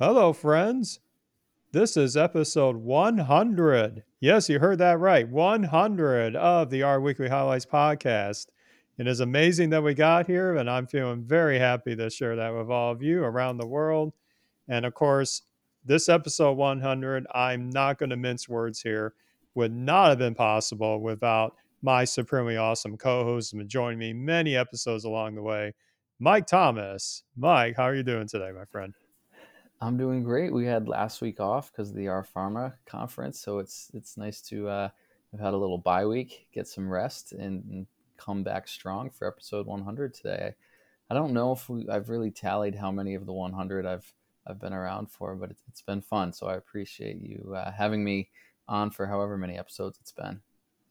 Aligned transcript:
Hello, 0.00 0.32
friends. 0.32 1.00
This 1.72 1.94
is 1.94 2.16
episode 2.16 2.76
100. 2.76 4.02
Yes, 4.18 4.48
you 4.48 4.58
heard 4.58 4.78
that 4.78 4.98
right. 4.98 5.28
100 5.28 6.36
of 6.36 6.70
the 6.70 6.82
R 6.82 7.02
Weekly 7.02 7.28
Highlights 7.28 7.66
podcast. 7.66 8.46
It 8.96 9.06
is 9.06 9.20
amazing 9.20 9.68
that 9.68 9.82
we 9.82 9.92
got 9.92 10.26
here, 10.26 10.56
and 10.56 10.70
I'm 10.70 10.86
feeling 10.86 11.22
very 11.22 11.58
happy 11.58 11.94
to 11.96 12.08
share 12.08 12.34
that 12.36 12.54
with 12.54 12.70
all 12.70 12.92
of 12.92 13.02
you 13.02 13.22
around 13.22 13.58
the 13.58 13.66
world. 13.66 14.14
And 14.68 14.86
of 14.86 14.94
course, 14.94 15.42
this 15.84 16.08
episode 16.08 16.56
100, 16.56 17.26
I'm 17.34 17.68
not 17.68 17.98
going 17.98 18.08
to 18.08 18.16
mince 18.16 18.48
words 18.48 18.80
here, 18.80 19.12
would 19.54 19.74
not 19.74 20.08
have 20.08 20.18
been 20.18 20.34
possible 20.34 21.02
without 21.02 21.56
my 21.82 22.04
supremely 22.04 22.56
awesome 22.56 22.96
co 22.96 23.22
host 23.24 23.52
who 23.52 23.58
been 23.58 23.68
joining 23.68 23.98
me 23.98 24.14
many 24.14 24.56
episodes 24.56 25.04
along 25.04 25.34
the 25.34 25.42
way, 25.42 25.74
Mike 26.18 26.46
Thomas. 26.46 27.22
Mike, 27.36 27.76
how 27.76 27.82
are 27.82 27.94
you 27.94 28.02
doing 28.02 28.26
today, 28.26 28.50
my 28.50 28.64
friend? 28.64 28.94
I'm 29.80 29.96
doing 29.96 30.22
great. 30.22 30.52
We 30.52 30.66
had 30.66 30.88
last 30.88 31.22
week 31.22 31.40
off 31.40 31.72
because 31.72 31.90
of 31.90 31.96
the 31.96 32.08
R 32.08 32.26
Pharma 32.36 32.74
conference, 32.84 33.40
so 33.40 33.58
it's 33.58 33.90
it's 33.94 34.16
nice 34.16 34.40
to 34.42 34.68
uh, 34.68 34.88
have 35.32 35.40
had 35.40 35.54
a 35.54 35.56
little 35.56 35.78
bye 35.78 36.04
week, 36.04 36.46
get 36.52 36.68
some 36.68 36.88
rest, 36.88 37.32
and, 37.32 37.64
and 37.70 37.86
come 38.18 38.42
back 38.42 38.68
strong 38.68 39.10
for 39.10 39.26
episode 39.26 39.66
100 39.66 40.12
today. 40.12 40.54
I 41.10 41.14
don't 41.14 41.32
know 41.32 41.52
if 41.52 41.68
we, 41.68 41.88
I've 41.88 42.10
really 42.10 42.30
tallied 42.30 42.74
how 42.74 42.92
many 42.92 43.14
of 43.14 43.24
the 43.24 43.32
100 43.32 43.86
I've 43.86 44.12
I've 44.46 44.60
been 44.60 44.72
around 44.72 45.10
for, 45.10 45.34
but 45.34 45.50
it's, 45.50 45.62
it's 45.68 45.82
been 45.82 46.02
fun. 46.02 46.32
So 46.32 46.46
I 46.46 46.56
appreciate 46.56 47.20
you 47.20 47.54
uh, 47.54 47.72
having 47.72 48.04
me 48.04 48.30
on 48.68 48.90
for 48.90 49.06
however 49.06 49.36
many 49.36 49.58
episodes 49.58 49.98
it's 50.00 50.12
been. 50.12 50.40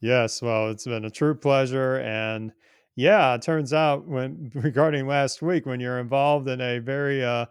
Yes, 0.00 0.40
well, 0.42 0.70
it's 0.70 0.84
been 0.84 1.04
a 1.04 1.10
true 1.10 1.34
pleasure, 1.34 1.98
and 1.98 2.52
yeah, 2.96 3.34
it 3.34 3.42
turns 3.42 3.72
out 3.72 4.06
when 4.06 4.50
regarding 4.54 5.06
last 5.06 5.42
week 5.42 5.64
when 5.64 5.78
you're 5.78 6.00
involved 6.00 6.48
in 6.48 6.60
a 6.60 6.80
very 6.80 7.24
uh, 7.24 7.46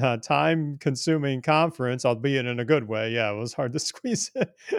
uh, 0.00 0.16
time 0.18 0.78
consuming 0.78 1.42
conference, 1.42 2.04
albeit 2.04 2.46
in 2.46 2.60
a 2.60 2.64
good 2.64 2.86
way. 2.86 3.12
Yeah, 3.12 3.32
it 3.32 3.36
was 3.36 3.54
hard 3.54 3.72
to 3.72 3.78
squeeze 3.80 4.30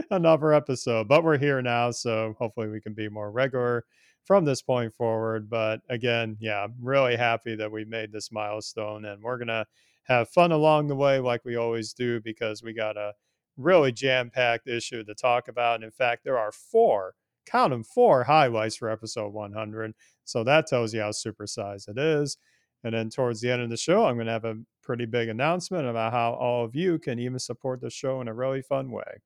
another 0.09 0.53
episode, 0.53 1.07
but 1.07 1.23
we're 1.23 1.37
here 1.37 1.61
now. 1.61 1.91
So 1.91 2.35
hopefully 2.39 2.67
we 2.67 2.81
can 2.81 2.93
be 2.93 3.09
more 3.09 3.31
regular 3.31 3.85
from 4.23 4.45
this 4.45 4.61
point 4.61 4.93
forward. 4.93 5.49
But 5.49 5.81
again, 5.89 6.37
yeah, 6.39 6.63
I'm 6.63 6.75
really 6.81 7.15
happy 7.15 7.55
that 7.55 7.71
we 7.71 7.85
made 7.85 8.11
this 8.11 8.31
milestone 8.31 9.05
and 9.05 9.21
we're 9.21 9.37
going 9.37 9.47
to 9.47 9.65
have 10.03 10.29
fun 10.29 10.51
along 10.51 10.87
the 10.87 10.95
way 10.95 11.19
like 11.19 11.43
we 11.45 11.55
always 11.55 11.93
do 11.93 12.21
because 12.21 12.63
we 12.63 12.73
got 12.73 12.97
a 12.97 13.13
really 13.57 13.91
jam 13.91 14.29
packed 14.29 14.67
issue 14.67 15.03
to 15.03 15.13
talk 15.13 15.47
about. 15.47 15.75
And 15.75 15.83
in 15.83 15.91
fact, 15.91 16.23
there 16.23 16.37
are 16.37 16.51
four, 16.51 17.15
count 17.45 17.71
them, 17.71 17.83
four 17.83 18.23
highlights 18.23 18.77
for 18.77 18.89
episode 18.89 19.33
100. 19.33 19.93
So 20.25 20.43
that 20.43 20.67
tells 20.67 20.93
you 20.93 21.01
how 21.01 21.09
supersized 21.09 21.89
it 21.89 21.97
is. 21.97 22.37
And 22.83 22.95
then 22.95 23.09
towards 23.09 23.41
the 23.41 23.51
end 23.51 23.61
of 23.61 23.69
the 23.69 23.77
show, 23.77 24.05
I'm 24.05 24.15
going 24.15 24.25
to 24.25 24.33
have 24.33 24.45
a 24.45 24.57
pretty 24.81 25.05
big 25.05 25.29
announcement 25.29 25.87
about 25.87 26.13
how 26.13 26.33
all 26.33 26.65
of 26.65 26.75
you 26.75 26.99
can 26.99 27.19
even 27.19 27.39
support 27.39 27.81
the 27.81 27.89
show 27.89 28.21
in 28.21 28.27
a 28.27 28.33
really 28.33 28.61
fun 28.61 28.91
way. 28.91 29.21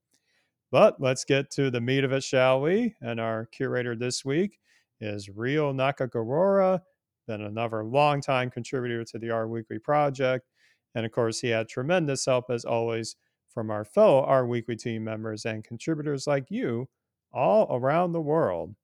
But 0.72 1.00
let's 1.00 1.24
get 1.24 1.52
to 1.52 1.72
the 1.72 1.82
meat 1.82 2.04
of 2.04 2.12
it, 2.12 2.24
shall 2.24 2.62
we? 2.62 2.96
And 3.02 3.20
our 3.20 3.46
curator 3.48 3.96
this 3.96 4.26
week 4.26 4.60
is 5.00 5.30
Ryo 5.30 5.74
Nakagawara, 5.74 6.82
then 7.28 7.42
another 7.42 7.84
longtime 7.84 8.52
contributor 8.52 9.04
to 9.06 9.20
the 9.20 9.32
R 9.32 9.48
Weekly 9.48 9.80
project. 9.80 10.48
And 10.96 11.06
of 11.06 11.12
course, 11.12 11.40
he 11.40 11.50
had 11.50 11.68
tremendous 11.68 12.26
help, 12.26 12.50
as 12.50 12.66
always, 12.66 13.16
from 13.50 13.70
our 13.70 13.86
fellow 13.86 14.24
R 14.24 14.46
Weekly 14.46 14.76
team 14.76 15.04
members 15.04 15.46
and 15.46 15.64
contributors 15.64 16.28
like 16.28 16.50
you 16.50 16.88
all 17.32 17.68
around 17.76 18.12
the 18.12 18.22
world. 18.22 18.76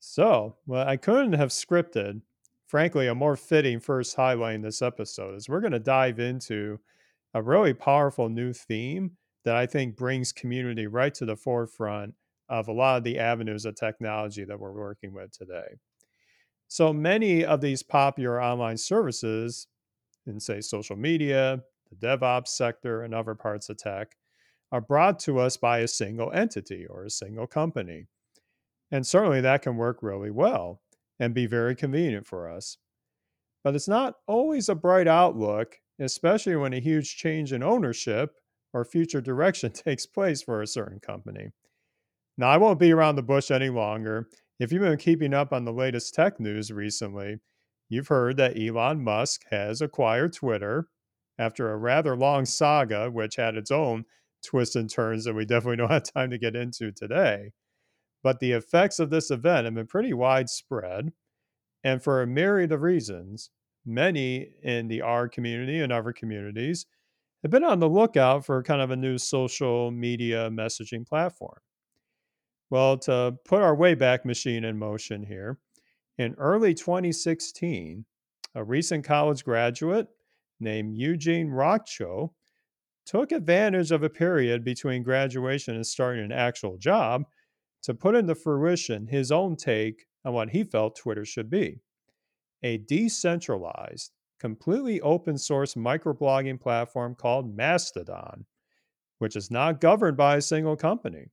So, 0.00 0.56
well, 0.66 0.88
I 0.88 0.96
couldn't 0.96 1.34
have 1.34 1.50
scripted 1.50 2.22
frankly, 2.70 3.08
a 3.08 3.14
more 3.14 3.34
fitting 3.34 3.80
first 3.80 4.14
highlight 4.14 4.54
in 4.54 4.62
this 4.62 4.80
episode 4.80 5.34
is 5.34 5.48
we're 5.48 5.60
going 5.60 5.72
to 5.72 5.80
dive 5.80 6.20
into 6.20 6.78
a 7.34 7.42
really 7.42 7.74
powerful 7.74 8.28
new 8.28 8.52
theme 8.52 9.10
that 9.44 9.56
I 9.56 9.66
think 9.66 9.96
brings 9.96 10.30
community 10.30 10.86
right 10.86 11.12
to 11.14 11.24
the 11.24 11.34
forefront 11.34 12.14
of 12.48 12.68
a 12.68 12.72
lot 12.72 12.98
of 12.98 13.02
the 13.02 13.18
avenues 13.18 13.64
of 13.64 13.74
technology 13.74 14.44
that 14.44 14.60
we're 14.60 14.70
working 14.70 15.12
with 15.12 15.32
today. 15.32 15.78
So 16.68 16.92
many 16.92 17.44
of 17.44 17.60
these 17.60 17.82
popular 17.82 18.40
online 18.40 18.76
services 18.76 19.66
in, 20.28 20.38
say, 20.38 20.60
social 20.60 20.96
media, 20.96 21.62
the 21.90 22.06
DevOps 22.06 22.48
sector, 22.48 23.02
and 23.02 23.12
other 23.12 23.34
parts 23.34 23.68
of 23.68 23.78
tech 23.78 24.12
are 24.70 24.80
brought 24.80 25.18
to 25.20 25.40
us 25.40 25.56
by 25.56 25.78
a 25.78 25.88
single 25.88 26.30
entity 26.30 26.86
or 26.88 27.04
a 27.04 27.10
single 27.10 27.48
company. 27.48 28.06
And 28.92 29.04
certainly 29.04 29.40
that 29.40 29.62
can 29.62 29.76
work 29.76 30.04
really 30.04 30.30
well 30.30 30.80
and 31.20 31.34
be 31.34 31.46
very 31.46 31.76
convenient 31.76 32.26
for 32.26 32.50
us. 32.50 32.78
But 33.62 33.74
it's 33.74 33.86
not 33.86 34.14
always 34.26 34.68
a 34.68 34.74
bright 34.74 35.06
outlook, 35.06 35.76
especially 36.00 36.56
when 36.56 36.72
a 36.72 36.80
huge 36.80 37.16
change 37.16 37.52
in 37.52 37.62
ownership 37.62 38.30
or 38.72 38.84
future 38.84 39.20
direction 39.20 39.70
takes 39.72 40.06
place 40.06 40.42
for 40.42 40.62
a 40.62 40.66
certain 40.66 40.98
company. 40.98 41.50
Now, 42.38 42.48
I 42.48 42.56
won't 42.56 42.80
be 42.80 42.92
around 42.92 43.16
the 43.16 43.22
bush 43.22 43.50
any 43.50 43.68
longer. 43.68 44.28
If 44.58 44.72
you've 44.72 44.82
been 44.82 44.96
keeping 44.96 45.34
up 45.34 45.52
on 45.52 45.64
the 45.64 45.72
latest 45.72 46.14
tech 46.14 46.40
news 46.40 46.72
recently, 46.72 47.36
you've 47.90 48.08
heard 48.08 48.38
that 48.38 48.58
Elon 48.58 49.04
Musk 49.04 49.42
has 49.50 49.82
acquired 49.82 50.32
Twitter 50.32 50.88
after 51.38 51.70
a 51.70 51.76
rather 51.76 52.16
long 52.16 52.46
saga, 52.46 53.10
which 53.10 53.36
had 53.36 53.56
its 53.56 53.70
own 53.70 54.04
twists 54.42 54.76
and 54.76 54.88
turns 54.88 55.24
that 55.24 55.34
we 55.34 55.44
definitely 55.44 55.76
don't 55.76 55.90
have 55.90 56.04
time 56.04 56.30
to 56.30 56.38
get 56.38 56.56
into 56.56 56.92
today. 56.92 57.52
But 58.22 58.40
the 58.40 58.52
effects 58.52 58.98
of 58.98 59.10
this 59.10 59.30
event 59.30 59.64
have 59.64 59.74
been 59.74 59.86
pretty 59.86 60.12
widespread. 60.12 61.12
And 61.82 62.02
for 62.02 62.20
a 62.20 62.26
myriad 62.26 62.72
of 62.72 62.82
reasons, 62.82 63.50
many 63.86 64.50
in 64.62 64.88
the 64.88 65.00
R 65.00 65.28
community 65.28 65.80
and 65.80 65.92
other 65.92 66.12
communities 66.12 66.86
have 67.42 67.50
been 67.50 67.64
on 67.64 67.80
the 67.80 67.88
lookout 67.88 68.44
for 68.44 68.62
kind 68.62 68.82
of 68.82 68.90
a 68.90 68.96
new 68.96 69.16
social 69.16 69.90
media 69.90 70.50
messaging 70.50 71.06
platform. 71.06 71.58
Well, 72.68 72.98
to 72.98 73.36
put 73.46 73.62
our 73.62 73.74
Wayback 73.74 74.24
Machine 74.24 74.64
in 74.64 74.78
motion 74.78 75.24
here, 75.24 75.58
in 76.18 76.34
early 76.34 76.74
2016, 76.74 78.04
a 78.54 78.62
recent 78.62 79.04
college 79.04 79.42
graduate 79.42 80.08
named 80.60 80.96
Eugen 80.96 81.48
Rochko 81.48 82.30
took 83.06 83.32
advantage 83.32 83.90
of 83.90 84.02
a 84.02 84.10
period 84.10 84.62
between 84.62 85.02
graduation 85.02 85.74
and 85.74 85.86
starting 85.86 86.24
an 86.24 86.32
actual 86.32 86.76
job 86.76 87.24
to 87.82 87.94
put 87.94 88.14
into 88.14 88.34
fruition 88.34 89.06
his 89.06 89.32
own 89.32 89.56
take 89.56 90.06
on 90.24 90.32
what 90.32 90.50
he 90.50 90.64
felt 90.64 90.96
Twitter 90.96 91.24
should 91.24 91.50
be 91.50 91.80
a 92.62 92.76
decentralized, 92.76 94.12
completely 94.38 95.00
open 95.00 95.38
source 95.38 95.74
microblogging 95.74 96.60
platform 96.60 97.14
called 97.14 97.56
Mastodon, 97.56 98.44
which 99.18 99.36
is 99.36 99.50
not 99.50 99.80
governed 99.80 100.16
by 100.16 100.36
a 100.36 100.42
single 100.42 100.76
company. 100.76 101.26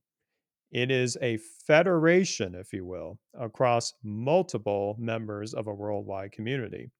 It 0.70 0.90
is 0.90 1.16
a 1.22 1.38
federation, 1.66 2.54
if 2.54 2.72
you 2.72 2.84
will, 2.84 3.18
across 3.38 3.94
multiple 4.02 4.96
members 4.98 5.54
of 5.54 5.66
a 5.66 5.74
worldwide 5.74 6.32
community. 6.32 6.90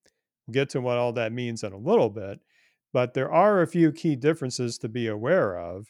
We'll 0.47 0.55
get 0.55 0.71
to 0.71 0.81
what 0.81 0.97
all 0.97 1.13
that 1.15 1.33
means 1.33 1.63
in 1.63 1.73
a 1.73 1.79
little 1.79 2.09
bit, 2.09 2.39
but 2.93 3.13
there 3.13 3.31
are 3.31 3.61
a 3.61 3.67
few 3.67 3.93
key 3.93 4.17
differences 4.17 4.79
to 4.79 4.89
be 4.89 5.07
aware 5.07 5.59
of 5.59 5.87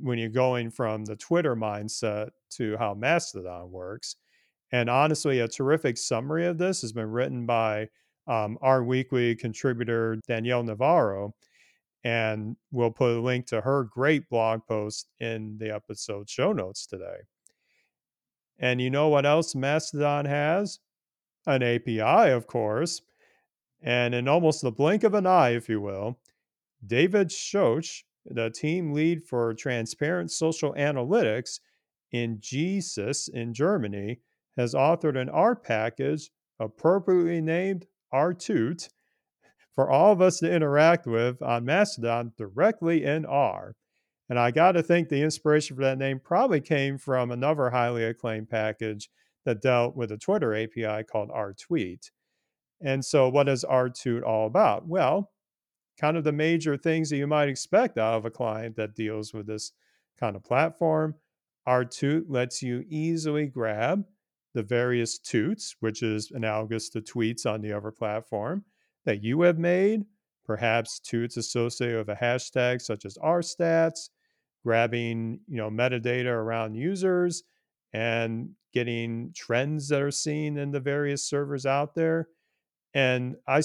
when 0.00 0.18
you're 0.18 0.28
going 0.28 0.70
from 0.70 1.04
the 1.04 1.16
Twitter 1.16 1.54
mindset 1.54 2.30
to 2.50 2.76
how 2.78 2.94
Mastodon 2.94 3.70
works. 3.70 4.16
And 4.72 4.88
honestly, 4.88 5.40
a 5.40 5.48
terrific 5.48 5.98
summary 5.98 6.46
of 6.46 6.58
this 6.58 6.80
has 6.80 6.92
been 6.92 7.10
written 7.10 7.44
by 7.44 7.88
um, 8.26 8.58
R 8.62 8.82
Weekly 8.82 9.34
contributor 9.34 10.18
Danielle 10.26 10.62
Navarro. 10.62 11.34
And 12.04 12.56
we'll 12.70 12.90
put 12.90 13.16
a 13.16 13.20
link 13.20 13.46
to 13.46 13.60
her 13.60 13.84
great 13.84 14.28
blog 14.28 14.66
post 14.66 15.08
in 15.20 15.56
the 15.58 15.72
episode 15.72 16.28
show 16.28 16.52
notes 16.52 16.86
today. 16.86 17.18
And 18.58 18.80
you 18.80 18.90
know 18.90 19.08
what 19.08 19.26
else 19.26 19.54
Mastodon 19.54 20.24
has? 20.24 20.78
An 21.46 21.62
API, 21.62 22.30
of 22.30 22.46
course. 22.46 23.02
And 23.82 24.14
in 24.14 24.28
almost 24.28 24.62
the 24.62 24.70
blink 24.70 25.04
of 25.04 25.14
an 25.14 25.26
eye, 25.26 25.50
if 25.50 25.68
you 25.68 25.80
will, 25.80 26.18
David 26.84 27.28
Schoch, 27.28 28.04
the 28.24 28.50
team 28.50 28.92
lead 28.92 29.24
for 29.24 29.54
transparent 29.54 30.30
social 30.30 30.72
analytics 30.74 31.60
in 32.12 32.38
GESIS 32.40 33.28
in 33.28 33.54
Germany, 33.54 34.20
has 34.56 34.74
authored 34.74 35.20
an 35.20 35.28
R 35.30 35.56
package 35.56 36.30
appropriately 36.60 37.40
named 37.40 37.86
RTOOT 38.12 38.88
for 39.74 39.90
all 39.90 40.12
of 40.12 40.20
us 40.20 40.38
to 40.38 40.52
interact 40.52 41.06
with 41.06 41.40
on 41.42 41.64
Mastodon 41.64 42.32
directly 42.36 43.04
in 43.04 43.24
R. 43.24 43.74
And 44.28 44.38
I 44.38 44.50
got 44.50 44.72
to 44.72 44.82
think 44.82 45.08
the 45.08 45.22
inspiration 45.22 45.76
for 45.76 45.82
that 45.82 45.98
name 45.98 46.20
probably 46.20 46.60
came 46.60 46.98
from 46.98 47.30
another 47.30 47.70
highly 47.70 48.04
acclaimed 48.04 48.50
package 48.50 49.10
that 49.44 49.62
dealt 49.62 49.96
with 49.96 50.12
a 50.12 50.18
Twitter 50.18 50.54
API 50.54 51.04
called 51.04 51.30
RTweet. 51.30 52.10
And 52.80 53.04
so, 53.04 53.28
what 53.28 53.48
is 53.48 53.64
RTOOT 53.64 54.22
all 54.22 54.46
about? 54.46 54.86
Well, 54.86 55.31
kind 56.02 56.16
of 56.16 56.24
the 56.24 56.32
major 56.32 56.76
things 56.76 57.08
that 57.08 57.16
you 57.16 57.28
might 57.28 57.48
expect 57.48 57.96
out 57.96 58.14
of 58.14 58.24
a 58.24 58.30
client 58.30 58.74
that 58.74 58.96
deals 58.96 59.32
with 59.32 59.46
this 59.46 59.70
kind 60.18 60.34
of 60.34 60.42
platform. 60.42 61.14
RTOOT 61.68 62.24
lets 62.26 62.60
you 62.60 62.84
easily 62.88 63.46
grab 63.46 64.04
the 64.52 64.64
various 64.64 65.16
toots, 65.16 65.76
which 65.78 66.02
is 66.02 66.32
analogous 66.32 66.88
to 66.88 67.00
tweets 67.00 67.46
on 67.46 67.60
the 67.60 67.72
other 67.72 67.92
platform, 67.92 68.64
that 69.04 69.22
you 69.22 69.42
have 69.42 69.60
made 69.60 70.04
perhaps 70.44 70.98
toots 70.98 71.36
associated 71.36 71.98
with 71.98 72.08
a 72.08 72.20
hashtag 72.20 72.82
such 72.82 73.04
as 73.04 73.16
rstats, 73.18 74.10
grabbing 74.64 75.38
you 75.46 75.56
know 75.56 75.70
metadata 75.70 76.26
around 76.26 76.74
users 76.74 77.44
and 77.92 78.50
getting 78.74 79.32
trends 79.36 79.88
that 79.88 80.02
are 80.02 80.10
seen 80.10 80.58
in 80.58 80.72
the 80.72 80.80
various 80.80 81.24
servers 81.24 81.64
out 81.64 81.94
there. 81.94 82.26
And 82.92 83.36
I 83.46 83.62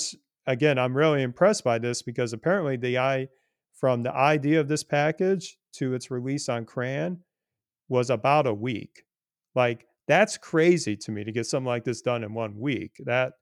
again, 0.48 0.80
I'm 0.80 0.96
really 0.96 1.22
impressed 1.22 1.64
by 1.64 1.78
this 1.78 2.02
because 2.02 2.34
apparently 2.34 2.78
the 2.78 2.98
I 2.98 3.28
from 3.74 4.02
the 4.02 4.14
idea 4.14 4.60
of 4.60 4.68
this 4.68 4.84
package 4.84 5.58
to 5.74 5.94
its 5.94 6.10
release 6.10 6.50
on 6.50 6.66
CRAN 6.66 7.20
was 7.90 8.10
about 8.10 8.48
a 8.48 8.54
week. 8.54 9.04
Like 9.54 9.86
that's 10.08 10.38
crazy 10.38 10.96
to 10.98 11.12
me 11.12 11.24
to 11.24 11.32
get 11.32 11.46
something 11.46 11.68
like 11.68 11.84
this 11.84 12.02
done 12.02 12.24
in 12.24 12.34
one 12.34 12.58
week. 12.58 12.94
That 13.06 13.34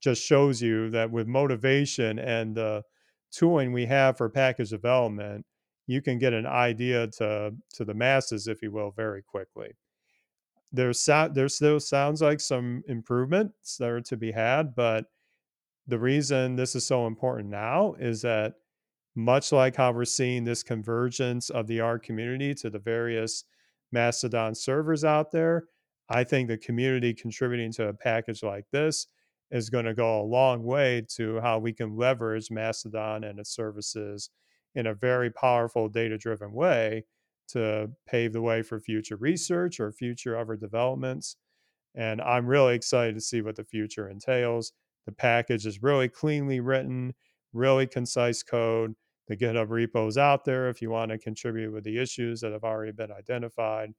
just 0.00 0.24
shows 0.24 0.60
you 0.60 0.90
that 0.90 1.10
with 1.10 1.28
motivation 1.28 2.18
and 2.18 2.56
the 2.56 2.82
tooling 3.30 3.72
we 3.72 3.86
have 3.86 4.16
for 4.16 4.28
package 4.28 4.70
development, 4.70 5.44
you 5.86 6.00
can 6.00 6.18
get 6.18 6.32
an 6.32 6.46
idea 6.46 7.06
to 7.18 7.54
to 7.74 7.84
the 7.84 7.94
masses, 7.94 8.48
if 8.48 8.62
you 8.62 8.72
will, 8.72 8.90
very 8.90 9.22
quickly. 9.22 9.72
There's 10.72 11.04
there 11.04 11.48
still 11.48 11.78
sounds 11.78 12.20
like 12.20 12.40
some 12.40 12.82
improvements 12.88 13.76
that 13.76 13.90
are 13.90 14.00
to 14.00 14.16
be 14.16 14.32
had, 14.32 14.74
but 14.74 15.04
the 15.86 15.98
reason 15.98 16.56
this 16.56 16.74
is 16.74 16.86
so 16.86 17.06
important 17.06 17.50
now 17.50 17.94
is 17.98 18.22
that 18.22 18.54
much 19.14 19.52
like 19.52 19.76
how 19.76 19.92
we're 19.92 20.04
seeing 20.04 20.44
this 20.44 20.62
convergence 20.62 21.50
of 21.50 21.66
the 21.66 21.80
R 21.80 21.98
community 21.98 22.54
to 22.54 22.70
the 22.70 22.78
various 22.78 23.44
Mastodon 23.92 24.54
servers 24.54 25.04
out 25.04 25.30
there, 25.30 25.64
I 26.08 26.24
think 26.24 26.48
the 26.48 26.58
community 26.58 27.14
contributing 27.14 27.72
to 27.72 27.88
a 27.88 27.94
package 27.94 28.42
like 28.42 28.66
this 28.72 29.06
is 29.50 29.70
going 29.70 29.84
to 29.84 29.94
go 29.94 30.20
a 30.20 30.24
long 30.24 30.64
way 30.64 31.06
to 31.16 31.40
how 31.40 31.58
we 31.58 31.72
can 31.72 31.96
leverage 31.96 32.50
Mastodon 32.50 33.24
and 33.24 33.38
its 33.38 33.54
services 33.54 34.30
in 34.74 34.86
a 34.86 34.94
very 34.94 35.30
powerful 35.30 35.88
data 35.88 36.18
driven 36.18 36.52
way 36.52 37.04
to 37.46 37.90
pave 38.08 38.32
the 38.32 38.42
way 38.42 38.62
for 38.62 38.80
future 38.80 39.16
research 39.16 39.78
or 39.78 39.92
future 39.92 40.36
other 40.36 40.56
developments. 40.56 41.36
And 41.94 42.20
I'm 42.20 42.46
really 42.46 42.74
excited 42.74 43.14
to 43.14 43.20
see 43.20 43.42
what 43.42 43.54
the 43.54 43.64
future 43.64 44.08
entails. 44.08 44.72
The 45.06 45.12
package 45.12 45.66
is 45.66 45.82
really 45.82 46.08
cleanly 46.08 46.60
written, 46.60 47.14
really 47.52 47.86
concise 47.86 48.42
code. 48.42 48.94
The 49.28 49.36
GitHub 49.36 49.68
repo 49.68 50.08
is 50.08 50.18
out 50.18 50.44
there 50.44 50.68
if 50.68 50.82
you 50.82 50.90
want 50.90 51.10
to 51.10 51.18
contribute 51.18 51.72
with 51.72 51.84
the 51.84 51.98
issues 51.98 52.40
that 52.40 52.52
have 52.52 52.64
already 52.64 52.92
been 52.92 53.12
identified. 53.12 53.92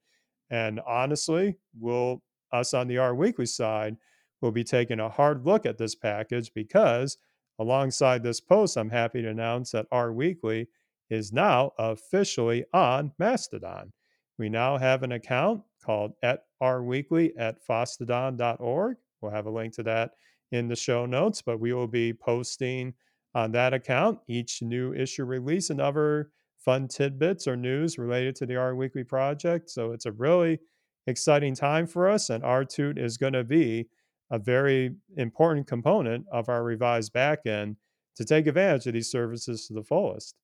And 0.49 0.79
honestly, 0.85 1.57
we'll 1.79 2.21
us 2.51 2.73
on 2.73 2.87
the 2.87 2.99
R 2.99 3.15
Weekly 3.15 3.45
side 3.47 3.97
will 4.41 4.51
be 4.51 4.63
taking 4.63 4.99
a 4.99 5.09
hard 5.09 5.45
look 5.45 5.65
at 5.65 5.77
this 5.77 5.95
package 5.95 6.51
because 6.53 7.17
alongside 7.59 8.21
this 8.21 8.39
post, 8.39 8.77
I'm 8.77 8.89
happy 8.89 9.21
to 9.21 9.29
announce 9.29 9.71
that 9.71 9.87
R 9.91 10.13
Weekly 10.13 10.67
is 11.09 11.31
now 11.31 11.71
officially 11.77 12.65
on 12.73 13.11
Mastodon. 13.19 13.91
We 14.37 14.49
now 14.49 14.77
have 14.77 15.03
an 15.03 15.13
account 15.13 15.61
called 15.83 16.13
at 16.23 16.43
rweekly 16.61 17.33
at 17.37 17.65
fosstodon.org. 17.65 18.97
We'll 19.21 19.31
have 19.31 19.45
a 19.45 19.51
link 19.51 19.73
to 19.75 19.83
that 19.83 20.11
in 20.55 20.67
the 20.67 20.75
show 20.75 21.05
notes, 21.05 21.41
but 21.41 21.59
we 21.59 21.73
will 21.73 21.87
be 21.87 22.13
posting 22.13 22.93
on 23.33 23.51
that 23.51 23.73
account 23.73 24.19
each 24.27 24.61
new 24.61 24.93
issue 24.93 25.25
release 25.25 25.69
and 25.69 25.81
other 25.81 26.31
fun 26.57 26.87
tidbits 26.87 27.47
or 27.47 27.55
news 27.55 27.97
related 27.97 28.35
to 28.35 28.45
the 28.45 28.55
R 28.55 28.75
Weekly 28.75 29.03
project. 29.03 29.69
So 29.69 29.91
it's 29.91 30.05
a 30.05 30.11
really 30.11 30.59
exciting 31.05 31.53
time 31.53 31.85
for 31.85 32.09
us, 32.09 32.29
and 32.29 32.43
RToot 32.43 32.97
is 32.97 33.17
going 33.17 33.33
to 33.33 33.43
be 33.43 33.87
a 34.31 34.39
very 34.39 34.95
important 35.17 35.67
component 35.67 36.25
of 36.31 36.49
our 36.49 36.63
revised 36.63 37.13
backend 37.13 37.75
to 38.15 38.25
take 38.25 38.47
advantage 38.47 38.87
of 38.87 38.93
these 38.93 39.11
services 39.11 39.67
to 39.67 39.73
the 39.73 39.83
fullest. 39.83 40.35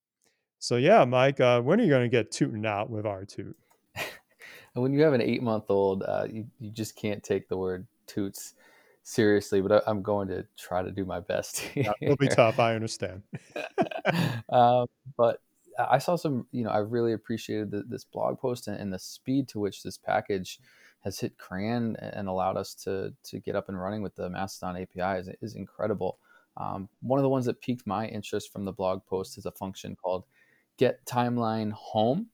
So 0.60 0.76
yeah, 0.76 1.04
Mike, 1.06 1.40
uh, 1.40 1.62
when 1.62 1.80
are 1.80 1.84
you 1.84 1.90
going 1.90 2.04
to 2.04 2.10
get 2.10 2.32
tooting 2.32 2.66
out 2.66 2.90
with 2.90 3.06
RToot? 3.06 3.56
And 3.96 4.06
when 4.84 4.94
you 4.94 5.02
have 5.02 5.14
an 5.14 5.22
eight 5.22 5.42
month 5.42 5.66
old, 5.70 6.04
uh, 6.04 6.28
you, 6.30 6.46
you 6.60 6.70
just 6.70 6.96
can't 6.96 7.24
take 7.24 7.48
the 7.48 7.58
word 7.58 7.88
toots 8.06 8.54
seriously, 9.04 9.62
but 9.62 9.84
I, 9.88 9.90
am 9.90 10.02
going 10.02 10.28
to 10.30 10.46
try 10.58 10.82
to 10.82 10.92
do 10.92 11.06
my 11.06 11.20
best. 11.20 11.64
yeah, 11.76 11.94
It'll 12.02 12.16
be 12.16 12.28
tough. 12.28 12.60
I 12.60 12.76
understand. 12.76 13.24
um, 14.50 14.88
but 15.18 15.42
I 15.78 15.98
saw 15.98 16.16
some, 16.16 16.48
you 16.52 16.64
know, 16.64 16.70
I 16.70 16.80
really 16.80 17.14
appreciated 17.14 17.72
the, 17.72 17.84
this 17.84 18.04
blog 18.04 18.40
post 18.40 18.68
and, 18.68 18.80
and, 18.80 18.94
the 18.94 19.00
speed 19.00 19.48
to 19.50 19.60
which 19.60 19.84
this 19.84 19.98
package 19.98 20.60
has 21.04 21.20
hit 21.20 21.38
CRAN 21.38 21.96
and 21.96 22.28
allowed 22.28 22.58
us 22.58 22.76
to 22.76 23.14
to 23.24 23.40
get 23.40 23.56
up 23.56 23.70
and 23.70 23.82
running 23.82 24.02
with 24.02 24.16
the 24.16 24.30
Mastodon 24.30 24.82
API 24.82 25.20
is, 25.20 25.30
is 25.42 25.56
incredible. 25.56 26.20
Um, 26.58 26.90
one 27.02 27.18
of 27.18 27.24
the 27.24 27.30
ones 27.30 27.46
that 27.46 27.62
piqued 27.62 27.88
my 27.88 28.08
interest 28.08 28.52
from 28.52 28.66
the 28.66 28.74
blog 28.74 29.06
post 29.06 29.38
is 29.38 29.46
a 29.46 29.52
function 29.52 29.96
called 29.96 30.26
Get 30.78 31.04
Timeline 31.06 31.72
Home, 31.72 32.28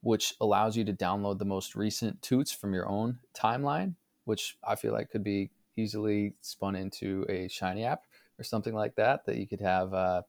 which 0.00 0.34
allows 0.40 0.76
you 0.76 0.84
to 0.84 0.92
download 0.92 1.38
the 1.38 1.44
most 1.44 1.76
recent 1.76 2.20
toots 2.20 2.50
from 2.50 2.74
your 2.74 2.88
own 2.88 3.20
timeline, 3.32 3.94
which 4.24 4.58
I 4.64 4.74
feel 4.74 4.92
like 4.92 5.10
could 5.10 5.24
be 5.24 5.50
easily 5.76 6.34
spun 6.40 6.76
into 6.76 7.24
a 7.28 7.48
Shiny 7.48 7.84
app 7.84 8.04
or 8.38 8.44
something 8.44 8.74
like 8.74 8.94
that 8.96 9.24
that 9.26 9.36
you 9.36 9.46
could 9.46 9.60
have. 9.60 9.92
Uh, 9.94 10.22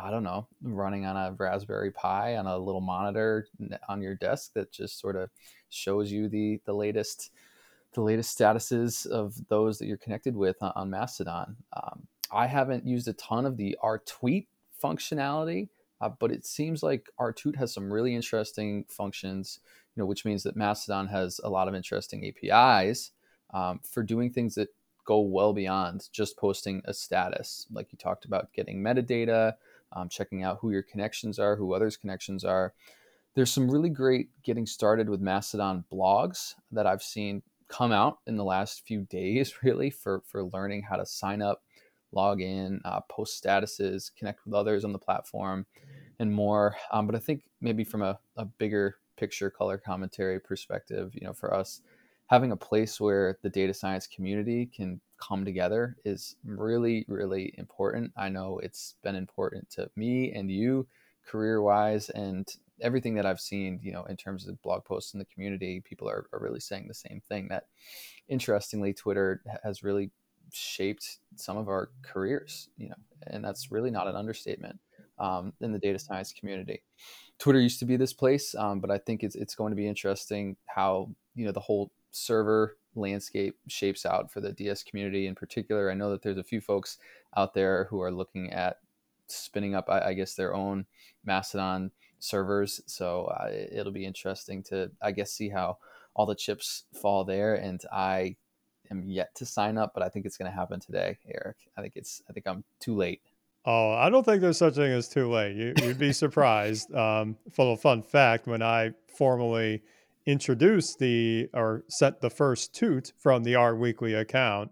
I 0.00 0.12
don't 0.12 0.22
know, 0.22 0.46
running 0.62 1.06
on 1.06 1.16
a 1.16 1.34
Raspberry 1.36 1.90
Pi 1.90 2.36
on 2.36 2.46
a 2.46 2.56
little 2.56 2.80
monitor 2.80 3.48
on 3.88 4.00
your 4.00 4.14
desk 4.14 4.52
that 4.54 4.70
just 4.70 5.00
sort 5.00 5.16
of 5.16 5.28
shows 5.70 6.12
you 6.12 6.28
the 6.28 6.60
the 6.64 6.72
latest 6.72 7.30
the 7.94 8.02
latest 8.02 8.38
statuses 8.38 9.06
of 9.06 9.34
those 9.48 9.78
that 9.78 9.86
you're 9.86 9.96
connected 9.96 10.36
with 10.36 10.62
on, 10.62 10.72
on 10.76 10.90
Mastodon. 10.90 11.56
Um, 11.72 12.06
I 12.30 12.46
haven't 12.46 12.86
used 12.86 13.08
a 13.08 13.14
ton 13.14 13.46
of 13.46 13.56
the 13.56 13.76
RTweet 13.82 14.46
functionality, 14.82 15.68
uh, 16.00 16.10
but 16.10 16.30
it 16.30 16.46
seems 16.46 16.82
like 16.82 17.10
RTweet 17.18 17.56
has 17.56 17.72
some 17.72 17.92
really 17.92 18.14
interesting 18.14 18.84
functions. 18.88 19.60
You 19.96 20.02
know, 20.02 20.06
which 20.06 20.24
means 20.24 20.44
that 20.44 20.54
Mastodon 20.54 21.08
has 21.08 21.40
a 21.42 21.50
lot 21.50 21.66
of 21.66 21.74
interesting 21.74 22.24
APIs 22.24 23.10
um, 23.52 23.80
for 23.82 24.04
doing 24.04 24.30
things 24.30 24.54
that 24.54 24.68
go 25.08 25.20
well 25.20 25.54
beyond 25.54 26.06
just 26.12 26.36
posting 26.36 26.82
a 26.84 26.92
status, 26.92 27.66
like 27.72 27.90
you 27.90 27.96
talked 27.96 28.26
about, 28.26 28.52
getting 28.52 28.82
metadata 28.82 29.54
um, 29.92 30.10
checking 30.10 30.44
out 30.44 30.58
who 30.60 30.70
your 30.70 30.82
connections 30.82 31.38
are, 31.38 31.56
who 31.56 31.72
others' 31.72 31.96
connections 31.96 32.44
are. 32.44 32.74
There's 33.34 33.50
some 33.50 33.70
really 33.70 33.88
great 33.88 34.28
getting 34.42 34.66
started 34.66 35.08
with 35.08 35.22
Mastodon 35.22 35.84
blogs 35.90 36.54
that 36.72 36.86
I've 36.86 37.02
seen 37.02 37.42
come 37.68 37.90
out 37.90 38.18
in 38.26 38.36
the 38.36 38.44
last 38.44 38.86
few 38.86 39.02
days, 39.04 39.54
really, 39.62 39.88
for, 39.88 40.22
for 40.26 40.44
learning 40.44 40.82
how 40.82 40.96
to 40.96 41.06
sign 41.06 41.40
up, 41.40 41.62
log 42.12 42.42
in, 42.42 42.82
uh, 42.84 43.00
post 43.08 43.42
statuses, 43.42 44.10
connect 44.14 44.44
with 44.44 44.52
others 44.52 44.84
on 44.84 44.92
the 44.92 44.98
platform, 44.98 45.64
and 46.18 46.30
more. 46.30 46.76
Um, 46.92 47.06
but 47.06 47.16
I 47.16 47.18
think 47.18 47.44
maybe 47.62 47.84
from 47.84 48.02
a, 48.02 48.18
a 48.36 48.44
bigger 48.44 48.96
picture 49.16 49.48
color 49.48 49.78
commentary 49.78 50.38
perspective, 50.38 51.12
you 51.14 51.26
know, 51.26 51.32
for 51.32 51.54
us, 51.54 51.80
having 52.28 52.52
a 52.52 52.56
place 52.56 53.00
where 53.00 53.38
the 53.42 53.50
data 53.50 53.74
science 53.74 54.06
community 54.06 54.66
can 54.66 55.00
come 55.18 55.44
together 55.44 55.96
is 56.04 56.36
really, 56.44 57.04
really 57.08 57.54
important. 57.58 58.12
I 58.16 58.28
know 58.28 58.60
it's 58.62 58.94
been 59.02 59.16
important 59.16 59.68
to 59.70 59.90
me 59.96 60.32
and 60.32 60.50
you 60.50 60.86
career 61.26 61.60
wise 61.60 62.08
and 62.10 62.48
everything 62.80 63.14
that 63.14 63.26
I've 63.26 63.40
seen, 63.40 63.80
you 63.82 63.92
know, 63.92 64.04
in 64.04 64.16
terms 64.16 64.46
of 64.46 64.60
blog 64.62 64.84
posts 64.84 65.12
in 65.12 65.18
the 65.18 65.24
community, 65.26 65.80
people 65.80 66.08
are, 66.08 66.26
are 66.32 66.38
really 66.38 66.60
saying 66.60 66.86
the 66.86 66.94
same 66.94 67.20
thing 67.28 67.48
that 67.48 67.64
interestingly, 68.28 68.92
Twitter 68.94 69.42
has 69.64 69.82
really 69.82 70.10
shaped 70.52 71.18
some 71.36 71.56
of 71.56 71.68
our 71.68 71.90
careers, 72.02 72.68
you 72.76 72.88
know, 72.88 72.94
and 73.26 73.44
that's 73.44 73.70
really 73.70 73.90
not 73.90 74.06
an 74.06 74.16
understatement 74.16 74.78
um, 75.18 75.52
in 75.60 75.72
the 75.72 75.78
data 75.78 75.98
science 75.98 76.32
community. 76.32 76.82
Twitter 77.38 77.60
used 77.60 77.78
to 77.80 77.84
be 77.84 77.96
this 77.96 78.12
place, 78.12 78.54
um, 78.54 78.80
but 78.80 78.90
I 78.90 78.98
think 78.98 79.22
it's, 79.22 79.34
it's 79.34 79.54
going 79.54 79.70
to 79.70 79.76
be 79.76 79.86
interesting 79.86 80.56
how, 80.66 81.10
you 81.34 81.44
know, 81.44 81.52
the 81.52 81.60
whole 81.60 81.90
server 82.10 82.76
landscape 82.94 83.56
shapes 83.68 84.04
out 84.04 84.30
for 84.30 84.40
the 84.40 84.52
DS 84.52 84.82
community 84.82 85.26
in 85.26 85.34
particular. 85.34 85.90
I 85.90 85.94
know 85.94 86.10
that 86.10 86.22
there's 86.22 86.38
a 86.38 86.44
few 86.44 86.60
folks 86.60 86.98
out 87.36 87.54
there 87.54 87.84
who 87.90 88.00
are 88.02 88.10
looking 88.10 88.52
at 88.52 88.78
spinning 89.28 89.74
up, 89.74 89.88
I, 89.88 90.08
I 90.08 90.14
guess, 90.14 90.34
their 90.34 90.54
own 90.54 90.86
Mastodon 91.24 91.90
servers. 92.18 92.80
So 92.86 93.26
uh, 93.26 93.50
it'll 93.50 93.92
be 93.92 94.06
interesting 94.06 94.62
to, 94.64 94.90
I 95.02 95.12
guess, 95.12 95.32
see 95.32 95.48
how 95.48 95.78
all 96.14 96.26
the 96.26 96.34
chips 96.34 96.84
fall 97.00 97.24
there. 97.24 97.54
And 97.54 97.80
I 97.92 98.36
am 98.90 99.04
yet 99.06 99.34
to 99.36 99.46
sign 99.46 99.78
up, 99.78 99.92
but 99.94 100.02
I 100.02 100.08
think 100.08 100.26
it's 100.26 100.36
going 100.36 100.50
to 100.50 100.56
happen 100.56 100.80
today, 100.80 101.18
Eric. 101.26 101.56
I 101.76 101.82
think 101.82 101.94
it's, 101.96 102.22
I 102.28 102.32
think 102.32 102.46
I'm 102.46 102.64
too 102.80 102.96
late. 102.96 103.20
Oh, 103.64 103.92
I 103.92 104.08
don't 104.08 104.24
think 104.24 104.40
there's 104.40 104.56
such 104.56 104.74
thing 104.74 104.92
as 104.92 105.08
too 105.08 105.30
late. 105.30 105.54
You, 105.54 105.74
would 105.86 105.98
be 105.98 106.12
surprised. 106.14 106.92
um, 106.94 107.36
full 107.52 107.72
of 107.72 107.80
fun 107.80 108.02
fact, 108.02 108.46
when 108.46 108.62
I 108.62 108.92
formally 109.14 109.82
introduced 110.28 110.98
the 110.98 111.48
or 111.54 111.84
set 111.88 112.20
the 112.20 112.28
first 112.28 112.74
toot 112.74 113.12
from 113.18 113.44
the 113.44 113.54
R 113.54 113.74
Weekly 113.74 114.12
account, 114.12 114.70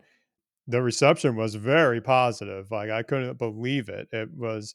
the 0.68 0.82
reception 0.82 1.34
was 1.34 1.54
very 1.54 2.00
positive. 2.00 2.70
Like 2.70 2.90
I 2.90 3.02
couldn't 3.02 3.38
believe 3.38 3.88
it. 3.88 4.08
It 4.12 4.28
was 4.36 4.74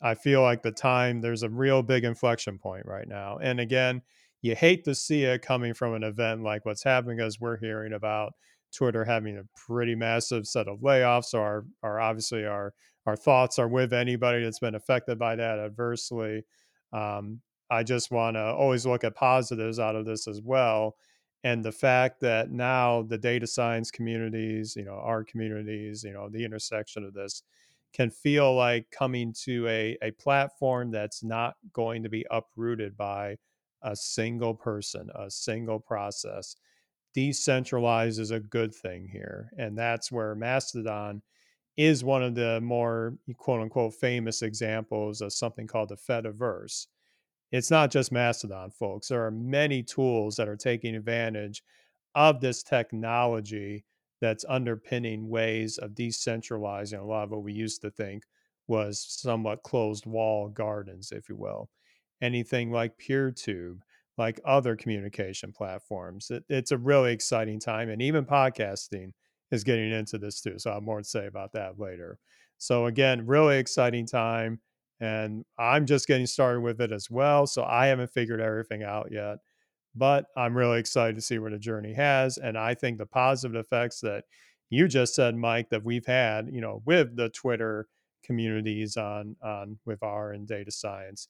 I 0.00 0.14
feel 0.14 0.42
like 0.42 0.62
the 0.62 0.72
time 0.72 1.20
there's 1.20 1.42
a 1.42 1.50
real 1.50 1.82
big 1.82 2.04
inflection 2.04 2.58
point 2.58 2.86
right 2.86 3.06
now. 3.06 3.38
And 3.42 3.60
again, 3.60 4.00
you 4.40 4.54
hate 4.54 4.84
to 4.84 4.94
see 4.94 5.24
it 5.24 5.42
coming 5.42 5.74
from 5.74 5.94
an 5.94 6.02
event 6.02 6.42
like 6.42 6.64
what's 6.64 6.84
happening 6.84 7.20
as 7.20 7.38
we're 7.38 7.58
hearing 7.58 7.92
about 7.92 8.32
Twitter 8.74 9.04
having 9.04 9.36
a 9.36 9.48
pretty 9.66 9.94
massive 9.94 10.46
set 10.46 10.68
of 10.68 10.80
layoffs. 10.80 11.26
So 11.26 11.40
our, 11.40 11.66
our 11.82 12.00
obviously 12.00 12.46
our 12.46 12.72
our 13.06 13.16
thoughts 13.16 13.58
are 13.58 13.68
with 13.68 13.92
anybody 13.92 14.42
that's 14.42 14.58
been 14.58 14.74
affected 14.74 15.18
by 15.18 15.36
that 15.36 15.58
adversely. 15.58 16.44
Um, 16.94 17.40
I 17.70 17.82
just 17.82 18.10
want 18.10 18.36
to 18.36 18.42
always 18.42 18.86
look 18.86 19.04
at 19.04 19.14
positives 19.14 19.78
out 19.78 19.96
of 19.96 20.04
this 20.04 20.28
as 20.28 20.40
well. 20.42 20.96
And 21.44 21.64
the 21.64 21.72
fact 21.72 22.20
that 22.20 22.50
now 22.50 23.02
the 23.02 23.18
data 23.18 23.46
science 23.46 23.90
communities, 23.90 24.74
you 24.76 24.84
know, 24.84 24.94
our 24.94 25.24
communities, 25.24 26.02
you 26.02 26.12
know, 26.12 26.28
the 26.28 26.44
intersection 26.44 27.04
of 27.04 27.12
this 27.12 27.42
can 27.92 28.10
feel 28.10 28.54
like 28.54 28.90
coming 28.90 29.32
to 29.44 29.68
a, 29.68 29.96
a 30.02 30.10
platform 30.12 30.90
that's 30.90 31.22
not 31.22 31.54
going 31.72 32.02
to 32.02 32.08
be 32.08 32.26
uprooted 32.30 32.96
by 32.96 33.36
a 33.82 33.94
single 33.94 34.54
person, 34.54 35.10
a 35.14 35.30
single 35.30 35.78
process. 35.78 36.56
Decentralized 37.12 38.18
is 38.18 38.32
a 38.32 38.40
good 38.40 38.74
thing 38.74 39.06
here. 39.06 39.50
And 39.58 39.78
that's 39.78 40.10
where 40.10 40.34
Mastodon 40.34 41.22
is 41.76 42.02
one 42.02 42.22
of 42.22 42.34
the 42.34 42.60
more 42.60 43.16
quote 43.36 43.60
unquote 43.60 43.94
famous 43.94 44.42
examples 44.42 45.20
of 45.20 45.32
something 45.32 45.66
called 45.66 45.90
the 45.90 45.96
Fediverse. 45.96 46.86
It's 47.54 47.70
not 47.70 47.92
just 47.92 48.10
Mastodon, 48.10 48.72
folks. 48.72 49.06
There 49.06 49.24
are 49.24 49.30
many 49.30 49.80
tools 49.80 50.34
that 50.34 50.48
are 50.48 50.56
taking 50.56 50.96
advantage 50.96 51.62
of 52.16 52.40
this 52.40 52.64
technology 52.64 53.84
that's 54.20 54.44
underpinning 54.48 55.28
ways 55.28 55.78
of 55.78 55.92
decentralizing 55.92 56.98
a 56.98 57.04
lot 57.04 57.22
of 57.22 57.30
what 57.30 57.44
we 57.44 57.52
used 57.52 57.80
to 57.82 57.92
think 57.92 58.24
was 58.66 59.06
somewhat 59.08 59.62
closed 59.62 60.04
wall 60.04 60.48
gardens, 60.48 61.12
if 61.12 61.28
you 61.28 61.36
will. 61.36 61.70
Anything 62.20 62.72
like 62.72 62.98
PeerTube, 62.98 63.78
like 64.18 64.40
other 64.44 64.74
communication 64.74 65.52
platforms. 65.52 66.32
It, 66.32 66.42
it's 66.48 66.72
a 66.72 66.78
really 66.78 67.12
exciting 67.12 67.60
time. 67.60 67.88
And 67.88 68.02
even 68.02 68.24
podcasting 68.24 69.12
is 69.52 69.62
getting 69.62 69.92
into 69.92 70.18
this 70.18 70.40
too. 70.40 70.58
So 70.58 70.72
I 70.72 70.74
have 70.74 70.82
more 70.82 71.02
to 71.02 71.08
say 71.08 71.28
about 71.28 71.52
that 71.52 71.78
later. 71.78 72.18
So 72.58 72.86
again, 72.86 73.24
really 73.24 73.58
exciting 73.58 74.06
time. 74.08 74.58
And 75.00 75.44
I'm 75.58 75.86
just 75.86 76.06
getting 76.06 76.26
started 76.26 76.60
with 76.60 76.80
it 76.80 76.92
as 76.92 77.10
well. 77.10 77.46
So 77.46 77.64
I 77.64 77.86
haven't 77.86 78.10
figured 78.10 78.40
everything 78.40 78.82
out 78.82 79.08
yet. 79.10 79.38
But 79.94 80.26
I'm 80.36 80.56
really 80.56 80.80
excited 80.80 81.14
to 81.16 81.22
see 81.22 81.38
where 81.38 81.50
the 81.50 81.58
journey 81.58 81.94
has. 81.94 82.36
And 82.38 82.58
I 82.58 82.74
think 82.74 82.98
the 82.98 83.06
positive 83.06 83.54
effects 83.54 84.00
that 84.00 84.24
you 84.70 84.88
just 84.88 85.14
said, 85.14 85.36
Mike, 85.36 85.70
that 85.70 85.84
we've 85.84 86.06
had, 86.06 86.48
you 86.50 86.60
know, 86.60 86.82
with 86.84 87.16
the 87.16 87.28
Twitter 87.28 87.86
communities 88.24 88.96
on 88.96 89.36
on 89.42 89.78
with 89.84 90.02
R 90.02 90.32
and 90.32 90.48
data 90.48 90.72
science, 90.72 91.28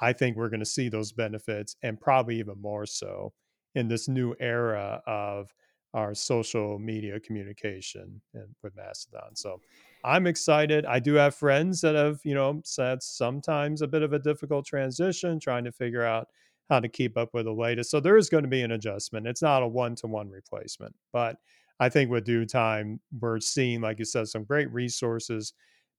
I 0.00 0.12
think 0.12 0.36
we're 0.36 0.48
going 0.48 0.60
to 0.60 0.66
see 0.66 0.88
those 0.88 1.12
benefits 1.12 1.76
and 1.82 2.00
probably 2.00 2.38
even 2.38 2.60
more 2.60 2.86
so 2.86 3.32
in 3.74 3.88
this 3.88 4.08
new 4.08 4.34
era 4.40 5.02
of 5.06 5.50
our 5.94 6.14
social 6.14 6.78
media 6.78 7.18
communication 7.20 8.20
and 8.34 8.48
with 8.62 8.74
Mastodon. 8.76 9.34
So 9.34 9.60
I'm 10.06 10.28
excited. 10.28 10.86
I 10.86 11.00
do 11.00 11.14
have 11.14 11.34
friends 11.34 11.80
that 11.80 11.96
have, 11.96 12.20
you 12.24 12.34
know, 12.34 12.62
said 12.64 13.02
sometimes 13.02 13.82
a 13.82 13.88
bit 13.88 14.02
of 14.02 14.12
a 14.12 14.20
difficult 14.20 14.64
transition, 14.64 15.40
trying 15.40 15.64
to 15.64 15.72
figure 15.72 16.04
out 16.04 16.28
how 16.70 16.78
to 16.78 16.88
keep 16.88 17.16
up 17.16 17.34
with 17.34 17.46
the 17.46 17.52
latest. 17.52 17.90
So 17.90 17.98
there 17.98 18.16
is 18.16 18.28
going 18.28 18.44
to 18.44 18.48
be 18.48 18.62
an 18.62 18.70
adjustment. 18.70 19.26
It's 19.26 19.42
not 19.42 19.64
a 19.64 19.68
one 19.68 19.96
to 19.96 20.06
one 20.06 20.30
replacement, 20.30 20.94
but 21.12 21.36
I 21.80 21.88
think 21.88 22.10
with 22.10 22.24
due 22.24 22.46
time, 22.46 23.00
we're 23.20 23.40
seeing, 23.40 23.80
like 23.80 23.98
you 23.98 24.04
said, 24.04 24.28
some 24.28 24.44
great 24.44 24.72
resources 24.72 25.52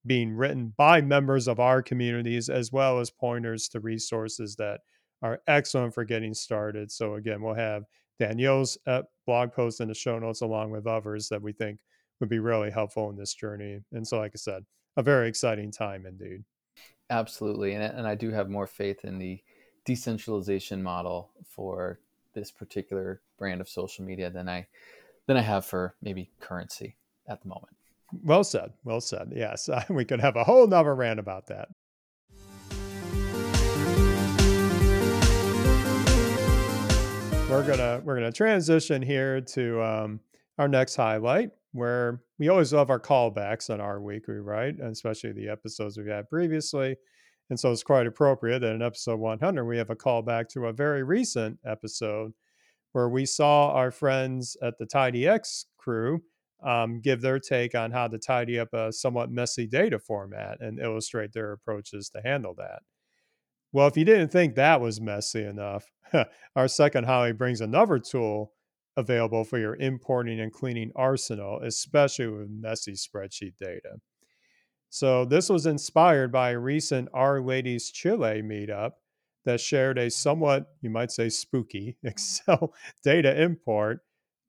being 0.06 0.34
written 0.34 0.74
by 0.78 1.02
members 1.02 1.50
of 1.50 1.60
our 1.60 1.82
communities, 1.82 2.48
as 2.48 2.72
well 2.72 3.00
as 3.00 3.12
pointers 3.12 3.68
to 3.70 3.82
resources 3.82 4.56
that 4.56 4.80
are 5.22 5.42
excellent 5.48 5.94
for 5.94 6.06
getting 6.06 6.34
started. 6.34 6.92
So 6.92 7.16
again, 7.16 7.42
we'll 7.42 7.56
have 7.56 7.84
Danielle's 8.20 8.78
uh, 8.88 9.02
blog 9.26 9.52
post 9.52 9.82
in 9.82 9.90
the 9.90 9.94
show 9.94 10.18
notes, 10.18 10.42
along 10.42 10.72
with 10.72 10.88
others 10.88 11.28
that 11.28 11.42
we 11.42 11.52
think 11.52 11.78
would 12.20 12.30
be 12.30 12.40
really 12.40 12.72
helpful 12.72 13.10
in 13.10 13.16
this 13.16 13.34
journey. 13.34 13.82
And 13.92 14.08
so, 14.08 14.18
like 14.18 14.32
I 14.34 14.38
said, 14.38 14.66
a 14.96 15.04
very 15.04 15.28
exciting 15.28 15.72
time 15.72 16.06
indeed. 16.06 16.44
Absolutely, 17.10 17.74
and 17.74 17.84
and 17.84 18.08
I 18.08 18.16
do 18.16 18.32
have 18.32 18.50
more 18.50 18.68
faith 18.68 19.06
in 19.06 19.18
the 19.18 19.42
decentralization 19.86 20.84
model 20.84 21.32
for 21.48 22.00
this 22.34 22.52
particular 22.52 23.22
brand 23.38 23.62
of 23.62 23.70
social 23.70 24.04
media 24.04 24.30
than 24.30 24.50
I 24.50 24.68
than 25.26 25.38
I 25.38 25.42
have 25.42 25.66
for 25.66 25.96
maybe 26.02 26.30
currency 26.40 26.96
at 27.28 27.42
the 27.42 27.50
moment. 27.50 27.76
Well 28.24 28.44
said. 28.44 28.74
Well 28.84 29.02
said. 29.02 29.32
Yes, 29.36 29.70
we 29.90 30.06
could 30.06 30.22
have 30.22 30.36
a 30.36 30.44
whole 30.44 30.68
nother 30.68 30.96
rant 30.96 31.20
about 31.20 31.48
that. 31.48 31.70
we're 37.50 37.66
gonna 37.66 38.02
we're 38.04 38.16
gonna 38.16 38.32
transition 38.32 39.02
here 39.02 39.40
to 39.40 39.82
um, 39.82 40.20
our 40.58 40.68
next 40.68 40.96
highlight, 40.96 41.52
where 41.78 42.22
we 42.40 42.50
always 42.50 42.74
love 42.74 42.90
our 42.90 43.00
callbacks 43.00 43.70
on 43.70 43.80
R 43.80 44.02
Weekly, 44.02 44.40
right? 44.40 44.74
And 44.74 44.92
especially 44.92 45.32
the 45.32 45.50
episodes 45.50 45.98
we've 45.98 46.08
had 46.08 46.28
previously. 46.28 46.96
And 47.50 47.60
so 47.60 47.72
it's 47.72 47.84
quite 47.84 48.08
appropriate 48.08 48.60
that 48.60 48.74
in 48.74 48.82
episode 48.82 49.20
100 49.20 49.64
we 49.64 49.78
have 49.78 49.92
a 49.92 49.96
callback 49.96 50.50
to 50.50 50.66
a 50.66 50.74
very 50.74 51.04
recent 51.04 51.60
episode 51.66 52.34
where 52.92 53.10
we 53.10 53.26
saw 53.26 53.72
our 53.72 53.92
friends 53.92 54.58
at 54.62 54.78
the 54.80 54.86
TidyX 54.86 55.66
crew 55.78 56.20
um, 56.66 57.00
give 57.00 57.22
their 57.22 57.40
take 57.40 57.76
on 57.76 57.92
how 57.92 58.08
to 58.08 58.18
tidy 58.18 58.60
up 58.60 58.74
a 58.74 58.92
somewhat 58.92 59.30
messy 59.30 59.68
data 59.68 60.00
format 60.00 60.60
and 60.60 60.80
illustrate 60.80 61.32
their 61.32 61.52
approaches 61.52 62.10
to 62.10 62.22
handle 62.24 62.56
that. 62.58 62.80
Well, 63.72 63.88
if 63.88 63.98
you 63.98 64.06
didn't 64.06 64.30
think 64.30 64.56
that 64.56 64.82
was 64.82 65.00
messy 65.00 65.44
enough, 65.44 65.86
our 66.56 66.68
second 66.68 67.06
highlight 67.06 67.38
brings 67.38 67.62
another 67.62 68.00
tool 68.00 68.54
available 68.98 69.44
for 69.44 69.60
your 69.60 69.76
importing 69.78 70.40
and 70.42 70.52
cleaning 70.52 70.92
arsenal, 70.96 71.62
especially 71.64 72.28
with 72.28 72.50
messy 72.50 72.94
spreadsheet 72.94 73.54
data. 73.60 74.00
So, 74.90 75.26
this 75.26 75.50
was 75.50 75.66
inspired 75.66 76.32
by 76.32 76.52
a 76.52 76.60
recent 76.60 77.10
R-Ladies 77.14 77.92
Chile 77.92 78.42
meetup 78.42 78.94
that 79.46 79.62
shared 79.62 79.98
a 79.98 80.10
somewhat, 80.10 80.76
you 80.82 80.90
might 80.90 81.12
say, 81.12 81.30
spooky 81.30 81.98
Excel 82.04 82.74
data 83.04 83.42
import. 83.42 84.02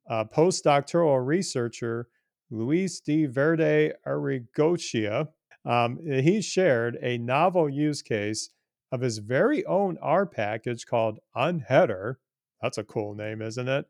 Uh, 0.08 0.24
postdoctoral 0.24 1.24
researcher 1.24 2.08
Luis 2.50 3.00
de 3.00 3.26
Verde 3.26 3.92
Arregoitia, 4.06 5.28
um, 5.66 5.98
he 6.02 6.40
shared 6.40 6.96
a 7.02 7.18
novel 7.18 7.68
use 7.68 8.00
case 8.00 8.48
of 8.90 9.02
his 9.02 9.18
very 9.18 9.64
own 9.66 9.98
R 10.00 10.24
package 10.24 10.86
called 10.86 11.18
unheadr. 11.36 12.14
That's 12.62 12.78
a 12.78 12.84
cool 12.84 13.14
name, 13.14 13.42
isn't 13.42 13.68
it? 13.68 13.86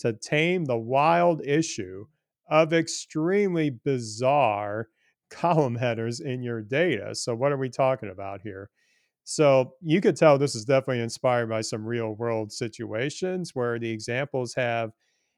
To 0.00 0.12
tame 0.12 0.64
the 0.64 0.78
wild 0.78 1.42
issue 1.44 2.06
of 2.48 2.72
extremely 2.72 3.70
bizarre 3.70 4.88
column 5.30 5.76
headers 5.76 6.20
in 6.20 6.42
your 6.42 6.62
data. 6.62 7.14
So, 7.14 7.34
what 7.34 7.52
are 7.52 7.58
we 7.58 7.70
talking 7.70 8.10
about 8.10 8.40
here? 8.42 8.70
So, 9.24 9.74
you 9.82 10.00
could 10.00 10.16
tell 10.16 10.38
this 10.38 10.54
is 10.54 10.64
definitely 10.64 11.02
inspired 11.02 11.48
by 11.48 11.62
some 11.62 11.84
real 11.84 12.14
world 12.14 12.52
situations 12.52 13.54
where 13.54 13.78
the 13.78 13.90
examples 13.90 14.54
have 14.54 14.92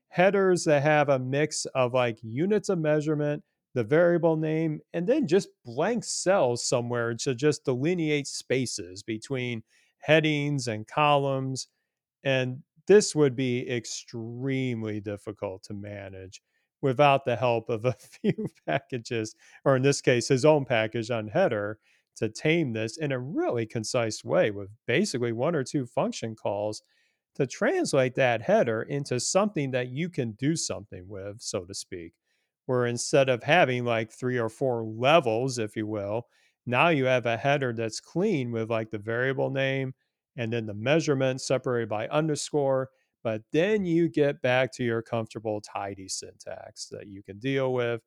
headers 0.08 0.64
that 0.64 0.82
have 0.82 1.08
a 1.08 1.18
mix 1.18 1.66
of 1.74 1.94
like 1.94 2.18
units 2.22 2.68
of 2.68 2.78
measurement 2.78 3.42
the 3.74 3.84
variable 3.84 4.36
name, 4.36 4.80
and 4.92 5.06
then 5.06 5.26
just 5.26 5.48
blank 5.64 6.04
cells 6.04 6.66
somewhere 6.66 7.14
to 7.14 7.34
just 7.34 7.64
delineate 7.64 8.26
spaces 8.26 9.02
between 9.02 9.62
headings 9.98 10.68
and 10.68 10.86
columns. 10.86 11.68
And 12.24 12.62
this 12.86 13.14
would 13.14 13.36
be 13.36 13.68
extremely 13.70 15.00
difficult 15.00 15.62
to 15.64 15.74
manage 15.74 16.42
without 16.80 17.24
the 17.24 17.36
help 17.36 17.68
of 17.68 17.84
a 17.84 17.92
few 18.22 18.48
packages, 18.66 19.34
or 19.64 19.76
in 19.76 19.82
this 19.82 20.00
case, 20.00 20.28
his 20.28 20.44
own 20.44 20.64
package 20.64 21.08
unheadr 21.08 21.74
to 22.16 22.28
tame 22.28 22.72
this 22.72 22.98
in 22.98 23.12
a 23.12 23.18
really 23.18 23.66
concise 23.66 24.24
way 24.24 24.50
with 24.50 24.68
basically 24.86 25.32
one 25.32 25.54
or 25.54 25.64
two 25.64 25.86
function 25.86 26.34
calls 26.34 26.82
to 27.34 27.46
translate 27.46 28.14
that 28.14 28.42
header 28.42 28.82
into 28.82 29.18
something 29.18 29.70
that 29.70 29.88
you 29.88 30.08
can 30.10 30.32
do 30.32 30.54
something 30.54 31.08
with, 31.08 31.40
so 31.40 31.64
to 31.64 31.74
speak 31.74 32.12
where 32.66 32.86
instead 32.86 33.28
of 33.28 33.42
having 33.42 33.84
like 33.84 34.10
three 34.12 34.38
or 34.38 34.48
four 34.48 34.84
levels, 34.84 35.58
if 35.58 35.76
you 35.76 35.86
will, 35.86 36.28
now 36.64 36.88
you 36.88 37.04
have 37.06 37.26
a 37.26 37.36
header 37.36 37.72
that's 37.72 38.00
clean 38.00 38.52
with 38.52 38.70
like 38.70 38.90
the 38.90 38.98
variable 38.98 39.50
name 39.50 39.92
and 40.36 40.52
then 40.52 40.66
the 40.66 40.74
measurement 40.74 41.40
separated 41.40 41.88
by 41.88 42.08
underscore. 42.08 42.90
But 43.22 43.42
then 43.52 43.84
you 43.84 44.08
get 44.08 44.42
back 44.42 44.72
to 44.74 44.84
your 44.84 45.02
comfortable 45.02 45.60
tidy 45.60 46.08
syntax 46.08 46.88
that 46.88 47.06
you 47.06 47.22
can 47.22 47.38
deal 47.38 47.72
with. 47.72 48.00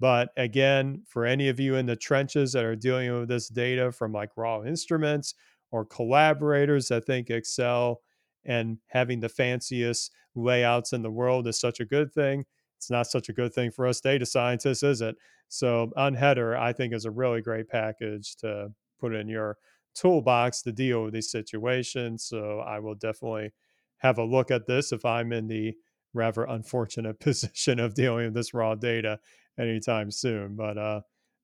But 0.00 0.30
again, 0.36 1.02
for 1.06 1.24
any 1.24 1.48
of 1.48 1.58
you 1.58 1.76
in 1.76 1.86
the 1.86 1.96
trenches 1.96 2.52
that 2.52 2.64
are 2.64 2.76
dealing 2.76 3.12
with 3.18 3.28
this 3.28 3.48
data 3.48 3.92
from 3.92 4.12
like 4.12 4.30
raw 4.36 4.62
instruments 4.62 5.34
or 5.70 5.84
collaborators 5.84 6.88
that 6.88 7.04
think 7.04 7.30
Excel 7.30 8.00
and 8.44 8.78
having 8.86 9.20
the 9.20 9.28
fanciest 9.28 10.12
layouts 10.34 10.92
in 10.92 11.02
the 11.02 11.10
world 11.10 11.46
is 11.48 11.60
such 11.60 11.80
a 11.80 11.84
good 11.84 12.12
thing, 12.12 12.44
it's 12.76 12.90
not 12.90 13.08
such 13.08 13.28
a 13.28 13.32
good 13.32 13.52
thing 13.52 13.70
for 13.70 13.86
us 13.86 14.00
data 14.00 14.24
scientists, 14.24 14.82
is 14.84 15.00
it? 15.00 15.16
So 15.48 15.90
unheadr, 15.96 16.56
I 16.56 16.72
think, 16.72 16.94
is 16.94 17.04
a 17.04 17.10
really 17.10 17.42
great 17.42 17.68
package 17.68 18.36
to 18.36 18.68
put 19.00 19.14
in 19.14 19.28
your 19.28 19.56
toolbox 19.94 20.62
to 20.62 20.72
deal 20.72 21.04
with 21.04 21.14
these 21.14 21.30
situations. 21.30 22.24
So 22.24 22.60
I 22.60 22.78
will 22.78 22.94
definitely 22.94 23.52
have 23.98 24.18
a 24.18 24.24
look 24.24 24.50
at 24.50 24.66
this 24.66 24.92
if 24.92 25.04
I'm 25.04 25.32
in 25.32 25.48
the 25.48 25.74
rather 26.14 26.44
unfortunate 26.44 27.20
position 27.20 27.80
of 27.80 27.94
dealing 27.94 28.26
with 28.26 28.34
this 28.34 28.54
raw 28.54 28.74
data 28.74 29.18
anytime 29.58 30.10
soon. 30.10 30.54
But 30.56 30.78
uh, 30.78 31.00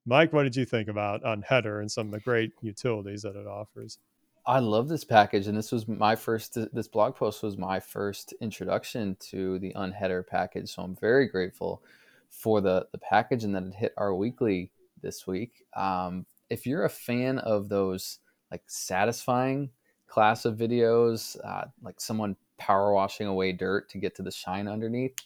Mike, 0.06 0.32
what 0.32 0.44
did 0.44 0.56
you 0.56 0.64
think 0.64 0.88
about 0.88 1.22
unheadr 1.22 1.80
and 1.80 1.90
some 1.90 2.08
of 2.08 2.12
the 2.12 2.20
great 2.20 2.52
utilities 2.60 3.22
that 3.22 3.36
it 3.36 3.46
offers? 3.46 3.98
I 4.46 4.58
love 4.58 4.88
this 4.88 5.04
package, 5.04 5.46
and 5.46 5.56
this 5.56 5.72
was 5.72 5.88
my 5.88 6.14
first. 6.14 6.58
This 6.74 6.88
blog 6.88 7.16
post 7.16 7.42
was 7.42 7.56
my 7.56 7.80
first 7.80 8.34
introduction 8.42 9.16
to 9.30 9.58
the 9.58 9.72
unheadr 9.72 10.26
package, 10.26 10.68
so 10.68 10.82
I'm 10.82 10.94
very 10.96 11.28
grateful 11.28 11.82
for 12.28 12.60
the 12.60 12.86
the 12.92 12.98
package 12.98 13.44
and 13.44 13.54
that 13.54 13.62
it 13.62 13.74
hit 13.74 13.94
R 13.96 14.14
Weekly 14.14 14.70
this 15.00 15.26
week. 15.26 15.64
Um, 15.74 16.26
if 16.50 16.66
you're 16.66 16.84
a 16.84 16.90
fan 16.90 17.38
of 17.38 17.70
those 17.70 18.18
like 18.54 18.62
satisfying 18.68 19.68
class 20.06 20.44
of 20.44 20.56
videos, 20.56 21.37
uh, 21.44 21.64
like 21.82 22.00
someone 22.00 22.37
power 22.56 22.92
washing 22.94 23.26
away 23.26 23.50
dirt 23.50 23.88
to 23.88 23.99
get 23.99 24.14
to 24.14 24.23
the 24.23 24.30
shine 24.30 24.68
underneath, 24.68 25.16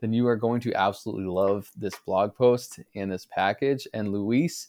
then 0.00 0.12
you 0.12 0.28
are 0.28 0.36
going 0.36 0.60
to 0.60 0.72
absolutely 0.74 1.24
love 1.24 1.68
this 1.76 1.96
blog 2.06 2.36
post 2.36 2.78
and 2.94 3.10
this 3.10 3.26
package. 3.26 3.88
And 3.92 4.12
Luis 4.12 4.68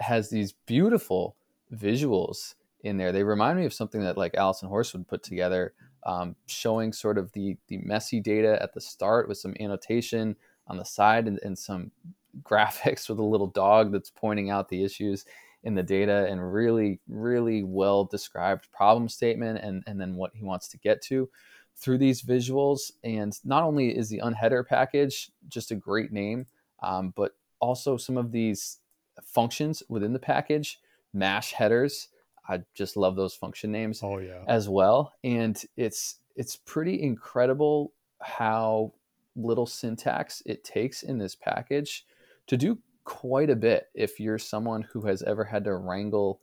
has 0.00 0.30
these 0.30 0.54
beautiful 0.64 1.36
visuals 1.74 2.54
in 2.84 2.96
there. 2.96 3.12
They 3.12 3.22
remind 3.22 3.58
me 3.58 3.66
of 3.66 3.74
something 3.74 4.00
that 4.00 4.16
like 4.16 4.34
Allison 4.34 4.70
Horst 4.70 4.94
would 4.94 5.06
put 5.06 5.22
together, 5.22 5.74
um, 6.06 6.34
showing 6.46 6.90
sort 6.90 7.18
of 7.18 7.30
the 7.32 7.58
the 7.68 7.76
messy 7.84 8.18
data 8.18 8.58
at 8.62 8.72
the 8.72 8.80
start 8.80 9.28
with 9.28 9.36
some 9.36 9.54
annotation 9.60 10.36
on 10.68 10.78
the 10.78 10.86
side 10.86 11.28
and, 11.28 11.38
and 11.42 11.58
some 11.58 11.90
graphics 12.42 13.10
with 13.10 13.18
a 13.18 13.22
little 13.22 13.48
dog 13.48 13.92
that's 13.92 14.10
pointing 14.10 14.48
out 14.48 14.70
the 14.70 14.82
issues 14.82 15.26
in 15.64 15.74
the 15.74 15.82
data 15.82 16.26
and 16.28 16.52
really, 16.52 17.00
really 17.08 17.62
well 17.62 18.04
described 18.04 18.70
problem 18.72 19.08
statement 19.08 19.60
and, 19.62 19.82
and 19.86 20.00
then 20.00 20.14
what 20.16 20.32
he 20.34 20.42
wants 20.42 20.68
to 20.68 20.78
get 20.78 21.00
to 21.02 21.28
through 21.76 21.98
these 21.98 22.22
visuals. 22.22 22.92
And 23.04 23.38
not 23.44 23.62
only 23.62 23.96
is 23.96 24.08
the 24.08 24.20
unheadr 24.24 24.66
package 24.66 25.30
just 25.48 25.70
a 25.70 25.76
great 25.76 26.12
name, 26.12 26.46
um, 26.82 27.12
but 27.16 27.32
also 27.60 27.96
some 27.96 28.16
of 28.16 28.32
these 28.32 28.78
functions 29.22 29.82
within 29.88 30.12
the 30.12 30.18
package, 30.18 30.80
mash 31.12 31.52
headers. 31.52 32.08
I 32.48 32.62
just 32.74 32.96
love 32.96 33.14
those 33.14 33.34
function 33.34 33.70
names 33.70 34.00
oh, 34.02 34.18
yeah. 34.18 34.42
as 34.48 34.68
well. 34.68 35.12
And 35.22 35.62
it's 35.76 36.16
it's 36.34 36.56
pretty 36.56 37.02
incredible 37.02 37.92
how 38.20 38.92
little 39.36 39.66
syntax 39.66 40.42
it 40.46 40.64
takes 40.64 41.02
in 41.02 41.18
this 41.18 41.34
package 41.34 42.04
to 42.46 42.56
do 42.56 42.78
quite 43.04 43.50
a 43.50 43.56
bit 43.56 43.88
if 43.94 44.20
you're 44.20 44.38
someone 44.38 44.82
who 44.82 45.02
has 45.02 45.22
ever 45.22 45.44
had 45.44 45.64
to 45.64 45.74
wrangle 45.74 46.40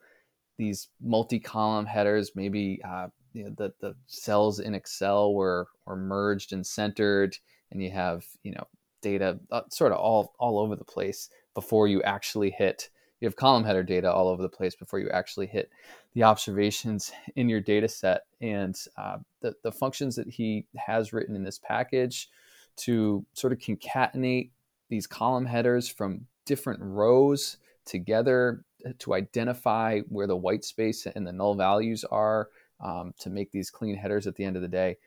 these 0.58 0.90
multi-column 1.02 1.86
headers 1.86 2.32
maybe 2.36 2.82
uh, 2.88 3.08
you 3.34 3.46
know, 3.46 3.52
the, 3.58 3.74
the 3.80 3.96
cells 4.08 4.60
in 4.60 4.74
excel 4.74 5.34
were, 5.34 5.68
were 5.86 5.96
merged 5.96 6.52
and 6.52 6.66
centered 6.66 7.38
and 7.72 7.82
you 7.82 7.92
have 7.92 8.26
you 8.44 8.52
know 8.52 8.68
data 9.02 9.40
uh, 9.52 9.62
sort 9.70 9.92
of 9.92 9.98
all 9.98 10.34
all 10.40 10.60
over 10.60 10.76
the 10.76 10.84
place 10.84 11.30
before 11.54 11.88
you 11.88 12.02
actually 12.04 12.50
hit 12.50 12.90
you 13.20 13.28
have 13.28 13.36
column 13.36 13.64
header 13.64 13.84
data 13.84 14.12
all 14.12 14.28
over 14.28 14.42
the 14.42 14.50
place 14.50 14.76
before 14.76 15.00
you 15.00 15.10
actually 15.10 15.48
hit 15.48 15.70
the 16.14 16.24
observations 16.24 17.12
in 17.36 17.50
your 17.50 17.62
data 17.62 17.88
set. 17.88 18.22
And 18.42 18.78
uh, 18.98 19.18
the, 19.42 19.54
the 19.64 19.72
functions 19.72 20.16
that 20.16 20.30
he 20.30 20.66
has 20.76 21.14
written 21.14 21.36
in 21.36 21.44
this 21.44 21.60
package 21.60 22.30
to 22.78 23.26
sort 23.34 23.54
of 23.54 23.60
concatenate 23.60 24.52
these 24.90 25.06
column 25.06 25.46
headers 25.46 25.90
from 25.90 26.26
different 26.50 26.82
rows 26.82 27.58
together 27.86 28.66
to 28.98 29.14
identify 29.14 30.00
where 30.10 30.26
the 30.26 30.36
white 30.36 30.66
space 30.66 31.06
and 31.06 31.28
the 31.28 31.32
null 31.32 31.54
values 31.54 32.04
are 32.04 32.50
um, 32.84 33.14
to 33.20 33.30
make 33.30 33.52
these 33.52 33.70
clean 33.70 33.96
headers 33.96 34.26
at 34.26 34.36
the 34.36 34.44
end 34.44 34.56
of 34.56 34.64
the 34.64 34.68
day 34.68 34.98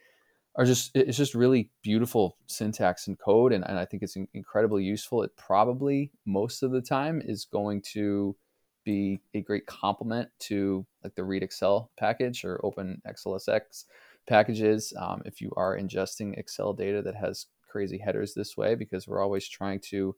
are 0.54 0.64
just 0.64 0.92
it's 0.94 1.16
just 1.16 1.34
really 1.34 1.68
beautiful 1.82 2.36
syntax 2.46 3.08
and 3.08 3.18
code 3.18 3.52
and, 3.52 3.66
and 3.66 3.78
i 3.78 3.84
think 3.84 4.02
it's 4.02 4.16
incredibly 4.34 4.84
useful. 4.84 5.22
It 5.22 5.36
probably 5.36 6.12
most 6.26 6.62
of 6.62 6.70
the 6.70 6.82
time 6.82 7.20
is 7.24 7.46
going 7.46 7.82
to 7.92 8.36
be 8.84 9.20
a 9.34 9.40
great 9.40 9.66
complement 9.66 10.28
to 10.40 10.86
like 11.02 11.14
the 11.14 11.22
readxl 11.22 11.88
package 11.98 12.44
or 12.44 12.60
openxlsx 12.62 13.84
packages 14.28 14.92
um, 15.00 15.22
if 15.24 15.40
you 15.40 15.50
are 15.56 15.76
ingesting 15.76 16.38
excel 16.38 16.72
data 16.72 17.02
that 17.02 17.16
has 17.16 17.46
crazy 17.68 17.98
headers 17.98 18.34
this 18.34 18.56
way 18.56 18.74
because 18.74 19.08
we're 19.08 19.22
always 19.22 19.48
trying 19.48 19.80
to 19.80 20.14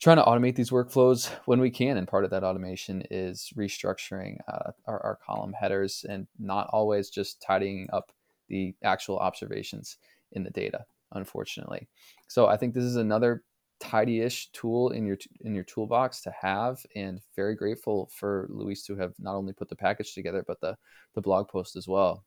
trying 0.00 0.16
to 0.16 0.22
automate 0.24 0.54
these 0.54 0.70
workflows 0.70 1.30
when 1.46 1.60
we 1.60 1.70
can 1.70 1.96
and 1.96 2.08
part 2.08 2.24
of 2.24 2.30
that 2.30 2.44
automation 2.44 3.02
is 3.10 3.50
restructuring 3.56 4.38
uh, 4.48 4.72
our, 4.86 5.02
our, 5.02 5.18
column 5.24 5.52
headers 5.52 6.04
and 6.08 6.26
not 6.38 6.68
always 6.70 7.08
just 7.08 7.40
tidying 7.40 7.88
up 7.92 8.12
the 8.48 8.74
actual 8.84 9.18
observations 9.18 9.98
in 10.32 10.42
the 10.42 10.50
data 10.50 10.84
unfortunately. 11.12 11.88
So 12.28 12.46
i 12.46 12.56
think 12.56 12.74
this 12.74 12.84
is 12.84 12.96
another 12.96 13.42
tidy-ish 13.80 14.50
tool 14.52 14.90
in 14.90 15.06
your 15.06 15.18
in 15.42 15.54
your 15.54 15.64
toolbox 15.64 16.22
to 16.22 16.30
have 16.30 16.78
and 16.94 17.20
very 17.34 17.54
grateful 17.54 18.10
for 18.10 18.46
luis 18.48 18.82
to 18.84 18.96
have 18.96 19.12
not 19.18 19.34
only 19.34 19.52
put 19.52 19.68
the 19.68 19.76
package 19.76 20.14
together 20.14 20.42
but 20.46 20.58
the 20.60 20.74
the 21.14 21.20
blog 21.20 21.46
post 21.48 21.76
as 21.76 21.86
well 21.86 22.24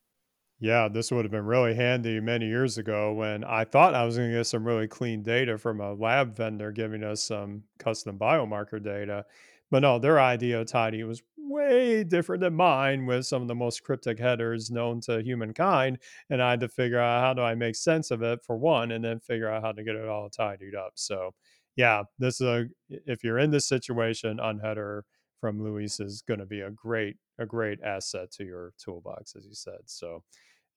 yeah, 0.60 0.90
this 0.90 1.12
would 1.12 1.24
have 1.24 1.32
been 1.32 1.46
really 1.46 1.74
handy 1.74 2.20
many 2.20 2.48
years 2.48 2.78
ago 2.78 3.14
when 3.14 3.44
I 3.46 3.64
thought 3.64 3.96
I 3.96 4.04
was 4.04 4.18
going 4.18 4.30
to 4.30 4.38
get 4.38 4.46
some 4.46 4.66
really 4.66 4.88
clean 4.88 5.24
data 5.24 5.58
from 5.58 5.80
a 5.80 5.94
lab 5.94 6.36
vendor 6.36 6.72
giving 6.72 7.04
us 7.04 7.24
some 7.24 7.64
custom 7.78 8.20
biomarker 8.20 8.84
data. 8.84 9.26
But 9.72 9.80
no, 9.80 10.00
their 10.00 10.20
idea 10.20 10.60
of 10.60 10.68
tidy 10.68 11.04
was 11.04 11.22
way 11.38 12.04
different 12.04 12.42
than 12.42 12.56
mine 12.56 13.06
with 13.06 13.26
some 13.26 13.42
of 13.42 13.48
the 13.48 13.56
most 13.56 13.84
cryptic 13.84 14.20
headers 14.20 14.70
known 14.70 15.00
to 15.02 15.22
humankind. 15.22 16.00
And 16.30 16.42
I 16.42 16.52
had 16.52 16.60
to 16.60 16.68
figure 16.68 17.00
out 17.00 17.22
how 17.22 17.34
do 17.34 17.42
I 17.42 17.56
make 17.56 17.76
sense 17.76 18.12
of 18.12 18.22
it 18.22 18.44
for 18.44 18.58
one, 18.58 18.92
and 18.92 19.04
then 19.04 19.20
figure 19.20 19.50
out 19.50 19.64
how 19.64 19.72
to 19.72 19.84
get 19.84 19.96
it 19.96 20.08
all 20.10 20.30
tidied 20.30 20.76
up. 20.76 20.94
So, 20.96 21.34
yeah, 21.76 22.04
this 22.18 22.42
is 22.42 22.48
a, 22.48 22.66
if 22.90 23.24
you're 23.24 23.40
in 23.40 23.52
this 23.52 23.68
situation, 23.68 24.38
unheadr 24.38 25.04
from 25.40 25.62
Luis 25.62 26.00
is 26.00 26.22
going 26.28 26.40
to 26.40 26.46
be 26.46 26.62
a 26.62 26.72
great, 26.72 27.18
a 27.40 27.46
great 27.46 27.80
asset 27.84 28.32
to 28.34 28.44
your 28.44 28.74
toolbox, 28.84 29.36
as 29.36 29.46
you 29.46 29.54
said. 29.54 29.80
So, 29.86 30.24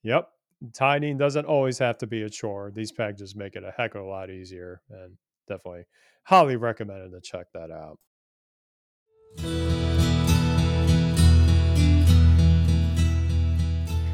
Yep. 0.05 0.29
Tidying 0.73 1.17
doesn't 1.17 1.45
always 1.45 1.79
have 1.79 1.99
to 1.99 2.07
be 2.07 2.23
a 2.23 2.31
chore. 2.31 2.73
These 2.75 2.93
packages 2.93 3.35
make 3.37 3.57
it 3.57 3.65
a 3.65 3.73
heck 3.77 3.95
of 3.95 4.03
a 4.03 4.05
lot 4.05 4.31
easier 4.31 4.81
and 4.91 5.17
definitely 5.49 5.85
highly 6.25 6.57
recommended 6.57 7.13
to 7.13 7.21
check 7.21 7.47
that 7.55 7.71
out. 7.71 7.99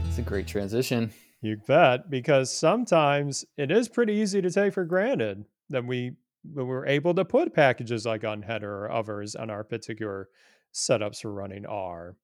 It's 0.09 0.19
a 0.19 0.23
great 0.23 0.47
transition. 0.47 1.13
You 1.41 1.57
bet, 1.67 2.11
because 2.11 2.53
sometimes 2.53 3.45
it 3.57 3.71
is 3.71 3.89
pretty 3.89 4.15
easy 4.15 4.43
to 4.43 4.51
take 4.51 4.75
for 4.75 4.85
granted 4.85 5.45
that 5.71 5.87
we 5.87 6.17
we're 6.45 6.87
able 6.87 7.15
to 7.15 7.25
put 7.25 7.55
packages 7.55 8.07
like 8.07 8.23
unheadr 8.23 8.63
or 8.63 8.91
others 8.91 9.35
on 9.35 9.51
our 9.51 9.65
particular 9.65 10.29
setups 10.73 11.21
for 11.23 11.33
running 11.33 11.67
R. 11.67 12.17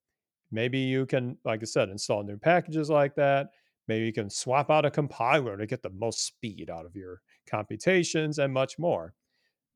Maybe 0.50 0.78
you 0.78 1.06
can, 1.06 1.38
like 1.44 1.60
I 1.62 1.64
said, 1.64 1.88
install 1.88 2.22
new 2.22 2.36
packages 2.36 2.90
like 2.90 3.14
that. 3.16 3.48
Maybe 3.88 4.06
you 4.06 4.12
can 4.12 4.30
swap 4.30 4.70
out 4.70 4.86
a 4.86 4.90
compiler 4.90 5.56
to 5.56 5.66
get 5.66 5.82
the 5.82 5.90
most 5.90 6.26
speed 6.26 6.70
out 6.70 6.86
of 6.86 6.96
your 6.96 7.20
computations 7.46 8.38
and 8.38 8.52
much 8.52 8.78
more. 8.78 9.14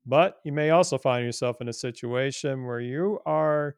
But 0.05 0.37
you 0.43 0.51
may 0.51 0.71
also 0.71 0.97
find 0.97 1.25
yourself 1.25 1.61
in 1.61 1.67
a 1.67 1.73
situation 1.73 2.65
where 2.65 2.79
you 2.79 3.19
are 3.25 3.75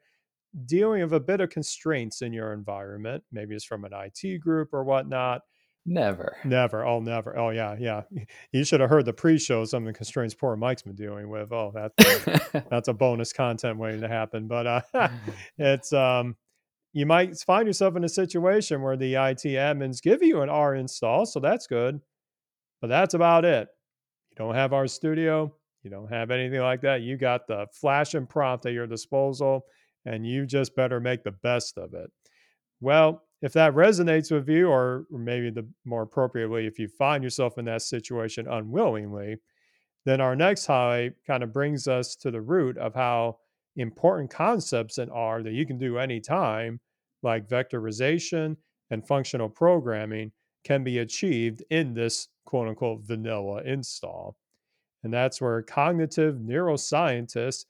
dealing 0.65 1.01
with 1.01 1.13
a 1.13 1.19
bit 1.19 1.41
of 1.41 1.49
constraints 1.49 2.21
in 2.21 2.33
your 2.33 2.53
environment. 2.53 3.23
Maybe 3.31 3.55
it's 3.55 3.65
from 3.65 3.85
an 3.85 3.91
IT 3.93 4.39
group 4.39 4.73
or 4.73 4.83
whatnot. 4.83 5.41
Never. 5.85 6.37
Never. 6.43 6.85
Oh, 6.85 6.99
never. 6.99 7.37
Oh, 7.37 7.49
yeah. 7.49 7.75
Yeah. 7.79 8.03
You 8.51 8.63
should 8.63 8.81
have 8.81 8.89
heard 8.89 9.05
the 9.05 9.13
pre 9.13 9.39
show, 9.39 9.65
some 9.65 9.83
of 9.83 9.87
the 9.87 9.93
constraints 9.97 10.35
poor 10.35 10.55
Mike's 10.55 10.81
been 10.81 10.95
dealing 10.95 11.29
with. 11.29 11.51
Oh, 11.51 11.71
that's 11.73 12.25
a, 12.27 12.65
that's 12.69 12.87
a 12.87 12.93
bonus 12.93 13.33
content 13.33 13.77
waiting 13.77 14.01
to 14.01 14.07
happen. 14.07 14.47
But 14.47 14.67
uh, 14.67 14.81
it's, 15.57 15.93
um, 15.93 16.35
you 16.93 17.05
might 17.05 17.37
find 17.37 17.65
yourself 17.65 17.95
in 17.95 18.03
a 18.03 18.09
situation 18.09 18.81
where 18.81 18.97
the 18.97 19.13
IT 19.15 19.43
admins 19.45 20.01
give 20.01 20.21
you 20.21 20.41
an 20.41 20.49
R 20.49 20.75
install, 20.75 21.25
so 21.25 21.39
that's 21.39 21.65
good, 21.65 22.01
but 22.81 22.87
that's 22.87 23.13
about 23.13 23.45
it. 23.45 23.69
You 24.31 24.35
don't 24.35 24.55
have 24.55 24.71
RStudio, 24.71 25.51
you 25.83 25.89
don't 25.89 26.11
have 26.11 26.31
anything 26.31 26.59
like 26.59 26.81
that. 26.81 27.01
You 27.01 27.17
got 27.17 27.47
the 27.47 27.67
flash 27.73 28.13
and 28.13 28.27
prompt 28.27 28.65
at 28.65 28.73
your 28.73 28.87
disposal, 28.87 29.65
and 30.05 30.27
you 30.27 30.45
just 30.45 30.75
better 30.75 30.99
make 30.99 31.23
the 31.23 31.31
best 31.31 31.77
of 31.77 31.93
it. 31.93 32.11
Well, 32.81 33.23
if 33.41 33.53
that 33.53 33.73
resonates 33.73 34.31
with 34.31 34.47
you, 34.47 34.69
or 34.69 35.05
maybe 35.09 35.49
the 35.49 35.67
more 35.83 36.03
appropriately, 36.03 36.67
if 36.67 36.77
you 36.77 36.87
find 36.87 37.23
yourself 37.23 37.57
in 37.57 37.65
that 37.65 37.81
situation 37.81 38.47
unwillingly, 38.47 39.37
then 40.05 40.21
our 40.21 40.35
next 40.35 40.65
highlight 40.65 41.13
kind 41.25 41.43
of 41.43 41.53
brings 41.53 41.87
us 41.87 42.15
to 42.17 42.31
the 42.31 42.41
root 42.41 42.77
of 42.77 42.93
how 42.93 43.37
important 43.75 44.29
concepts 44.29 44.97
in 44.97 45.09
R 45.09 45.43
that 45.43 45.53
you 45.53 45.65
can 45.65 45.77
do 45.77 45.97
anytime, 45.97 46.79
like 47.23 47.47
vectorization 47.47 48.57
and 48.89 49.07
functional 49.07 49.49
programming, 49.49 50.31
can 50.63 50.83
be 50.83 50.99
achieved 50.99 51.63
in 51.69 51.93
this 51.93 52.27
quote 52.45 52.67
unquote 52.67 53.01
vanilla 53.03 53.61
install. 53.63 54.35
And 55.03 55.11
that's 55.11 55.41
where 55.41 55.63
cognitive 55.63 56.35
neuroscientist 56.35 57.65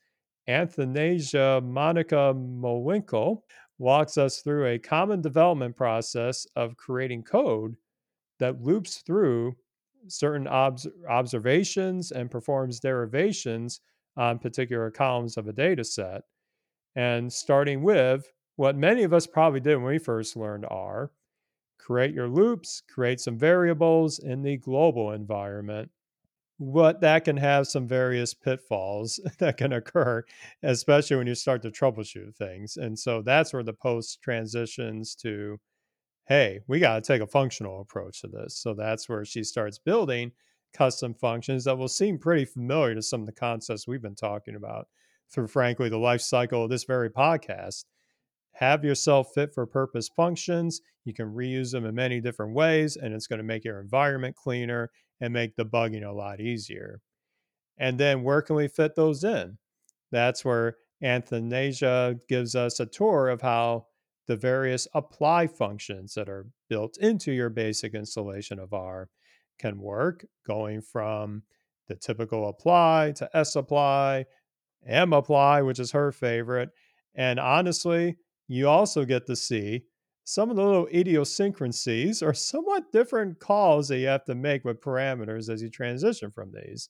Athanasia 0.49 1.62
Monika 1.63 2.34
Mowinckel 2.34 3.41
walks 3.82 4.17
us 4.17 4.41
through 4.41 4.67
a 4.67 4.80
common 4.80 5.22
development 5.22 5.76
process 5.76 6.46
of 6.56 6.78
creating 6.78 7.24
code 7.24 7.76
that 8.39 8.62
loops 8.62 9.04
through 9.06 9.56
certain 10.08 10.48
obs- 10.48 10.88
observations 11.10 12.12
and 12.12 12.30
performs 12.30 12.80
derivations 12.80 13.82
on 14.17 14.39
particular 14.39 14.91
columns 14.91 15.36
of 15.36 15.48
a 15.48 15.54
data 15.54 15.84
set. 15.84 16.22
And 16.96 17.32
starting 17.32 17.82
with 17.82 18.32
what 18.56 18.76
many 18.76 19.04
of 19.04 19.13
us 19.13 19.26
probably 19.26 19.60
did 19.60 19.78
when 19.78 19.86
we 19.86 19.98
first 19.98 20.36
learned 20.36 20.65
R 20.70 21.12
create 21.80 22.13
your 22.13 22.28
loops, 22.28 22.84
create 22.88 23.20
some 23.20 23.38
variables 23.38 24.20
in 24.20 24.44
the 24.44 24.58
global 24.58 25.13
environment. 25.13 25.89
But 26.63 27.02
that 27.02 27.26
can 27.26 27.38
have 27.38 27.65
some 27.65 27.88
various 27.88 28.36
pitfalls 28.36 29.19
that 29.39 29.58
can 29.58 29.74
occur, 29.74 30.24
especially 30.62 31.17
when 31.17 31.26
you 31.26 31.34
start 31.34 31.63
to 31.63 31.71
troubleshoot 31.71 32.36
things. 32.36 32.78
And 32.78 32.97
so 32.97 33.24
that's 33.24 33.52
where 33.52 33.63
the 33.63 33.74
post 33.74 34.21
transitions 34.21 35.15
to 35.15 35.60
hey, 36.28 36.60
we 36.67 36.80
got 36.80 36.95
to 36.95 37.02
take 37.02 37.21
a 37.21 37.28
functional 37.28 37.82
approach 37.82 38.21
to 38.21 38.28
this. 38.28 38.56
So 38.56 38.74
that's 38.74 39.10
where 39.10 39.26
she 39.26 39.43
starts 39.43 39.80
building 39.80 40.32
custom 40.74 41.13
functions 41.13 41.65
that 41.65 41.78
will 41.78 41.89
seem 41.89 42.17
pretty 42.17 42.45
familiar 42.45 42.95
to 42.95 43.02
some 43.02 43.21
of 43.21 43.26
the 43.26 43.34
concepts 43.34 43.88
we've 43.88 44.02
been 44.02 44.15
talking 44.15 44.56
about 44.56 44.88
through, 45.34 45.47
frankly, 45.47 45.89
the 45.89 45.97
life 45.97 46.21
cycle 46.21 46.63
of 46.63 46.69
this 46.69 46.86
very 46.86 47.10
podcast. 47.10 47.84
Have 48.53 48.83
yourself 48.83 49.29
fit 49.33 49.53
for 49.53 49.65
purpose 49.65 50.09
functions. 50.09 50.81
You 51.05 51.13
can 51.13 51.33
reuse 51.33 51.71
them 51.71 51.85
in 51.85 51.95
many 51.95 52.21
different 52.21 52.53
ways, 52.53 52.95
and 52.95 53.13
it's 53.13 53.27
going 53.27 53.39
to 53.39 53.43
make 53.43 53.63
your 53.63 53.79
environment 53.79 54.35
cleaner 54.35 54.89
and 55.19 55.33
make 55.33 55.55
debugging 55.55 56.05
a 56.05 56.11
lot 56.11 56.39
easier. 56.39 57.01
And 57.77 57.97
then 57.97 58.23
where 58.23 58.41
can 58.41 58.55
we 58.55 58.67
fit 58.67 58.95
those 58.95 59.23
in? 59.23 59.57
That's 60.11 60.45
where 60.45 60.75
Athanasia 61.03 62.17
gives 62.27 62.55
us 62.55 62.79
a 62.79 62.85
tour 62.85 63.29
of 63.29 63.41
how 63.41 63.87
the 64.27 64.35
various 64.35 64.87
apply 64.93 65.47
functions 65.47 66.13
that 66.13 66.29
are 66.29 66.45
built 66.69 66.97
into 66.97 67.31
your 67.31 67.49
basic 67.49 67.95
installation 67.95 68.59
of 68.59 68.73
R 68.73 69.09
can 69.57 69.79
work, 69.79 70.25
going 70.45 70.81
from 70.81 71.43
the 71.87 71.95
typical 71.95 72.49
apply 72.49 73.13
to 73.15 73.29
S 73.33 73.55
apply, 73.55 74.25
M 74.85 75.13
apply, 75.13 75.61
which 75.61 75.79
is 75.79 75.91
her 75.91 76.11
favorite. 76.11 76.69
And 77.15 77.39
honestly, 77.39 78.17
you 78.51 78.67
also 78.67 79.05
get 79.05 79.25
to 79.27 79.35
see 79.35 79.83
some 80.23 80.49
of 80.49 80.55
the 80.55 80.63
little 80.63 80.87
idiosyncrasies 80.93 82.21
or 82.21 82.33
somewhat 82.33 82.91
different 82.91 83.39
calls 83.39 83.87
that 83.87 83.97
you 83.97 84.07
have 84.07 84.25
to 84.25 84.35
make 84.35 84.63
with 84.65 84.81
parameters 84.81 85.49
as 85.49 85.61
you 85.61 85.69
transition 85.69 86.31
from 86.31 86.51
these. 86.51 86.89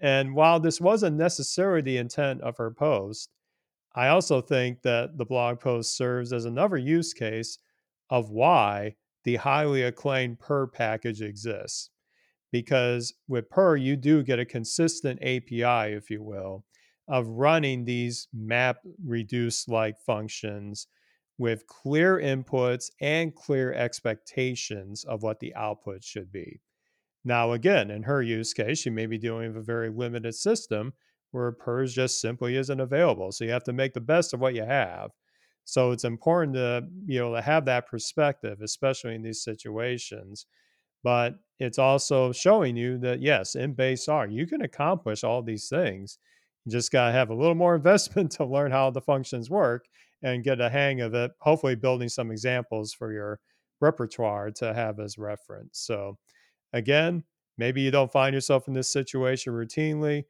And 0.00 0.34
while 0.34 0.60
this 0.60 0.80
wasn't 0.80 1.16
necessarily 1.16 1.82
the 1.82 1.98
intent 1.98 2.40
of 2.40 2.56
her 2.56 2.70
post, 2.70 3.30
I 3.94 4.08
also 4.08 4.40
think 4.40 4.82
that 4.82 5.16
the 5.16 5.24
blog 5.24 5.60
post 5.60 5.96
serves 5.96 6.32
as 6.32 6.44
another 6.44 6.76
use 6.76 7.12
case 7.12 7.58
of 8.10 8.30
why 8.30 8.96
the 9.22 9.36
highly 9.36 9.82
acclaimed 9.82 10.40
Purrr 10.40 10.72
package 10.72 11.22
exists. 11.22 11.90
Because 12.50 13.14
with 13.28 13.50
Purrr, 13.50 13.80
you 13.80 13.96
do 13.96 14.22
get 14.22 14.38
a 14.38 14.44
consistent 14.44 15.20
API, 15.22 15.92
if 15.92 16.10
you 16.10 16.22
will, 16.22 16.64
of 17.08 17.26
running 17.28 17.84
these 17.84 18.28
map 18.32 18.78
reduce 19.04 19.68
like 19.68 19.98
functions 19.98 20.86
with 21.38 21.66
clear 21.66 22.18
inputs 22.18 22.90
and 23.00 23.34
clear 23.34 23.72
expectations 23.72 25.04
of 25.04 25.22
what 25.22 25.40
the 25.40 25.54
output 25.54 26.02
should 26.02 26.30
be. 26.30 26.60
Now, 27.24 27.52
again, 27.52 27.90
in 27.90 28.02
her 28.02 28.22
use 28.22 28.52
case, 28.52 28.78
she 28.78 28.90
may 28.90 29.06
be 29.06 29.18
dealing 29.18 29.48
with 29.48 29.56
a 29.56 29.64
very 29.64 29.90
limited 29.90 30.34
system 30.34 30.92
where 31.32 31.52
Purrr's 31.52 31.94
just 31.94 32.20
simply 32.20 32.56
isn't 32.56 32.80
available. 32.80 33.32
So 33.32 33.44
you 33.44 33.50
have 33.50 33.64
to 33.64 33.72
make 33.72 33.94
the 33.94 34.00
best 34.00 34.34
of 34.34 34.40
what 34.40 34.54
you 34.54 34.64
have. 34.64 35.10
So 35.64 35.90
it's 35.90 36.04
important 36.04 36.54
to 36.54 36.86
be 37.06 37.18
able 37.18 37.34
to 37.34 37.42
have 37.42 37.64
that 37.64 37.88
perspective, 37.88 38.60
especially 38.62 39.14
in 39.14 39.22
these 39.22 39.42
situations. 39.42 40.46
But 41.02 41.34
it's 41.58 41.78
also 41.78 42.32
showing 42.32 42.76
you 42.76 42.98
that 42.98 43.20
yes, 43.20 43.54
in 43.54 43.74
base 43.74 44.08
R, 44.08 44.26
you 44.26 44.46
can 44.46 44.62
accomplish 44.62 45.24
all 45.24 45.42
these 45.42 45.68
things. 45.68 46.18
You 46.64 46.72
just 46.72 46.92
got 46.92 47.06
to 47.06 47.12
have 47.12 47.30
a 47.30 47.34
little 47.34 47.54
more 47.54 47.74
investment 47.74 48.32
to 48.32 48.44
learn 48.44 48.70
how 48.70 48.90
the 48.90 49.00
functions 49.00 49.50
work 49.50 49.86
and 50.22 50.44
get 50.44 50.60
a 50.60 50.70
hang 50.70 51.00
of 51.00 51.14
it. 51.14 51.32
Hopefully, 51.40 51.74
building 51.74 52.08
some 52.08 52.30
examples 52.30 52.92
for 52.92 53.12
your 53.12 53.40
repertoire 53.80 54.50
to 54.52 54.72
have 54.72 55.00
as 55.00 55.18
reference. 55.18 55.78
So, 55.80 56.18
again, 56.72 57.24
maybe 57.58 57.82
you 57.82 57.90
don't 57.90 58.12
find 58.12 58.34
yourself 58.34 58.68
in 58.68 58.74
this 58.74 58.90
situation 58.92 59.52
routinely 59.52 60.24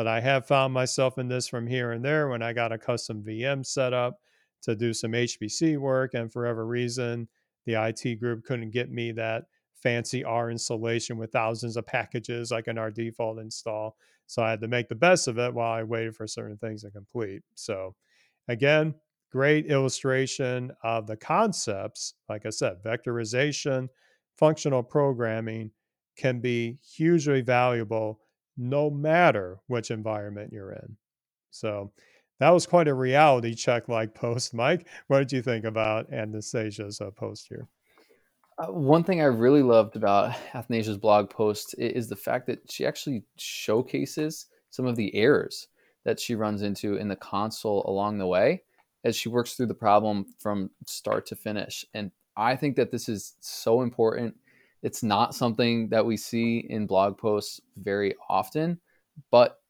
but 0.00 0.06
I 0.06 0.20
have 0.20 0.46
found 0.46 0.72
myself 0.72 1.18
in 1.18 1.28
this 1.28 1.48
from 1.48 1.66
here 1.66 1.92
and 1.92 2.04
there 2.04 2.28
when 2.28 2.42
I 2.42 2.52
got 2.52 2.72
a 2.72 2.78
custom 2.78 3.22
VM 3.22 3.66
set 3.66 3.92
up 3.92 4.20
to 4.62 4.74
do 4.74 4.92
some 4.92 5.12
HPC 5.12 5.78
work. 5.78 6.14
And 6.14 6.32
for 6.32 6.42
whatever 6.42 6.66
reason, 6.66 7.28
the 7.66 7.74
IT 7.74 8.16
group 8.20 8.44
couldn't 8.44 8.70
get 8.70 8.90
me 8.90 9.12
that 9.12 9.44
fancy 9.74 10.24
R 10.24 10.50
installation 10.50 11.16
with 11.16 11.32
thousands 11.32 11.76
of 11.76 11.86
packages 11.86 12.50
like 12.50 12.68
in 12.68 12.78
our 12.78 12.90
default 12.90 13.38
install. 13.38 13.96
So 14.30 14.44
I 14.44 14.50
had 14.50 14.60
to 14.60 14.68
make 14.68 14.88
the 14.88 14.94
best 14.94 15.26
of 15.26 15.40
it 15.40 15.52
while 15.52 15.72
I 15.72 15.82
waited 15.82 16.14
for 16.14 16.28
certain 16.28 16.56
things 16.56 16.82
to 16.82 16.90
complete. 16.92 17.42
So, 17.56 17.96
again, 18.46 18.94
great 19.32 19.66
illustration 19.66 20.70
of 20.84 21.08
the 21.08 21.16
concepts. 21.16 22.14
Like 22.28 22.46
I 22.46 22.50
said, 22.50 22.76
vectorization, 22.84 23.88
functional 24.38 24.84
programming 24.84 25.72
can 26.16 26.38
be 26.38 26.78
hugely 26.80 27.40
valuable 27.40 28.20
no 28.56 28.88
matter 28.88 29.58
which 29.66 29.90
environment 29.90 30.52
you're 30.52 30.74
in. 30.74 30.96
So 31.50 31.90
that 32.38 32.50
was 32.50 32.68
quite 32.68 32.86
a 32.86 32.94
reality 32.94 33.52
check 33.56 33.88
like 33.88 34.14
post, 34.14 34.54
Mike. 34.54 34.86
What 35.08 35.18
did 35.18 35.32
you 35.32 35.42
think 35.42 35.64
about 35.64 36.12
Anastasia's 36.12 37.00
uh, 37.00 37.10
post 37.10 37.48
here? 37.48 37.66
Uh, 38.60 38.66
one 38.66 39.02
thing 39.02 39.22
I 39.22 39.26
really 39.26 39.62
loved 39.62 39.96
about 39.96 40.36
Athanasia's 40.54 40.98
blog 40.98 41.30
post 41.30 41.74
is 41.78 42.08
the 42.08 42.16
fact 42.16 42.46
that 42.46 42.70
she 42.70 42.84
actually 42.84 43.22
showcases 43.36 44.46
some 44.68 44.86
of 44.86 44.96
the 44.96 45.14
errors 45.14 45.68
that 46.04 46.20
she 46.20 46.34
runs 46.34 46.62
into 46.62 46.96
in 46.96 47.08
the 47.08 47.16
console 47.16 47.84
along 47.88 48.18
the 48.18 48.26
way 48.26 48.62
as 49.04 49.16
she 49.16 49.30
works 49.30 49.54
through 49.54 49.66
the 49.66 49.74
problem 49.74 50.26
from 50.38 50.70
start 50.86 51.24
to 51.26 51.36
finish. 51.36 51.86
And 51.94 52.10
I 52.36 52.54
think 52.54 52.76
that 52.76 52.90
this 52.90 53.08
is 53.08 53.34
so 53.40 53.82
important 53.82 54.36
it's 54.82 55.02
not 55.02 55.34
something 55.34 55.90
that 55.90 56.06
we 56.06 56.16
see 56.16 56.66
in 56.70 56.86
blog 56.86 57.18
posts 57.18 57.60
very 57.76 58.14
often, 58.30 58.80
but 59.30 59.60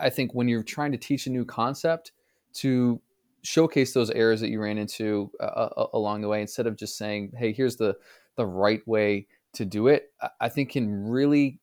I 0.00 0.10
think 0.10 0.34
when 0.34 0.48
you're 0.48 0.64
trying 0.64 0.90
to 0.90 0.98
teach 0.98 1.28
a 1.28 1.30
new 1.30 1.44
concept, 1.44 2.10
to 2.54 3.00
showcase 3.42 3.92
those 3.92 4.10
errors 4.10 4.40
that 4.40 4.50
you 4.50 4.60
ran 4.60 4.78
into 4.78 5.30
uh, 5.40 5.44
uh, 5.44 5.86
along 5.94 6.20
the 6.20 6.28
way, 6.28 6.40
instead 6.40 6.66
of 6.66 6.76
just 6.76 6.96
saying, 6.96 7.32
"Hey, 7.36 7.52
here's 7.52 7.76
the 7.76 7.96
the 8.36 8.46
right 8.46 8.86
way 8.86 9.26
to 9.54 9.64
do 9.64 9.88
it," 9.88 10.12
I 10.40 10.48
think 10.48 10.70
can 10.70 11.08
really 11.08 11.58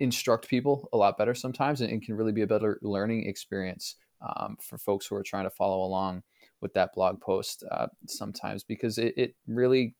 instruct 0.00 0.48
people 0.48 0.88
a 0.92 0.96
lot 0.96 1.16
better 1.16 1.34
sometimes, 1.34 1.80
and, 1.80 1.90
and 1.90 2.02
can 2.02 2.16
really 2.16 2.32
be 2.32 2.42
a 2.42 2.46
better 2.46 2.78
learning 2.82 3.26
experience 3.26 3.96
um, 4.20 4.56
for 4.60 4.78
folks 4.78 5.06
who 5.06 5.16
are 5.16 5.22
trying 5.22 5.44
to 5.44 5.50
follow 5.50 5.84
along 5.84 6.22
with 6.60 6.72
that 6.74 6.94
blog 6.94 7.20
post 7.20 7.64
uh, 7.70 7.86
sometimes 8.06 8.64
because 8.64 8.98
it, 8.98 9.14
it 9.16 9.34
really 9.46 9.94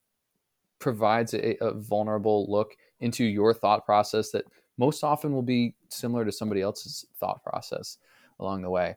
provides 0.78 1.34
a, 1.34 1.56
a 1.62 1.74
vulnerable 1.74 2.50
look 2.50 2.76
into 3.00 3.24
your 3.24 3.52
thought 3.52 3.84
process 3.84 4.30
that 4.30 4.44
most 4.78 5.04
often 5.04 5.32
will 5.32 5.42
be 5.42 5.74
similar 5.88 6.24
to 6.24 6.32
somebody 6.32 6.60
else's 6.60 7.06
thought 7.18 7.42
process 7.42 7.98
along 8.40 8.62
the 8.62 8.70
way. 8.70 8.96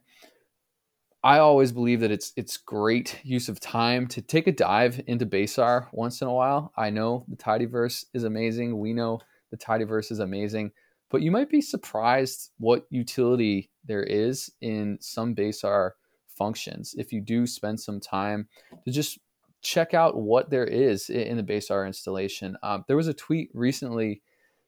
I 1.28 1.40
always 1.40 1.74
believe 1.74 2.00
that 2.00 2.12
it's 2.12 2.32
it's 2.38 2.56
great 2.56 3.20
use 3.22 3.50
of 3.50 3.60
time 3.60 4.08
to 4.08 4.22
take 4.22 4.48
a 4.48 4.52
dive 4.54 5.02
into 5.08 5.26
BaseR 5.26 5.88
once 5.92 6.22
in 6.22 6.30
a 6.30 6.34
while. 6.34 6.72
I 6.78 6.90
know 6.90 7.26
the 7.28 7.36
tidyverse 7.36 8.06
is 8.13 8.24
amazing. 8.24 8.80
We 8.80 8.94
know 8.94 9.20
the 9.52 9.58
tidyverse 9.58 10.10
is 10.10 10.20
amazing, 10.20 10.72
but 11.10 11.22
you 11.22 11.30
might 11.30 11.50
be 11.50 11.60
surprised 11.60 12.52
what 12.60 12.86
utility 12.92 13.70
there 13.84 14.04
is 14.04 14.50
in 14.62 15.00
some 15.02 15.36
BaseR 15.36 15.92
functions 16.30 16.96
if 16.98 17.12
you 17.12 17.20
do 17.20 17.46
spend 17.46 17.82
some 17.82 18.00
time 18.00 18.48
to 18.86 18.92
just 18.94 19.20
check 19.62 19.94
out 19.94 20.16
what 20.16 20.50
there 20.50 20.63
is 20.63 21.10
in 21.10 21.36
the 21.36 21.44
BaseR 21.44 21.86
installation. 21.86 22.56
Um, 22.63 22.86
there 22.88 22.96
was 22.96 23.10
a 23.10 23.13
tweet 23.13 23.50
recently 23.54 24.22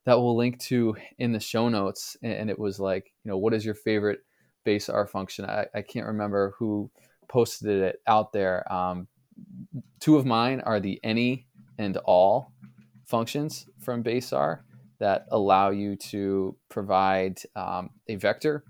that 0.03 0.19
we'll 0.19 0.35
link 0.35 0.59
to 0.63 0.97
in 1.19 1.31
the 1.31 1.39
show 1.39 1.69
notes, 1.69 2.17
and 2.21 2.49
it 2.49 2.59
was 2.59 2.81
like, 2.81 3.13
you 3.23 3.31
know, 3.31 3.37
what 3.37 3.53
is 3.53 3.63
your 3.63 3.75
favorite 3.75 4.19
BaseR 4.69 5.09
function? 5.09 5.45
I, 5.45 5.65
I 5.73 5.81
can't 5.81 6.05
remember 6.07 6.53
who 6.57 6.91
posted 7.27 7.81
it 7.81 8.01
out 8.07 8.33
there. 8.33 8.71
Um, 8.71 9.07
two 9.99 10.17
of 10.17 10.25
mine 10.25 10.61
are 10.61 10.79
the 10.79 10.99
any 11.03 11.47
and 11.77 11.97
all 11.97 12.51
functions 13.05 13.67
from 13.79 14.01
base 14.01 14.33
r 14.33 14.63
that 14.99 15.25
allow 15.31 15.69
you 15.69 15.95
to 15.95 16.55
provide 16.69 17.39
um, 17.55 17.89
a 18.07 18.15
vector 18.15 18.63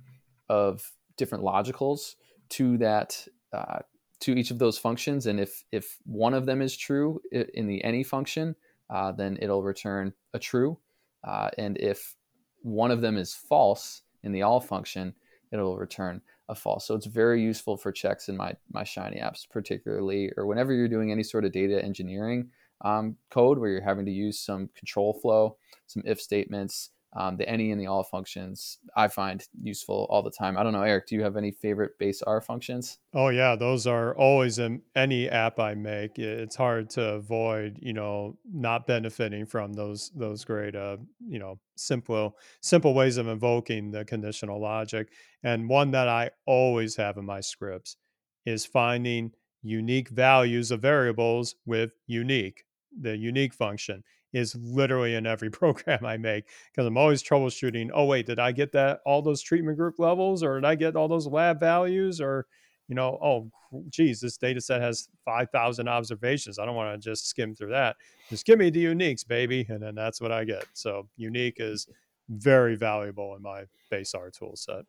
of 0.48 0.92
different 1.18 1.44
logicals 1.44 2.16
to 2.50 2.78
that 2.78 3.28
uh, 3.52 3.80
to 4.20 4.34
each 4.34 4.52
of 4.52 4.60
those 4.60 4.78
functions. 4.78 5.26
And 5.26 5.40
if, 5.40 5.64
if 5.72 5.98
one 6.06 6.34
of 6.34 6.46
them 6.46 6.62
is 6.62 6.78
true 6.78 7.22
in 7.32 7.68
the 7.68 7.84
any 7.84 8.04
function, 8.04 8.56
uh, 8.90 9.12
then 9.12 9.38
it'll 9.42 9.64
return 9.64 10.14
a 10.34 10.40
true. 10.40 10.78
Uh, 11.24 11.50
and 11.58 11.78
if 11.78 12.16
one 12.62 12.92
of 12.92 13.02
them 13.02 13.18
is 13.18 13.34
false 13.34 14.04
in 14.24 14.32
the 14.32 14.44
all 14.44 14.60
function, 14.60 15.16
it'll 15.52 15.78
return 15.78 16.22
a 16.48 16.56
false. 16.56 16.86
So 16.88 16.96
it's 16.96 17.06
very 17.06 17.42
useful 17.42 17.78
for 17.78 17.92
checks 17.92 18.30
in 18.30 18.38
my, 18.38 18.54
my 18.72 18.84
Shiny 18.84 19.18
apps, 19.18 19.48
particularly, 19.50 20.32
or 20.38 20.46
whenever 20.46 20.74
you're 20.74 20.88
doing 20.88 21.12
any 21.12 21.24
sort 21.24 21.46
of 21.46 21.52
data 21.52 21.84
engineering 21.84 22.50
um, 22.82 23.16
code 23.30 23.58
where 23.58 23.70
you're 23.70 23.82
having 23.82 24.06
to 24.06 24.12
use 24.12 24.40
some 24.40 24.70
control 24.76 25.14
flow, 25.14 25.58
some 25.88 26.04
if 26.06 26.22
statements, 26.22 26.92
um, 27.14 27.38
the 27.38 27.50
any 27.50 27.72
and 27.72 27.82
the 27.82 27.88
all 27.88 28.04
functions 28.04 28.78
I 28.96 29.08
find 29.08 29.46
useful 29.62 30.06
all 30.10 30.22
the 30.22 30.32
time. 30.32 30.58
I 30.58 30.64
don't 30.64 30.74
know, 30.74 30.84
Eric, 30.84 31.08
do 31.08 31.16
you 31.16 31.24
have 31.24 31.38
any 31.38 31.52
favorite 31.52 31.98
base 31.98 32.22
R 32.22 32.40
functions? 32.40 33.00
Oh 33.14 33.30
yeah, 33.30 33.56
those 33.56 33.88
are 33.88 34.16
always 34.16 34.60
in 34.60 34.82
any 34.96 35.28
app 35.28 35.60
I 35.60 35.74
make. 35.74 36.20
It's 36.20 36.56
hard 36.56 36.90
to 36.92 37.14
avoid, 37.14 37.80
you 37.82 37.94
know, 37.94 38.38
not 38.46 38.86
benefiting 38.86 39.46
from 39.46 39.74
those 39.74 40.12
those 40.16 40.46
great, 40.46 40.76
uh, 40.76 40.98
you 41.28 41.40
know, 41.40 41.60
simple 41.76 42.38
simple 42.62 42.94
ways 42.94 43.18
of 43.18 43.28
invoking 43.28 43.90
the 43.92 44.06
conditional 44.06 44.62
logic. 44.62 45.10
And 45.44 45.68
one 45.68 45.92
that 45.92 46.08
I 46.08 46.30
always 46.46 46.96
have 46.98 47.18
in 47.18 47.26
my 47.26 47.40
scripts 47.40 47.98
is 48.46 48.66
finding 48.66 49.32
unique 49.64 50.10
values 50.10 50.72
of 50.72 50.82
variables 50.82 51.56
with 51.66 51.92
unique, 52.08 52.66
the 53.02 53.18
unique 53.18 53.54
function 53.54 54.04
is 54.34 54.56
literally 54.56 55.16
in 55.16 55.26
every 55.26 55.50
program 55.52 56.06
I 56.06 56.18
make 56.18 56.46
because 56.72 56.86
I'm 56.86 56.98
always 56.98 57.24
troubleshooting. 57.24 57.90
Oh, 57.94 58.06
wait, 58.06 58.26
did 58.26 58.40
I 58.40 58.52
get 58.52 58.72
that 58.74 59.02
all 59.06 59.22
those 59.22 59.42
treatment 59.42 59.78
group 59.78 60.00
levels 60.00 60.44
or 60.44 60.56
did 60.56 60.66
I 60.66 60.76
get 60.76 60.96
all 60.96 61.08
those 61.08 61.28
lab 61.28 61.60
values 61.60 62.22
or, 62.22 62.46
you 62.88 62.96
know, 62.96 63.18
oh, 63.22 63.52
geez, 63.90 64.20
this 64.20 64.38
data 64.38 64.62
set 64.62 64.82
has 64.82 65.10
5,000 65.26 65.88
observations. 65.88 66.60
I 66.60 66.66
don't 66.66 66.76
want 66.76 67.00
to 67.00 67.10
just 67.10 67.28
skim 67.28 67.56
through 67.56 67.72
that. 67.72 67.96
Just 68.30 68.46
give 68.46 68.60
me 68.60 68.70
the 68.70 68.86
uniques, 68.86 69.28
baby. 69.28 69.66
And 69.70 69.82
then 69.82 69.96
that's 69.96 70.22
what 70.22 70.32
I 70.32 70.44
get. 70.44 70.66
So 70.74 71.08
unique 71.18 71.58
is 71.60 71.88
very 72.30 72.76
valuable 72.76 73.36
in 73.36 73.42
my 73.42 73.64
base 73.90 74.14
R 74.14 74.30
tool 74.30 74.56
set. 74.56 74.86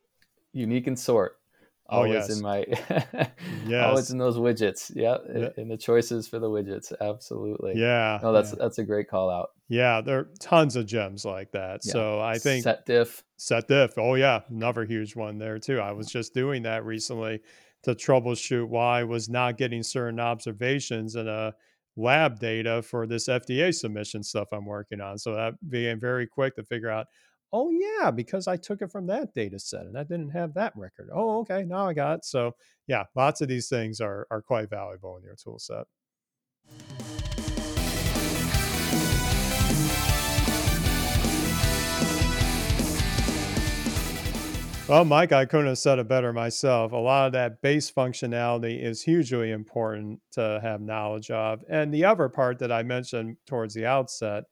Unique 0.53 0.87
and 0.87 0.99
sort. 0.99 1.40
Oh, 1.91 1.97
always 2.05 2.13
yes. 2.29 2.37
in 2.37 2.43
my 2.43 2.65
Yes. 3.67 3.85
always 3.87 4.11
in 4.11 4.19
those 4.19 4.37
widgets. 4.37 4.91
Yeah, 4.95 5.19
Yeah. 5.35 5.49
in 5.57 5.69
the 5.69 5.77
choices 5.77 6.29
for 6.29 6.39
the 6.39 6.49
widgets. 6.49 6.93
Absolutely. 7.01 7.75
Yeah. 7.77 8.19
No, 8.23 8.33
that's 8.33 8.51
yeah. 8.51 8.57
that's 8.59 8.79
a 8.79 8.85
great 8.85 9.09
call 9.09 9.31
out. 9.31 9.51
Yeah, 9.69 10.01
there 10.01 10.19
are 10.21 10.29
tons 10.41 10.77
of 10.77 10.87
gems 10.87 11.25
like 11.25 11.53
that. 11.53 11.81
Yeah. 11.85 11.93
So 11.93 12.21
I 12.21 12.39
think 12.39 12.65
set 12.65 12.87
diff. 12.87 13.23
Set 13.37 13.69
diff. 13.69 13.99
Oh 13.99 14.15
yeah, 14.15 14.41
another 14.49 14.85
huge 14.85 15.15
one 15.17 15.39
there 15.39 15.59
too. 15.59 15.79
I 15.81 15.93
was 15.93 16.09
just 16.09 16.35
doing 16.35 16.63
that 16.65 16.85
recently 16.85 17.41
to 17.83 17.95
troubleshoot 17.95 18.69
why 18.69 19.01
I 19.01 19.05
was 19.05 19.29
not 19.29 19.57
getting 19.57 19.83
certain 19.83 20.21
observations 20.21 21.17
in 21.17 21.27
a 21.27 21.31
uh, 21.31 21.51
lab 21.97 22.39
data 22.39 22.83
for 22.83 23.07
this 23.07 23.29
FDA 23.29 23.75
submission 23.75 24.23
stuff 24.23 24.49
I'm 24.53 24.67
working 24.67 25.01
on. 25.01 25.19
So 25.19 25.35
that 25.35 25.55
being 25.69 25.99
very 25.99 26.27
quick 26.27 26.57
to 26.57 26.65
figure 26.65 26.91
out, 26.91 27.07
oh 27.53 27.71
yeah, 27.71 28.11
because 28.11 28.47
I 28.47 28.57
took 28.57 28.83
it 28.83 28.91
from 28.91 29.07
that 29.07 29.35
data 29.35 29.59
set 29.59 29.83
and 29.83 29.99
I 29.99 30.05
didn't 30.05 30.31
have 30.31 30.55
that 30.55 30.73
record. 30.77 31.09
Oh, 31.13 31.41
okay, 31.41 31.65
now 31.65 31.89
I 31.89 31.95
got 31.95 32.19
it. 32.19 32.25
So 32.25 32.53
yeah, 32.87 33.05
lots 33.15 33.41
of 33.41 33.49
these 33.49 33.69
things 33.69 34.01
are 34.01 34.27
are 34.31 34.43
quite 34.43 34.71
valuable 34.71 35.17
in 35.17 35.25
your 35.25 35.37
tool 35.37 35.59
set. 35.59 35.87
Well, 44.89 45.05
Mike, 45.05 45.31
I 45.31 45.45
couldn't 45.45 45.69
have 45.69 45.79
said 45.79 46.01
it 46.01 46.09
better 46.09 46.33
myself. 46.33 46.91
A 46.91 46.97
lot 46.97 47.27
of 47.27 47.33
that 47.35 47.63
base 47.63 47.93
functionality 47.93 48.83
is 48.83 49.01
hugely 49.01 49.53
important 49.53 50.19
to 50.33 50.59
have 50.63 50.81
knowledge 50.81 51.31
of. 51.31 51.63
And 51.69 51.95
the 51.95 52.05
other 52.05 52.29
part 52.29 52.59
that 52.59 52.73
I 52.73 52.83
mentioned 52.83 53.37
towards 53.47 53.73
the 53.73 53.87
outset 53.87 54.45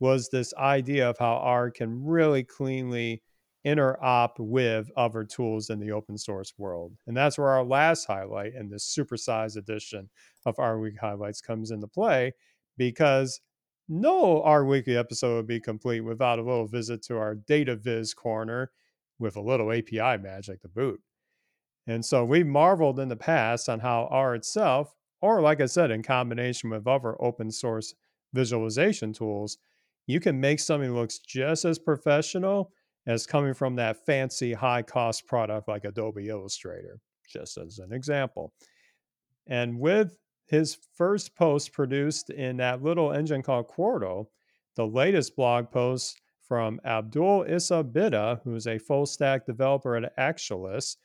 was 0.00 0.28
this 0.28 0.52
idea 0.54 1.08
of 1.08 1.18
how 1.18 1.36
R 1.36 1.70
can 1.70 2.04
really 2.04 2.44
cleanly 2.44 3.22
interop 3.66 4.32
with 4.38 4.90
other 4.96 5.24
tools 5.24 5.70
in 5.70 5.80
the 5.80 5.90
open 5.90 6.16
source 6.16 6.54
world. 6.56 6.92
And 7.06 7.16
that's 7.16 7.36
where 7.36 7.48
our 7.48 7.64
last 7.64 8.06
highlight 8.06 8.54
in 8.54 8.68
this 8.68 8.94
supersized 8.96 9.56
edition 9.56 10.08
of 10.44 10.58
R 10.58 10.78
Week 10.78 10.98
Highlights 11.00 11.40
comes 11.40 11.72
into 11.72 11.88
play 11.88 12.32
because 12.76 13.40
no 13.88 14.42
R 14.42 14.64
Weekly 14.64 14.96
episode 14.96 15.36
would 15.36 15.46
be 15.46 15.60
complete 15.60 16.00
without 16.00 16.38
a 16.38 16.42
little 16.42 16.66
visit 16.66 17.02
to 17.04 17.16
our 17.16 17.34
data 17.34 17.74
viz 17.74 18.14
corner 18.14 18.70
with 19.18 19.36
a 19.36 19.40
little 19.40 19.72
API 19.72 20.22
magic 20.22 20.60
to 20.62 20.68
boot. 20.68 21.00
And 21.88 22.04
so 22.04 22.24
we 22.24 22.44
marveled 22.44 23.00
in 23.00 23.08
the 23.08 23.16
past 23.16 23.68
on 23.68 23.80
how 23.80 24.08
R 24.10 24.34
itself, 24.34 24.94
or 25.20 25.40
like 25.40 25.60
I 25.60 25.66
said, 25.66 25.90
in 25.90 26.02
combination 26.02 26.70
with 26.70 26.86
other 26.86 27.20
open 27.20 27.50
source 27.50 27.94
visualization 28.32 29.12
tools, 29.12 29.58
you 30.06 30.20
can 30.20 30.40
make 30.40 30.60
something 30.60 30.94
looks 30.94 31.18
just 31.18 31.64
as 31.64 31.78
professional 31.78 32.72
as 33.06 33.26
coming 33.26 33.54
from 33.54 33.76
that 33.76 34.04
fancy 34.04 34.52
high 34.52 34.82
cost 34.82 35.26
product 35.26 35.68
like 35.68 35.84
Adobe 35.84 36.28
Illustrator, 36.28 36.98
just 37.28 37.56
as 37.58 37.78
an 37.78 37.92
example. 37.92 38.52
And 39.46 39.78
with 39.78 40.16
his 40.46 40.78
first 40.96 41.36
post 41.36 41.72
produced 41.72 42.30
in 42.30 42.56
that 42.58 42.82
little 42.82 43.12
engine 43.12 43.42
called 43.42 43.68
Quarto, 43.68 44.28
the 44.76 44.86
latest 44.86 45.36
blog 45.36 45.70
post 45.70 46.20
from 46.46 46.80
Abdoul 46.84 47.44
Issa 47.48 47.84
Bida, 47.84 48.40
who's 48.44 48.66
a 48.66 48.78
full 48.78 49.06
stack 49.06 49.46
developer 49.46 49.96
at 49.96 50.12
Actualist, 50.16 50.98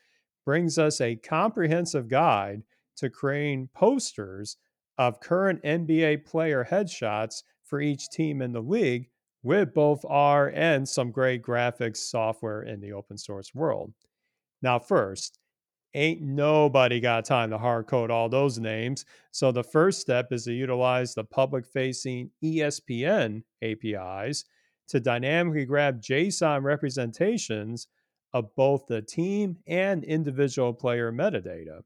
brings 0.44 0.78
us 0.78 1.00
a 1.00 1.16
comprehensive 1.16 2.08
guide 2.08 2.62
to 2.96 3.10
creating 3.10 3.68
posters 3.74 4.56
of 4.98 5.20
current 5.20 5.62
NBA 5.62 6.24
player 6.24 6.66
headshots 6.68 7.42
for 7.72 7.80
each 7.80 8.10
team 8.10 8.42
in 8.42 8.52
the 8.52 8.60
league 8.60 9.08
with 9.42 9.72
both 9.72 10.04
R 10.06 10.50
and 10.50 10.86
some 10.86 11.10
great 11.10 11.42
graphics 11.42 11.96
software 11.96 12.64
in 12.64 12.82
the 12.82 12.92
open 12.92 13.16
source 13.16 13.54
world. 13.54 13.94
Now, 14.60 14.78
first, 14.78 15.38
ain't 15.94 16.20
nobody 16.20 17.00
got 17.00 17.24
time 17.24 17.48
to 17.48 17.56
hard 17.56 17.86
code 17.86 18.10
all 18.10 18.28
those 18.28 18.58
names. 18.58 19.06
So 19.30 19.50
the 19.52 19.64
first 19.64 20.02
step 20.02 20.32
is 20.32 20.44
to 20.44 20.52
utilize 20.52 21.14
the 21.14 21.24
public 21.24 21.64
facing 21.64 22.28
ESPN 22.44 23.42
APIs 23.62 24.44
to 24.88 25.00
dynamically 25.00 25.64
grab 25.64 26.02
JSON 26.02 26.64
representations 26.64 27.88
of 28.34 28.54
both 28.54 28.86
the 28.86 29.00
team 29.00 29.56
and 29.66 30.04
individual 30.04 30.74
player 30.74 31.10
metadata. 31.10 31.80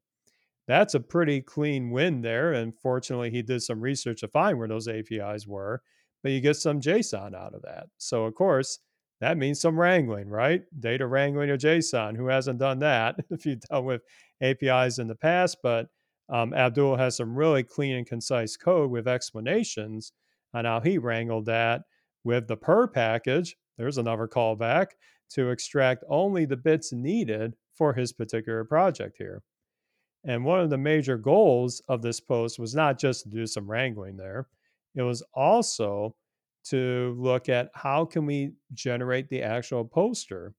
That's 0.69 0.95
a 0.95 1.01
pretty 1.01 1.41
clean 1.41 1.91
win 1.91 2.23
there. 2.23 2.53
And 2.53 2.75
fortunately, 2.77 3.31
he 3.31 3.43
did 3.43 3.63
some 3.63 3.81
research 3.81 4.21
to 4.21 4.29
find 4.29 4.59
where 4.59 4.69
those 4.69 4.89
APIs 4.89 5.47
were, 5.47 5.83
but 6.23 6.33
you 6.33 6.41
get 6.41 6.57
some 6.57 6.81
JSON 6.81 7.35
out 7.35 7.55
of 7.55 7.63
that. 7.63 7.87
So, 7.99 8.25
of 8.25 8.35
course, 8.35 8.81
that 9.21 9.39
means 9.39 9.61
some 9.61 9.79
wrangling, 9.79 10.29
right? 10.29 10.63
Data 10.79 11.07
wrangling 11.07 11.51
or 11.51 11.57
JSON. 11.57 12.17
Who 12.17 12.27
hasn't 12.27 12.59
done 12.59 12.81
that 12.81 13.17
if 13.31 13.47
you've 13.47 13.61
dealt 13.61 13.85
with 13.85 14.03
APIs 14.43 14.99
in 14.99 15.07
the 15.07 15.15
past? 15.15 15.59
But 15.63 15.87
um, 16.29 16.53
Abdoul 16.53 16.97
has 16.97 17.17
some 17.17 17.37
really 17.37 17.63
clean 17.63 17.97
and 17.97 18.07
concise 18.07 18.57
code 18.57 18.91
with 18.91 19.07
explanations 19.07 20.13
on 20.53 20.65
how 20.65 20.81
he 20.81 20.99
wrangled 20.99 21.47
that 21.47 21.83
with 22.25 22.49
the 22.49 22.57
purrr 22.57 22.93
package. 22.93 23.57
There's 23.79 23.99
another 23.99 24.27
callback 24.27 24.89
to 25.31 25.51
extract 25.51 26.05
only 26.09 26.45
the 26.45 26.57
bits 26.57 26.93
needed 26.93 27.55
for 27.75 27.93
his 27.93 28.13
particular 28.13 28.65
project 28.65 29.17
here. 29.19 29.43
And 30.27 30.45
one 30.45 30.61
of 30.61 30.71
the 30.71 30.79
major 30.79 31.17
goals 31.17 31.81
of 31.89 32.03
this 32.03 32.21
post 32.21 32.59
was 32.59 32.75
not 32.75 32.99
just 32.99 33.23
to 33.23 33.29
do 33.29 33.47
some 33.47 33.71
wrangling 33.71 34.17
there, 34.17 34.49
it 34.95 35.03
was 35.03 35.23
also 35.35 36.15
to 36.65 37.17
look 37.19 37.49
at 37.49 37.71
how 37.75 38.05
can 38.05 38.27
we 38.27 38.53
generate 38.75 39.29
the 39.29 39.43
actual 39.43 39.85
poster. 39.85 40.53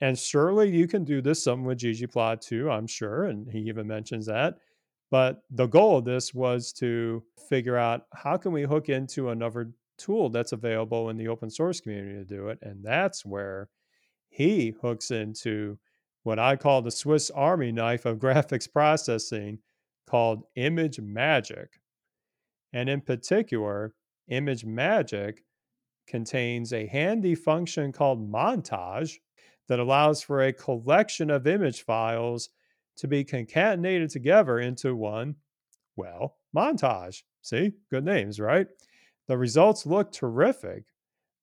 And 0.00 0.18
surely 0.18 0.70
you 0.70 0.86
can 0.86 1.04
do 1.04 1.20
this 1.20 1.42
some 1.42 1.64
with 1.64 1.78
ggplot2, 1.78 2.70
I'm 2.70 2.86
sure, 2.86 3.24
and 3.24 3.50
he 3.50 3.58
even 3.60 3.86
mentions 3.86 4.26
that. 4.26 4.58
But 5.10 5.42
the 5.50 5.66
goal 5.66 5.98
of 5.98 6.04
this 6.04 6.32
was 6.32 6.72
to 6.74 7.22
figure 7.48 7.76
out 7.76 8.06
how 8.14 8.36
can 8.36 8.52
we 8.52 8.62
hook 8.62 8.88
into 8.88 9.30
another 9.30 9.72
tool 9.98 10.30
that's 10.30 10.52
available 10.52 11.10
in 11.10 11.16
the 11.16 11.28
open 11.28 11.50
source 11.50 11.80
community 11.80 12.14
to 12.14 12.24
do 12.24 12.48
it. 12.48 12.58
And 12.62 12.82
that's 12.82 13.24
where 13.24 13.68
he 14.30 14.74
hooks 14.80 15.10
into 15.10 15.78
what 16.22 16.38
I 16.38 16.56
call 16.56 16.82
the 16.82 16.90
Swiss 16.90 17.30
Army 17.30 17.72
knife 17.72 18.04
of 18.04 18.18
graphics 18.20 18.70
processing 18.70 19.58
called 20.06 20.44
ImageMagick. 20.56 21.68
And 22.72 22.88
in 22.88 23.00
particular, 23.00 23.94
ImageMagick 24.30 25.38
contains 26.06 26.72
a 26.72 26.86
handy 26.86 27.34
function 27.34 27.92
called 27.92 28.30
montage 28.30 29.18
that 29.68 29.78
allows 29.78 30.22
for 30.22 30.42
a 30.42 30.52
collection 30.52 31.30
of 31.30 31.46
image 31.46 31.84
files 31.84 32.50
to 32.96 33.08
be 33.08 33.24
concatenated 33.24 34.10
together 34.10 34.58
into 34.58 34.94
one, 34.94 35.36
well, 35.96 36.36
montage. 36.54 37.22
See, 37.42 37.72
good 37.90 38.04
names, 38.04 38.38
right? 38.38 38.66
The 39.28 39.38
results 39.38 39.86
look 39.86 40.12
terrific, 40.12 40.84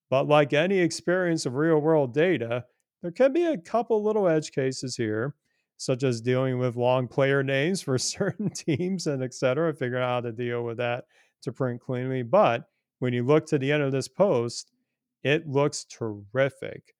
but 0.09 0.27
like 0.27 0.53
any 0.53 0.79
experience 0.79 1.45
of 1.45 1.55
real 1.55 1.79
world 1.79 2.13
data, 2.13 2.65
there 3.01 3.11
can 3.11 3.33
be 3.33 3.45
a 3.45 3.57
couple 3.57 4.03
little 4.03 4.27
edge 4.27 4.51
cases 4.51 4.95
here, 4.95 5.35
such 5.77 6.03
as 6.03 6.21
dealing 6.21 6.59
with 6.59 6.75
long 6.75 7.07
player 7.07 7.43
names 7.55 7.81
for 7.81 7.97
certain 7.97 8.49
teams 8.53 9.07
and 9.07 9.23
et 9.23 9.33
cetera, 9.33 9.73
figuring 9.73 10.03
out 10.03 10.09
how 10.09 10.21
to 10.21 10.31
deal 10.31 10.63
with 10.63 10.77
that 10.77 11.05
to 11.43 11.51
print 11.51 11.81
cleanly. 11.81 12.23
But 12.23 12.65
when 12.99 13.13
you 13.13 13.23
look 13.23 13.45
to 13.47 13.57
the 13.57 13.71
end 13.71 13.83
of 13.83 13.91
this 13.91 14.07
post, 14.07 14.71
it 15.23 15.47
looks 15.47 15.85
terrific. 15.85 16.93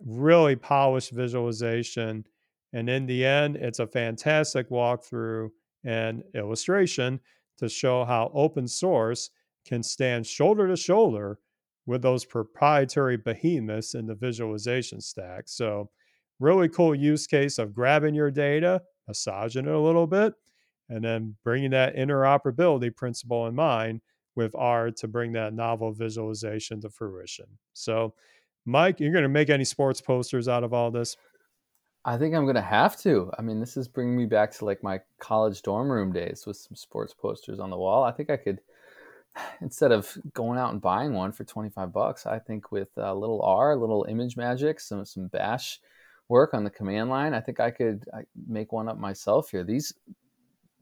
Really 0.00 0.56
polished 0.56 1.12
visualization. 1.12 2.26
And 2.72 2.90
in 2.90 3.06
the 3.06 3.24
end, 3.24 3.56
it's 3.56 3.78
a 3.78 3.86
fantastic 3.86 4.68
walkthrough 4.68 5.48
and 5.84 6.22
illustration 6.34 7.20
to 7.58 7.68
show 7.68 8.04
how 8.04 8.30
open 8.34 8.68
source 8.68 9.30
can 9.66 9.82
stand 9.82 10.26
shoulder 10.26 10.68
to 10.68 10.76
shoulder 10.76 11.38
with 11.86 12.02
those 12.02 12.24
proprietary 12.24 13.16
behemoths 13.16 13.94
in 13.94 14.06
the 14.06 14.14
visualization 14.14 15.00
stack. 15.00 15.44
So, 15.46 15.90
really 16.38 16.68
cool 16.68 16.94
use 16.94 17.26
case 17.26 17.58
of 17.58 17.72
grabbing 17.72 18.14
your 18.14 18.30
data, 18.30 18.82
massaging 19.08 19.66
it 19.66 19.72
a 19.72 19.80
little 19.80 20.06
bit, 20.06 20.34
and 20.88 21.02
then 21.02 21.36
bringing 21.44 21.70
that 21.70 21.96
interoperability 21.96 22.94
principle 22.94 23.46
in 23.46 23.54
mind 23.54 24.00
with 24.34 24.54
R 24.54 24.90
to 24.90 25.08
bring 25.08 25.32
that 25.32 25.54
novel 25.54 25.92
visualization 25.92 26.80
to 26.82 26.90
fruition. 26.90 27.46
So, 27.72 28.14
Mike, 28.66 29.00
you're 29.00 29.12
going 29.12 29.22
to 29.22 29.28
make 29.28 29.48
any 29.48 29.64
sports 29.64 30.00
posters 30.00 30.48
out 30.48 30.64
of 30.64 30.74
all 30.74 30.90
this? 30.90 31.16
I 32.04 32.18
think 32.18 32.34
I'm 32.34 32.44
going 32.44 32.56
to 32.56 32.62
have 32.62 32.96
to. 32.98 33.32
I 33.38 33.42
mean, 33.42 33.58
this 33.58 33.76
is 33.76 33.88
bringing 33.88 34.16
me 34.16 34.26
back 34.26 34.52
to 34.52 34.64
like 34.64 34.82
my 34.82 35.00
college 35.18 35.62
dorm 35.62 35.90
room 35.90 36.12
days 36.12 36.44
with 36.46 36.56
some 36.56 36.76
sports 36.76 37.14
posters 37.14 37.58
on 37.58 37.70
the 37.70 37.76
wall. 37.76 38.04
I 38.04 38.12
think 38.12 38.30
I 38.30 38.36
could 38.36 38.60
instead 39.60 39.92
of 39.92 40.16
going 40.32 40.58
out 40.58 40.72
and 40.72 40.80
buying 40.80 41.12
one 41.12 41.32
for 41.32 41.44
25 41.44 41.92
bucks, 41.92 42.26
I 42.26 42.38
think 42.38 42.72
with 42.72 42.90
a 42.96 43.14
little 43.14 43.42
R, 43.42 43.72
a 43.72 43.76
little 43.76 44.06
ImageMagick, 44.08 44.80
some 44.80 45.04
some 45.04 45.28
bash 45.28 45.80
work 46.28 46.54
on 46.54 46.64
the 46.64 46.70
command 46.70 47.08
line, 47.08 47.34
I 47.34 47.40
think 47.40 47.60
I 47.60 47.70
could 47.70 48.04
make 48.48 48.72
one 48.72 48.88
up 48.88 48.98
myself 48.98 49.50
here. 49.50 49.62
These 49.62 49.92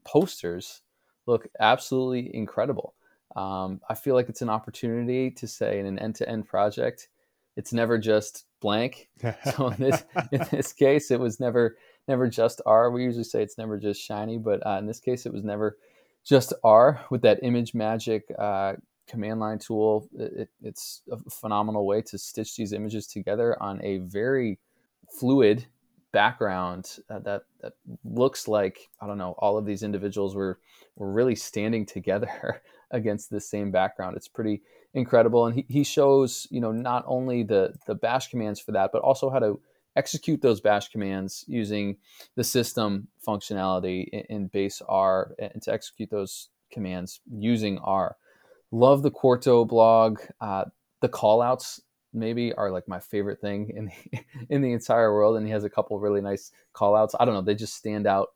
posters 0.03 0.81
look 1.27 1.47
absolutely 1.59 2.35
incredible. 2.35 2.95
Um, 3.35 3.81
I 3.89 3.95
feel 3.95 4.15
like 4.15 4.29
it's 4.29 4.41
an 4.41 4.49
opportunity 4.49 5.29
to 5.31 5.47
say 5.47 5.79
in 5.79 5.85
an 5.85 5.99
end-to-end 5.99 6.47
project, 6.47 7.09
it's 7.57 7.73
never 7.73 7.97
just 7.97 8.45
blank. 8.61 9.09
So 9.55 9.69
in 9.69 9.77
this 9.77 10.03
in 10.31 10.45
this 10.51 10.73
case, 10.73 11.11
it 11.11 11.19
was 11.19 11.39
never 11.39 11.77
never 12.07 12.27
just 12.27 12.61
R. 12.65 12.91
We 12.91 13.03
usually 13.03 13.23
say 13.23 13.41
it's 13.41 13.57
never 13.57 13.77
just 13.77 14.01
shiny, 14.01 14.37
but 14.37 14.65
uh, 14.65 14.77
in 14.79 14.85
this 14.85 14.99
case, 14.99 15.25
it 15.25 15.33
was 15.33 15.43
never 15.43 15.77
just 16.25 16.53
R 16.63 16.99
with 17.09 17.21
that 17.21 17.41
ImageMagick 17.43 18.23
uh, 18.37 18.73
command 19.07 19.39
line 19.39 19.59
tool. 19.59 20.09
It, 20.17 20.49
it's 20.61 21.03
a 21.11 21.17
phenomenal 21.29 21.85
way 21.85 22.01
to 22.01 22.17
stitch 22.17 22.55
these 22.55 22.73
images 22.73 23.07
together 23.07 23.61
on 23.61 23.81
a 23.83 23.99
very 23.99 24.59
fluid 25.09 25.67
background 26.11 26.97
uh, 27.09 27.19
that 27.19 27.43
that 27.61 27.73
looks 28.05 28.47
like 28.47 28.89
I 29.01 29.07
don't 29.07 29.17
know 29.17 29.35
all 29.37 29.57
of 29.57 29.65
these 29.65 29.83
individuals 29.83 30.33
were 30.33 30.59
were 30.95 31.11
really 31.11 31.35
standing 31.35 31.85
together 31.97 32.61
against 32.91 33.29
the 33.29 33.41
same 33.41 33.71
background. 33.71 34.17
It's 34.17 34.27
pretty 34.27 34.61
incredible, 34.93 35.45
and 35.45 35.55
he, 35.55 35.65
he 35.67 35.83
shows 35.83 36.47
you 36.49 36.61
know 36.61 36.71
not 36.71 37.03
only 37.05 37.43
the 37.43 37.73
the 37.85 37.95
bash 37.95 38.29
commands 38.29 38.59
for 38.59 38.71
that, 38.71 38.91
but 38.91 39.01
also 39.01 39.29
how 39.29 39.39
to 39.39 39.59
execute 39.95 40.41
those 40.41 40.61
bash 40.61 40.89
commands 40.89 41.45
using 41.47 41.97
the 42.35 42.43
system 42.43 43.07
functionality 43.25 44.07
in, 44.29 44.47
base 44.47 44.81
R 44.87 45.33
and 45.39 45.61
to 45.61 45.73
execute 45.73 46.09
those 46.09 46.49
commands 46.71 47.21
using 47.31 47.77
R. 47.79 48.17
Love 48.71 49.03
the 49.03 49.11
Quarto 49.11 49.65
blog. 49.65 50.19
Uh, 50.41 50.65
the 51.01 51.09
callouts 51.09 51.79
maybe 52.13 52.53
are 52.53 52.71
like 52.71 52.87
my 52.87 52.99
favorite 52.99 53.39
thing 53.39 53.71
in 53.75 53.85
the, 53.85 54.19
in 54.49 54.61
the 54.61 54.73
entire 54.73 55.13
world, 55.13 55.37
and 55.37 55.45
he 55.45 55.51
has 55.51 55.63
a 55.63 55.69
couple 55.69 55.99
really 55.99 56.21
nice 56.21 56.51
callouts. 56.73 57.15
I 57.19 57.25
don't 57.25 57.33
know, 57.33 57.41
they 57.41 57.55
just 57.55 57.75
stand 57.75 58.07
out 58.07 58.29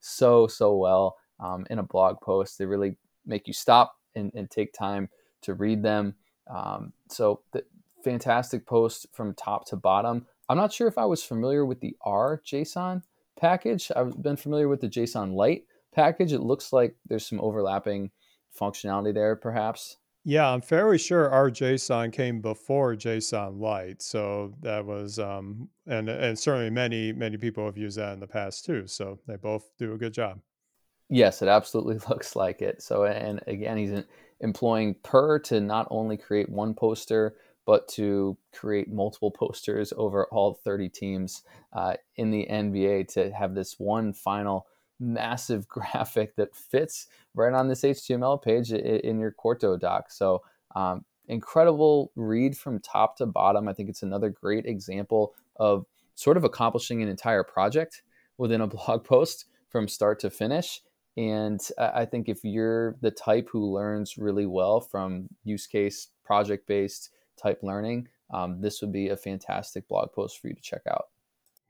so 0.00 0.46
so 0.46 0.76
well 0.76 1.16
um, 1.40 1.66
in 1.70 1.78
a 1.78 1.82
blog 1.82 2.20
post. 2.20 2.58
They 2.58 2.66
really 2.66 2.96
make 3.24 3.46
you 3.46 3.52
stop 3.52 3.96
and, 4.14 4.32
and 4.34 4.50
take 4.50 4.72
time 4.72 5.08
to 5.42 5.54
read 5.54 5.82
them. 5.82 6.14
Um, 6.48 6.92
so 7.08 7.40
the 7.52 7.64
fantastic 8.04 8.66
post 8.66 9.06
from 9.12 9.34
top 9.34 9.66
to 9.66 9.76
bottom. 9.76 10.26
I'm 10.48 10.56
not 10.56 10.72
sure 10.72 10.88
if 10.88 10.98
I 10.98 11.04
was 11.04 11.22
familiar 11.22 11.64
with 11.64 11.80
the 11.80 11.96
rjson 12.04 13.02
package. 13.38 13.90
I've 13.94 14.22
been 14.22 14.36
familiar 14.36 14.68
with 14.68 14.80
the 14.80 14.88
jsonlite 14.88 15.64
package. 15.92 16.32
It 16.32 16.40
looks 16.40 16.72
like 16.72 16.96
there's 17.06 17.26
some 17.26 17.40
overlapping 17.40 18.10
functionality 18.58 19.12
there, 19.12 19.36
perhaps. 19.36 19.96
Yeah, 20.24 20.48
I'm 20.48 20.60
fairly 20.60 20.98
sure 20.98 21.30
rjson 21.30 22.12
came 22.12 22.40
before 22.40 22.96
jsonlite, 22.96 24.02
so 24.02 24.54
that 24.62 24.84
was 24.84 25.18
um, 25.18 25.68
and 25.86 26.08
and 26.08 26.38
certainly 26.38 26.70
many 26.70 27.12
many 27.12 27.36
people 27.36 27.64
have 27.66 27.78
used 27.78 27.98
that 27.98 28.14
in 28.14 28.20
the 28.20 28.26
past 28.26 28.64
too. 28.64 28.86
So 28.86 29.20
they 29.26 29.36
both 29.36 29.70
do 29.78 29.92
a 29.92 29.98
good 29.98 30.12
job. 30.12 30.40
Yes, 31.08 31.42
it 31.42 31.48
absolutely 31.48 31.98
looks 32.08 32.34
like 32.34 32.62
it. 32.62 32.82
So 32.82 33.04
and 33.04 33.40
again, 33.46 33.76
he's 33.76 34.02
employing 34.40 34.94
purrr 35.02 35.38
to 35.44 35.60
not 35.60 35.86
only 35.90 36.16
create 36.16 36.48
one 36.48 36.74
poster 36.74 37.36
but 37.66 37.88
to 37.88 38.38
create 38.54 38.90
multiple 38.90 39.30
posters 39.30 39.92
over 39.96 40.26
all 40.30 40.54
30 40.54 40.88
teams 40.88 41.42
uh, 41.72 41.94
in 42.14 42.30
the 42.30 42.46
NBA 42.48 43.08
to 43.08 43.30
have 43.32 43.54
this 43.54 43.78
one 43.78 44.12
final 44.12 44.66
massive 44.98 45.68
graphic 45.68 46.36
that 46.36 46.54
fits 46.54 47.08
right 47.34 47.52
on 47.52 47.68
this 47.68 47.82
HTML 47.82 48.40
page 48.40 48.72
in 48.72 49.18
your 49.18 49.32
Quarto 49.32 49.76
doc. 49.76 50.10
So, 50.10 50.42
um, 50.74 51.04
incredible 51.28 52.12
read 52.14 52.56
from 52.56 52.78
top 52.78 53.16
to 53.16 53.26
bottom. 53.26 53.66
I 53.68 53.72
think 53.72 53.88
it's 53.88 54.04
another 54.04 54.30
great 54.30 54.64
example 54.64 55.34
of 55.56 55.84
sort 56.14 56.36
of 56.36 56.44
accomplishing 56.44 57.02
an 57.02 57.08
entire 57.08 57.42
project 57.42 58.02
within 58.38 58.60
a 58.60 58.66
blog 58.68 59.04
post 59.04 59.46
from 59.68 59.88
start 59.88 60.20
to 60.20 60.30
finish. 60.30 60.82
And 61.16 61.60
I 61.78 62.04
think 62.04 62.28
if 62.28 62.44
you're 62.44 62.96
the 63.00 63.10
type 63.10 63.48
who 63.50 63.72
learns 63.72 64.18
really 64.18 64.44
well 64.44 64.80
from 64.80 65.28
use 65.44 65.66
case 65.66 66.08
project 66.24 66.66
based 66.66 67.10
type 67.46 67.62
learning, 67.62 68.08
um, 68.32 68.60
this 68.60 68.80
would 68.80 68.92
be 68.92 69.08
a 69.08 69.16
fantastic 69.16 69.86
blog 69.88 70.12
post 70.12 70.40
for 70.40 70.48
you 70.48 70.54
to 70.54 70.60
check 70.60 70.82
out. 70.90 71.06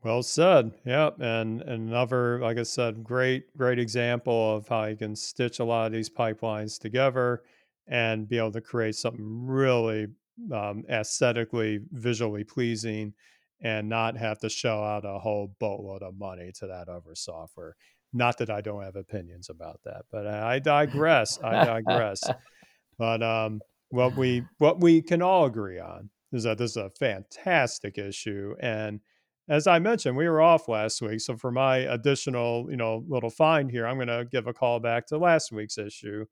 Well 0.03 0.23
said. 0.23 0.73
Yep. 0.85 1.21
And, 1.21 1.63
and 1.63 1.89
another, 1.89 2.39
like 2.41 2.59
I 2.59 2.63
said, 2.63 3.03
great, 3.03 3.57
great 3.57 3.79
example 3.79 4.57
of 4.57 4.69
how 4.69 4.85
you 4.85 4.97
can 4.97 5.17
stitch 5.17 5.59
a 5.59 5.65
lot 5.65 5.87
of 5.87 5.93
these 5.93 6.09
pipelines 6.09 6.79
together 6.79 7.43
and 7.89 8.29
be 8.29 8.39
able 8.39 8.53
to 8.53 8.61
create 8.61 8.95
something 8.95 9.47
really 9.47 10.09
um, 10.53 10.85
aesthetically, 10.89 11.81
visually 11.93 12.45
pleasing 12.45 13.15
and 13.63 13.89
not 13.89 14.17
have 14.17 14.39
to 14.39 14.49
shell 14.49 14.83
out 14.83 15.05
a 15.05 15.19
whole 15.19 15.55
boatload 15.59 16.03
of 16.03 16.17
money 16.19 16.53
to 16.53 16.67
that 16.67 16.89
other 16.89 17.15
software. 17.15 17.75
Not 18.13 18.39
that 18.39 18.51
I 18.51 18.61
don't 18.61 18.83
have 18.83 18.97
opinions 18.97 19.51
about 19.51 19.81
that, 19.85 20.05
but 20.11 20.27
I 20.27 20.59
digress. 20.59 21.39
I 21.43 21.65
digress. 21.65 22.23
but 22.99 23.23
um, 23.23 23.61
what 23.91 24.17
we 24.17 24.43
what 24.59 24.81
we 24.81 25.01
can 25.03 25.23
all 25.23 25.47
agree 25.47 25.79
on 25.79 26.11
is 26.33 26.43
that 26.45 26.59
this 26.59 26.73
is 26.73 26.77
a 26.77 26.91
fantastic 26.99 27.99
issue 27.99 28.55
and 28.61 29.01
as 29.49 29.67
i 29.67 29.79
mentioned 29.79 30.17
we 30.17 30.29
were 30.29 30.41
off 30.41 30.69
last 30.69 31.01
week 31.01 31.21
so 31.21 31.37
for 31.37 31.53
my 31.53 31.79
additional 31.79 32.67
you 32.69 32.77
know 32.77 33.05
little 33.09 33.31
find 33.31 33.71
here 33.71 33.87
i'm 33.87 33.97
going 33.97 34.09
to 34.09 34.27
give 34.31 34.47
a 34.47 34.53
call 34.53 34.81
back 34.81 35.07
to 35.07 35.17
last 35.17 35.53
week's 35.53 35.79
issue 35.79 36.25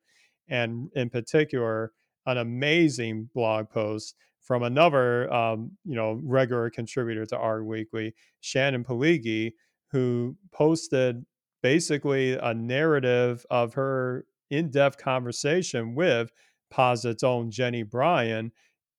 and 0.49 0.89
in 0.95 1.09
particular 1.09 1.93
an 2.27 2.39
amazing 2.39 3.29
blog 3.35 3.69
post 3.71 4.17
from 4.41 4.63
another 4.63 5.33
um, 5.33 5.71
you 5.85 5.95
know 5.95 6.21
regular 6.23 6.71
contributor 6.71 7.25
to 7.27 7.39
R 7.39 7.65
Weekly 7.65 8.15
Shannon 8.41 8.85
Pileggi 8.85 9.53
who 9.91 10.37
posted 10.53 11.25
basically 11.63 12.35
a 12.35 12.53
narrative 12.53 13.45
of 13.51 13.75
her 13.75 14.27
in-depth 14.51 14.99
conversation 14.99 15.95
with 15.95 16.31
Posit's 16.75 17.23
own 17.23 17.51
Jenny 17.53 17.85
Bryan, 17.85 18.51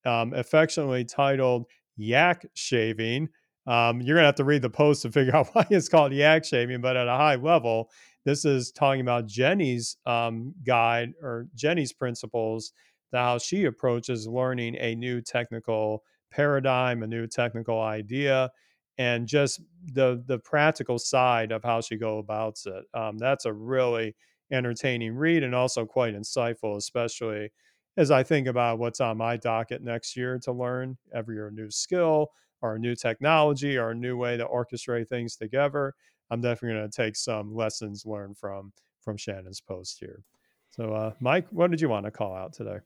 um, 0.05 0.33
affectionately 0.33 1.03
titled 1.03 1.65
Yak 1.97 2.45
Shaving. 2.53 3.27
Um, 3.67 4.01
you're 4.01 4.15
going 4.15 4.23
to 4.23 4.27
have 4.27 4.35
to 4.35 4.43
read 4.43 4.61
the 4.61 4.69
post 4.69 5.01
to 5.01 5.11
figure 5.11 5.35
out 5.35 5.49
why 5.53 5.65
it's 5.69 5.89
called 5.89 6.13
yak 6.13 6.45
shaving, 6.45 6.81
but 6.81 6.95
at 6.95 7.07
a 7.07 7.15
high 7.15 7.35
level, 7.35 7.89
this 8.23 8.45
is 8.45 8.71
talking 8.71 9.01
about 9.01 9.27
Jenny's 9.27 9.97
um, 10.05 10.53
guide 10.65 11.13
or 11.21 11.47
Jenny's 11.55 11.93
principles, 11.93 12.73
how 13.11 13.37
she 13.37 13.65
approaches 13.65 14.27
learning 14.27 14.75
a 14.79 14.95
new 14.95 15.21
technical 15.21 16.03
paradigm, 16.31 17.01
a 17.03 17.07
new 17.07 17.27
technical 17.27 17.81
idea, 17.81 18.51
and 18.97 19.27
just 19.27 19.61
the 19.93 20.23
the 20.27 20.39
practical 20.39 20.97
side 20.97 21.51
of 21.51 21.63
how 21.63 21.81
she 21.81 21.97
go 21.97 22.17
about 22.17 22.57
it. 22.65 22.85
Um, 22.93 23.17
that's 23.17 23.45
a 23.45 23.53
really 23.53 24.15
entertaining 24.51 25.15
read 25.15 25.43
and 25.43 25.55
also 25.55 25.85
quite 25.85 26.15
insightful, 26.15 26.77
especially 26.77 27.51
as 27.97 28.11
I 28.11 28.23
think 28.23 28.47
about 28.47 28.79
what's 28.79 29.01
on 29.01 29.17
my 29.17 29.37
docket 29.37 29.81
next 29.81 30.17
year 30.17 30.39
to 30.39 30.51
learn 30.51 30.97
every 31.13 31.35
year 31.35 31.47
a 31.47 31.51
new 31.51 31.71
skill 31.71 32.29
or 32.61 32.75
a 32.75 32.79
new 32.79 32.95
technology 32.95 33.77
or 33.77 33.91
a 33.91 33.95
new 33.95 34.17
way 34.17 34.37
to 34.37 34.45
orchestrate 34.45 35.07
things 35.07 35.35
together. 35.35 35.93
I'm 36.29 36.41
definitely 36.41 36.79
going 36.79 36.89
to 36.89 36.95
take 36.95 37.15
some 37.15 37.53
lessons 37.53 38.05
learned 38.05 38.37
from 38.37 38.73
from 39.01 39.17
Shannon's 39.17 39.61
post 39.61 39.97
here. 39.99 40.23
So, 40.71 40.93
uh, 40.93 41.11
Mike, 41.19 41.47
what 41.51 41.69
did 41.69 41.79
you 41.79 41.87
want 41.87 42.05
to 42.05 42.11
call 42.11 42.35
out 42.35 42.53
today? 42.53 42.79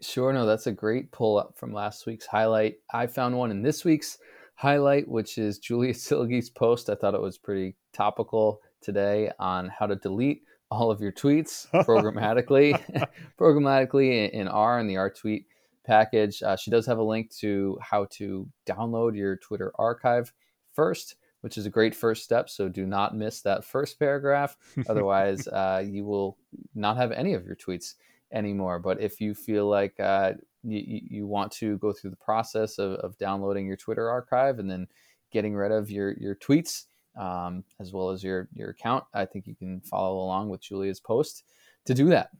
Sure, 0.00 0.32
no, 0.32 0.46
that's 0.46 0.66
a 0.66 0.72
great 0.72 1.10
pull 1.10 1.38
up 1.38 1.54
from 1.56 1.72
last 1.72 2.06
week's 2.06 2.26
highlight. 2.26 2.76
I 2.92 3.06
found 3.06 3.36
one 3.36 3.50
in 3.50 3.62
this 3.62 3.84
week's 3.84 4.18
highlight, 4.54 5.08
which 5.08 5.38
is 5.38 5.58
Julia 5.58 5.94
Silge's 5.94 6.50
post. 6.50 6.90
I 6.90 6.94
thought 6.94 7.14
it 7.14 7.20
was 7.20 7.38
pretty 7.38 7.76
topical 7.92 8.60
today 8.80 9.32
on 9.40 9.68
how 9.68 9.86
to 9.86 9.96
delete 9.96 10.42
all 10.70 10.90
of 10.90 11.00
your 11.00 11.12
tweets 11.12 11.68
programmatically, 11.86 12.78
programmatically 13.38 14.30
in 14.30 14.48
R 14.48 14.78
and 14.78 14.88
the 14.88 14.94
rtweet 14.94 15.44
package. 15.84 16.42
Uh, 16.42 16.56
she 16.56 16.70
does 16.70 16.86
have 16.86 16.98
a 16.98 17.02
link 17.02 17.34
to 17.36 17.78
how 17.82 18.06
to 18.10 18.48
download 18.66 19.16
your 19.16 19.36
Twitter 19.36 19.72
archive 19.76 20.32
first, 20.72 21.16
which 21.40 21.56
is 21.56 21.66
a 21.66 21.70
great 21.70 21.94
first 21.94 22.22
step. 22.22 22.50
So 22.50 22.68
do 22.68 22.86
not 22.86 23.16
miss 23.16 23.40
that 23.42 23.64
first 23.64 23.98
paragraph. 23.98 24.56
Otherwise, 24.88 25.48
uh, 25.48 25.82
you 25.86 26.04
will 26.04 26.36
not 26.74 26.96
have 26.96 27.12
any 27.12 27.34
of 27.34 27.46
your 27.46 27.56
tweets 27.56 27.94
anymore. 28.32 28.78
But 28.78 29.00
if 29.00 29.20
you 29.20 29.34
feel 29.34 29.66
like 29.66 29.98
uh, 29.98 30.34
you, 30.62 31.00
you 31.08 31.26
want 31.26 31.50
to 31.52 31.78
go 31.78 31.92
through 31.92 32.10
the 32.10 32.16
process 32.16 32.78
of, 32.78 32.92
of 32.92 33.16
downloading 33.16 33.66
your 33.66 33.76
Twitter 33.76 34.10
archive 34.10 34.58
and 34.58 34.70
then 34.70 34.86
getting 35.30 35.54
rid 35.54 35.72
of 35.72 35.90
your 35.90 36.12
your 36.14 36.34
tweets 36.34 36.84
um, 37.18 37.64
as 37.80 37.92
well 37.92 38.10
as 38.10 38.22
your 38.22 38.48
your 38.54 38.70
account, 38.70 39.04
I 39.12 39.24
think 39.24 39.46
you 39.46 39.54
can 39.54 39.80
follow 39.80 40.18
along 40.18 40.48
with 40.48 40.60
Julia's 40.62 41.00
post 41.00 41.44
to 41.86 41.94
do 41.94 42.08
that. 42.10 42.30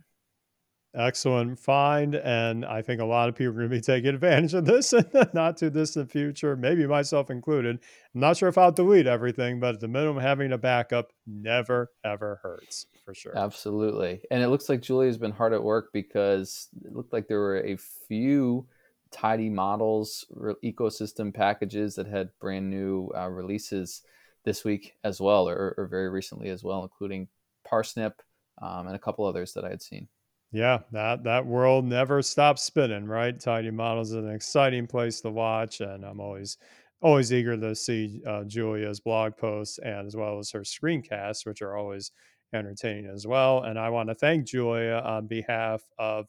Excellent 0.95 1.59
find. 1.59 2.15
And 2.15 2.65
I 2.65 2.81
think 2.81 3.01
a 3.01 3.05
lot 3.05 3.29
of 3.29 3.35
people 3.35 3.51
are 3.51 3.59
going 3.59 3.71
to 3.71 3.77
be 3.77 3.81
taking 3.95 4.09
advantage 4.11 4.55
of 4.55 4.65
this 4.65 4.93
in 4.93 5.05
the 5.13 5.31
not 5.35 5.57
too 5.59 5.71
distant 5.71 6.11
future, 6.11 6.57
maybe 6.57 6.87
myself 6.87 7.31
included. 7.31 7.79
I'm 8.15 8.21
not 8.21 8.37
sure 8.37 8.49
if 8.49 8.57
I'll 8.57 8.73
delete 8.73 9.07
everything, 9.07 9.61
but 9.61 9.75
at 9.75 9.81
the 9.81 9.89
minimum, 9.89 10.23
having 10.23 10.53
a 10.53 10.59
backup 10.59 11.13
never, 11.27 11.91
ever 12.05 12.41
hurts 12.43 12.87
for 13.05 13.15
sure. 13.15 13.37
Absolutely. 13.37 14.23
And 14.31 14.43
it 14.43 14.49
looks 14.49 14.69
like 14.69 14.81
Julia's 14.81 15.19
been 15.19 15.33
hard 15.33 15.53
at 15.53 15.63
work 15.63 15.91
because 15.93 16.69
it 16.85 16.95
looked 16.95 17.13
like 17.13 17.29
there 17.29 17.41
were 17.41 17.63
a 17.63 17.77
few 17.77 18.67
tidy 19.11 19.49
models 19.49 20.27
ecosystem 20.65 21.33
packages 21.33 21.95
that 21.95 22.07
had 22.07 22.31
brand 22.41 22.69
new 22.69 23.11
uh, 23.17 23.29
releases 23.29 24.03
this 24.49 24.65
week 24.65 24.95
as 25.05 25.21
well, 25.21 25.47
or, 25.47 25.75
or, 25.77 25.87
very 25.87 26.09
recently 26.09 26.49
as 26.49 26.65
well, 26.65 26.83
including 26.83 27.29
Parsnip 27.71 28.15
um, 28.63 28.87
and 28.87 28.97
a 28.97 28.99
couple 28.99 29.27
others 29.27 29.53
that 29.53 29.63
I 29.63 29.69
had 29.69 29.83
seen. 29.83 30.09
Yeah, 30.53 30.79
that 30.93 31.23
that 31.25 31.45
world 31.45 31.85
never 31.85 32.23
stops 32.23 32.63
spinning, 32.63 33.05
right? 33.05 33.39
Tidy 33.39 33.71
models 33.71 34.13
is 34.13 34.17
an 34.17 34.31
exciting 34.31 34.87
place 34.87 35.21
to 35.21 35.31
watch, 35.31 35.83
and 35.83 36.03
I'm 36.03 36.19
always 36.19 36.57
always 37.03 37.31
eager 37.31 37.59
to 37.59 37.75
see 37.75 38.23
uh, 38.27 38.45
Julia's 38.45 39.01
blog 39.01 39.37
posts 39.37 39.79
and 39.79 40.07
as 40.07 40.17
well 40.17 40.39
as 40.39 40.51
her 40.51 40.63
screencasts, 40.63 41.45
which 41.45 41.61
are 41.61 41.77
always 41.77 42.11
entertaining 42.55 43.07
as 43.07 43.27
well. 43.27 43.65
And 43.65 43.79
I 43.79 43.91
want 43.91 44.09
to 44.09 44.15
thank 44.15 44.47
Julia 44.47 45.03
on 45.05 45.27
behalf 45.27 45.83
of 45.99 46.27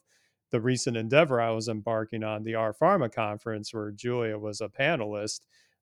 the 0.52 0.60
recent 0.60 0.98
endeavor 0.98 1.40
I 1.40 1.52
was 1.52 1.70
embarking 1.70 2.26
on, 2.26 2.44
the 2.44 2.56
R 2.56 2.74
Pharma 2.74 3.10
conference, 3.10 3.74
where 3.74 3.92
Julia 3.92 4.38
was 4.38 4.60
a 4.60 4.68
panelist 4.68 5.40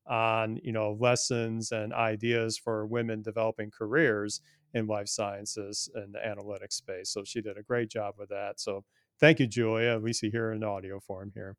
on 0.10 0.60
you 0.64 0.72
know 0.72 0.98
lessons 1.00 1.72
and 1.72 1.94
ideas 1.94 2.58
for 2.58 2.86
women 2.86 3.22
developing 3.22 3.72
careers 3.72 4.42
in 4.74 4.88
life 4.88 5.08
sciences 5.08 5.90
and 5.96 6.14
the 6.14 6.20
analytics 6.20 6.74
space. 6.74 7.10
So 7.10 7.24
she 7.24 7.42
did 7.42 7.58
a 7.58 7.64
great 7.64 7.90
job 7.90 8.16
with 8.18 8.30
that. 8.30 8.60
So 8.60 8.84
thank 9.20 9.40
you, 9.40 9.48
Julia. 9.48 9.98
Least 9.98 10.24
you 10.24 10.32
hear 10.32 10.52
in 10.52 10.64
audio 10.64 11.00
form 11.00 11.32
here. 11.34 11.56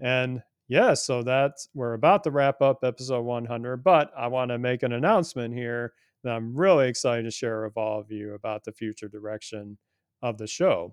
And 0.00 0.42
yeah, 0.68 0.94
so 0.94 1.22
that's 1.22 1.68
we're 1.74 1.94
about 1.94 2.24
to 2.24 2.30
wrap 2.30 2.60
up 2.60 2.80
episode 2.82 3.22
100, 3.22 3.78
but 3.78 4.10
I 4.16 4.26
want 4.26 4.50
to 4.50 4.58
make 4.58 4.82
an 4.82 4.92
announcement 4.92 5.54
here 5.54 5.92
that 6.24 6.32
I'm 6.32 6.54
really 6.54 6.88
excited 6.88 7.22
to 7.22 7.30
share 7.30 7.62
with 7.64 7.76
all 7.76 8.00
of 8.00 8.10
you 8.10 8.34
about 8.34 8.64
the 8.64 8.72
future 8.72 9.08
direction 9.08 9.78
of 10.22 10.38
the 10.38 10.46
show. 10.46 10.92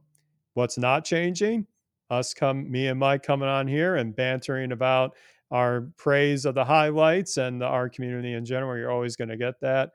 What's 0.54 0.78
not 0.78 1.06
changing? 1.06 1.66
Us 2.10 2.34
come, 2.34 2.70
me 2.70 2.88
and 2.88 3.00
Mike 3.00 3.24
coming 3.24 3.50
on 3.50 3.68
here 3.68 3.96
and 3.96 4.16
bantering 4.16 4.72
about 4.72 5.16
our 5.52 5.90
praise 5.98 6.46
of 6.46 6.56
the 6.56 6.66
highlights 6.66 7.38
and 7.38 7.62
the, 7.62 7.66
our 7.66 7.90
community 7.90 8.34
in 8.34 8.46
general. 8.46 8.78
You're 8.78 8.92
always 8.92 9.16
going 9.16 9.30
to 9.30 9.38
get 9.38 9.60
that. 9.62 9.92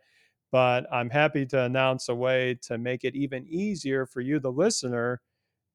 But 0.50 0.86
I'm 0.92 1.10
happy 1.10 1.44
to 1.46 1.64
announce 1.64 2.08
a 2.08 2.14
way 2.14 2.58
to 2.62 2.78
make 2.78 3.04
it 3.04 3.14
even 3.14 3.46
easier 3.46 4.06
for 4.06 4.20
you, 4.20 4.38
the 4.38 4.52
listener, 4.52 5.20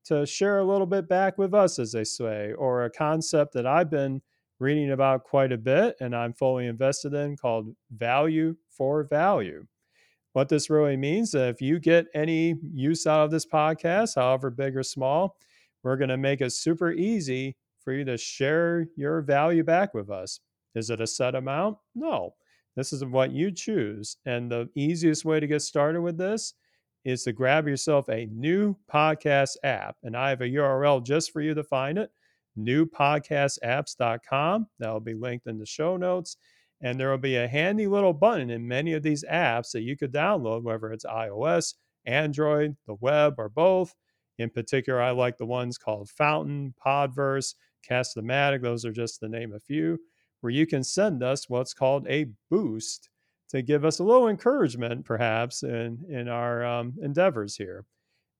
to 0.05 0.25
share 0.25 0.59
a 0.59 0.65
little 0.65 0.87
bit 0.87 1.07
back 1.07 1.37
with 1.37 1.53
us, 1.53 1.79
as 1.79 1.91
they 1.91 2.03
say, 2.03 2.53
or 2.53 2.85
a 2.85 2.89
concept 2.89 3.53
that 3.53 3.67
I've 3.67 3.89
been 3.89 4.21
reading 4.59 4.91
about 4.91 5.23
quite 5.23 5.51
a 5.51 5.57
bit 5.57 5.95
and 5.99 6.15
I'm 6.15 6.33
fully 6.33 6.67
invested 6.67 7.13
in 7.13 7.37
called 7.37 7.75
value 7.91 8.55
for 8.69 9.03
value. 9.03 9.65
What 10.33 10.49
this 10.49 10.69
really 10.69 10.97
means 10.97 11.35
is 11.35 11.41
if 11.41 11.61
you 11.61 11.79
get 11.79 12.07
any 12.15 12.55
use 12.73 13.05
out 13.05 13.25
of 13.25 13.31
this 13.31 13.45
podcast, 13.45 14.15
however 14.15 14.49
big 14.49 14.75
or 14.75 14.83
small, 14.83 15.37
we're 15.83 15.97
going 15.97 16.09
to 16.09 16.17
make 16.17 16.41
it 16.41 16.51
super 16.51 16.91
easy 16.91 17.55
for 17.83 17.93
you 17.93 18.05
to 18.05 18.17
share 18.17 18.87
your 18.95 19.21
value 19.21 19.63
back 19.63 19.93
with 19.93 20.09
us. 20.09 20.39
Is 20.75 20.89
it 20.89 21.01
a 21.01 21.07
set 21.07 21.35
amount? 21.35 21.77
No. 21.95 22.33
This 22.75 22.91
is 22.91 23.05
what 23.05 23.31
you 23.31 23.51
choose. 23.51 24.17
And 24.25 24.51
the 24.51 24.69
easiest 24.75 25.25
way 25.25 25.39
to 25.39 25.47
get 25.47 25.61
started 25.61 26.01
with 26.01 26.17
this 26.17 26.53
is 27.05 27.23
to 27.23 27.33
grab 27.33 27.67
yourself 27.67 28.09
a 28.09 28.27
new 28.31 28.75
podcast 28.91 29.57
app. 29.63 29.97
And 30.03 30.17
I 30.17 30.29
have 30.29 30.41
a 30.41 30.49
URL 30.49 31.05
just 31.05 31.31
for 31.31 31.41
you 31.41 31.53
to 31.53 31.63
find 31.63 31.97
it 31.97 32.09
newpodcastapps.com. 32.57 34.67
That 34.79 34.91
will 34.91 34.99
be 34.99 35.13
linked 35.13 35.47
in 35.47 35.57
the 35.57 35.65
show 35.65 35.95
notes. 35.97 36.37
And 36.81 36.99
there 36.99 37.11
will 37.11 37.17
be 37.17 37.37
a 37.37 37.47
handy 37.47 37.87
little 37.87 38.13
button 38.13 38.49
in 38.49 38.67
many 38.67 38.91
of 38.93 39.03
these 39.03 39.23
apps 39.31 39.71
that 39.71 39.83
you 39.83 39.95
could 39.95 40.13
download, 40.13 40.63
whether 40.63 40.91
it's 40.91 41.05
iOS, 41.05 41.75
Android, 42.05 42.75
the 42.87 42.95
web, 42.95 43.35
or 43.37 43.47
both. 43.49 43.93
In 44.37 44.49
particular, 44.49 45.01
I 45.01 45.11
like 45.11 45.37
the 45.37 45.45
ones 45.45 45.77
called 45.77 46.09
Fountain, 46.09 46.73
Podverse, 46.85 47.55
Castamatic. 47.87 48.61
Those 48.61 48.85
are 48.85 48.91
just 48.91 49.19
the 49.19 49.29
name 49.29 49.53
a 49.53 49.59
few 49.59 49.99
where 50.41 50.51
you 50.51 50.67
can 50.67 50.83
send 50.83 51.23
us 51.23 51.49
what's 51.49 51.73
called 51.73 52.05
a 52.09 52.27
boost 52.49 53.09
to 53.49 53.61
give 53.61 53.85
us 53.85 53.99
a 53.99 54.03
little 54.03 54.27
encouragement, 54.27 55.05
perhaps, 55.05 55.63
in, 55.63 56.03
in 56.09 56.27
our 56.27 56.65
um, 56.65 56.93
endeavors 57.01 57.55
here. 57.55 57.85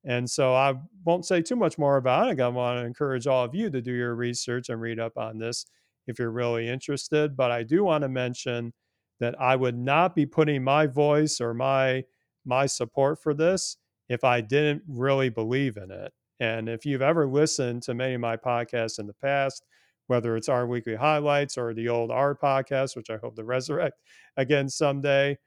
And 0.04 0.30
so 0.30 0.54
I 0.54 0.74
won't 1.06 1.26
say 1.26 1.41
too 1.41 1.56
much 1.56 1.78
more 1.78 1.98
about 1.98 2.30
it. 2.30 2.41
I 2.41 2.48
want 2.50 2.80
to 2.80 2.86
encourage 2.86 3.26
all 3.26 3.46
of 3.46 3.56
you 3.56 3.70
to 3.70 3.82
do 3.82 3.94
your 3.94 4.16
research 4.16 4.70
and 4.70 4.82
read 4.82 5.00
up 5.00 5.18
on 5.18 5.38
this 5.38 5.66
if 6.08 6.20
you're 6.20 6.32
really 6.32 6.68
interested. 6.68 7.38
But 7.38 7.52
I 7.52 7.64
do 7.64 7.86
want 7.86 8.02
to 8.02 8.10
mention 8.10 8.74
that 9.20 9.39
I 9.39 9.56
would 9.56 9.78
not 9.78 10.16
be 10.16 10.26
putting 10.26 10.64
my 10.64 10.88
voice 10.88 11.39
or 11.39 11.54
my 11.54 12.04
my 12.46 12.66
support 12.66 13.22
for 13.22 13.34
this 13.34 13.78
if 14.10 14.26
I 14.26 14.41
didn't 14.41 14.84
really 14.88 15.30
believe 15.30 15.78
in 15.78 15.91
it. 15.91 16.12
And 16.40 16.68
if 16.68 16.86
you've 16.86 17.02
ever 17.02 17.28
listened 17.28 17.84
to 17.84 17.94
many 17.94 18.16
of 18.16 18.22
my 18.22 18.38
podcasts 18.38 19.00
in 19.00 19.08
the 19.08 19.14
past, 19.14 19.64
whether 20.08 20.36
it's 20.36 20.50
R 20.50 20.68
Weekly 20.68 20.96
highlights 20.96 21.58
or 21.58 21.74
the 21.74 21.90
old 21.90 22.12
R 22.12 22.36
podcast, 22.36 22.96
which 22.96 23.10
I 23.10 23.18
hope 23.18 23.36
to 23.36 23.44
resurrect 23.44 24.00
again 24.38 24.70
someday. 24.70 25.38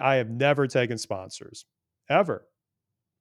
I 0.00 0.14
have 0.14 0.30
never 0.30 0.68
taken 0.68 0.96
sponsors 0.96 1.66
ever 2.08 2.46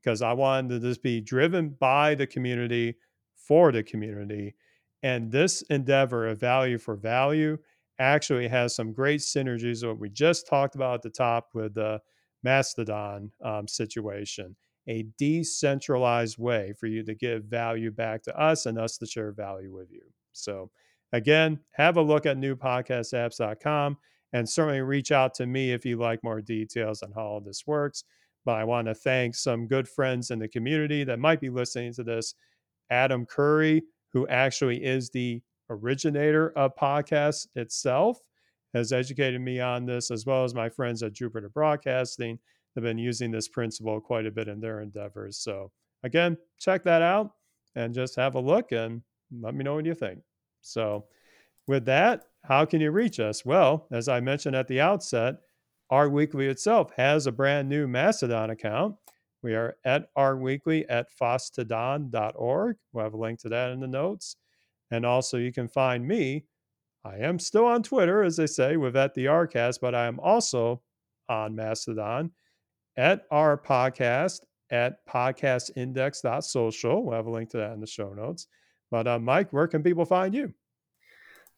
because 0.02 0.22
I 0.22 0.34
wanted 0.34 0.70
to 0.70 0.88
just 0.88 1.02
be 1.02 1.20
driven 1.22 1.70
by 1.80 2.16
the 2.16 2.28
community 2.28 2.96
for 3.36 3.72
the 3.72 3.84
community. 3.84 4.56
And 5.04 5.32
this 5.32 5.64
endeavor 5.64 6.28
of 6.28 6.40
value 6.40 6.78
for 6.78 6.96
value 6.96 7.58
actually 7.98 8.48
has 8.48 8.76
some 8.76 8.94
great 8.94 9.22
synergies. 9.22 9.86
What 9.86 10.00
we 10.00 10.10
just 10.10 10.48
talked 10.48 10.76
about 10.76 10.96
at 10.96 11.02
the 11.02 11.10
top 11.10 11.50
with 11.54 11.74
the 11.74 12.00
Mastodon 12.44 13.32
um, 13.44 13.68
situation 13.68 14.56
a 14.88 15.06
decentralized 15.18 16.38
way 16.38 16.74
for 16.80 16.88
you 16.88 17.04
to 17.04 17.14
give 17.14 17.46
value 17.46 17.92
back 17.92 18.24
to 18.24 18.40
us 18.40 18.66
and 18.66 18.80
us 18.80 18.98
to 18.98 19.06
share 19.06 19.32
value 19.32 19.74
with 19.74 19.92
you. 19.92 20.02
So, 20.32 20.72
again, 21.14 21.60
have 21.72 21.98
a 21.98 22.02
look 22.02 22.26
at 22.26 22.38
newpodcastapps.com 22.38 23.98
and 24.34 24.50
certainly 24.50 24.82
reach 24.82 25.12
out 25.12 25.34
to 25.36 25.46
me 25.46 25.72
if 25.72 25.86
you 25.86 25.98
like 25.98 26.24
more 26.24 26.42
details 26.42 27.04
on 27.04 27.12
how 27.12 27.22
all 27.22 27.42
this 27.42 27.68
works. 27.68 28.04
But 28.46 28.56
I 28.56 28.64
want 28.64 28.88
to 28.88 28.96
thank 28.96 29.36
some 29.36 29.68
good 29.68 29.88
friends 29.88 30.32
in 30.32 30.40
the 30.40 30.48
community 30.48 31.04
that 31.04 31.20
might 31.20 31.40
be 31.40 31.50
listening 31.50 31.94
to 31.94 32.04
this. 32.04 32.34
Adam 32.90 33.26
Curry, 33.26 33.84
who 34.14 34.28
actually 34.28 34.84
is 34.84 35.10
the 35.10 35.42
originator 35.70 36.52
of 36.58 36.76
podcasts 36.76 37.48
itself, 37.56 38.20
has 38.74 38.92
educated 38.92 39.42
me 39.42 39.60
on 39.60 39.86
this, 39.86 40.12
as 40.12 40.26
well 40.26 40.44
as 40.44 40.56
my 40.56 40.70
friends 40.70 41.04
at 41.04 41.14
Jupiter 41.14 41.50
Broadcasting 41.50 42.40
have 42.76 42.84
been 42.84 42.98
using 42.98 43.32
this 43.32 43.48
principle 43.48 44.00
quite 44.00 44.26
a 44.26 44.32
bit 44.32 44.48
in 44.48 44.60
their 44.60 44.82
endeavors. 44.82 45.38
So, 45.38 45.72
again, 46.04 46.38
check 46.60 46.84
that 46.84 47.02
out 47.02 47.32
and 47.76 47.94
just 47.94 48.16
have 48.16 48.36
a 48.36 48.40
look 48.40 48.72
and 48.72 49.02
let 49.40 49.56
me 49.56 49.64
know 49.64 49.76
what 49.76 49.86
you 49.86 49.96
think. 49.96 50.20
So, 50.62 51.06
with 51.68 51.86
that, 51.86 52.26
how 52.44 52.66
can 52.66 52.82
you 52.82 52.92
reach 52.92 53.20
us? 53.20 53.46
Well, 53.46 53.88
as 53.92 54.08
I 54.08 54.20
mentioned 54.20 54.56
at 54.56 54.68
the 54.68 54.82
outset, 54.82 55.36
R 55.90 56.10
Weekly 56.10 56.48
itself 56.48 56.92
has 56.96 57.28
a 57.28 57.32
brand 57.32 57.70
new 57.70 57.88
Mastodon 57.88 58.50
account. 58.50 58.96
We 59.44 59.56
are 59.56 59.76
at 59.86 60.10
R 60.16 60.38
Weekly 60.38 60.88
at 60.90 61.08
fosstodon.org. 61.20 62.78
We'll 62.94 63.04
have 63.04 63.14
a 63.14 63.18
link 63.18 63.40
to 63.42 63.50
that 63.50 63.72
in 63.72 63.80
the 63.80 63.88
notes. 63.88 64.38
And 64.92 65.06
also, 65.06 65.38
you 65.38 65.52
can 65.52 65.68
find 65.68 66.08
me. 66.08 66.46
I 67.04 67.18
am 67.18 67.40
still 67.40 67.66
on 67.66 67.84
Twitter, 67.84 68.24
as 68.24 68.38
they 68.38 68.48
say, 68.48 68.78
with 68.78 68.96
at 68.96 69.14
the 69.14 69.26
Rcast, 69.26 69.80
but 69.82 69.96
I 69.96 70.06
am 70.06 70.20
also 70.20 70.82
on 71.28 71.56
Mastodon 71.56 72.32
at 73.02 73.26
our 73.32 73.58
podcast 73.58 74.42
at 74.70 75.04
podcastindex.social. 75.08 77.04
We'll 77.04 77.16
have 77.16 77.26
a 77.26 77.32
link 77.32 77.50
to 77.50 77.58
that 77.58 77.72
in 77.72 77.82
the 77.82 77.88
show 77.88 78.14
notes. 78.14 78.46
But 78.92 79.08
uh, 79.08 79.18
Mike, 79.18 79.52
where 79.52 79.68
can 79.68 79.82
people 79.82 80.06
find 80.06 80.36
you? 80.36 80.54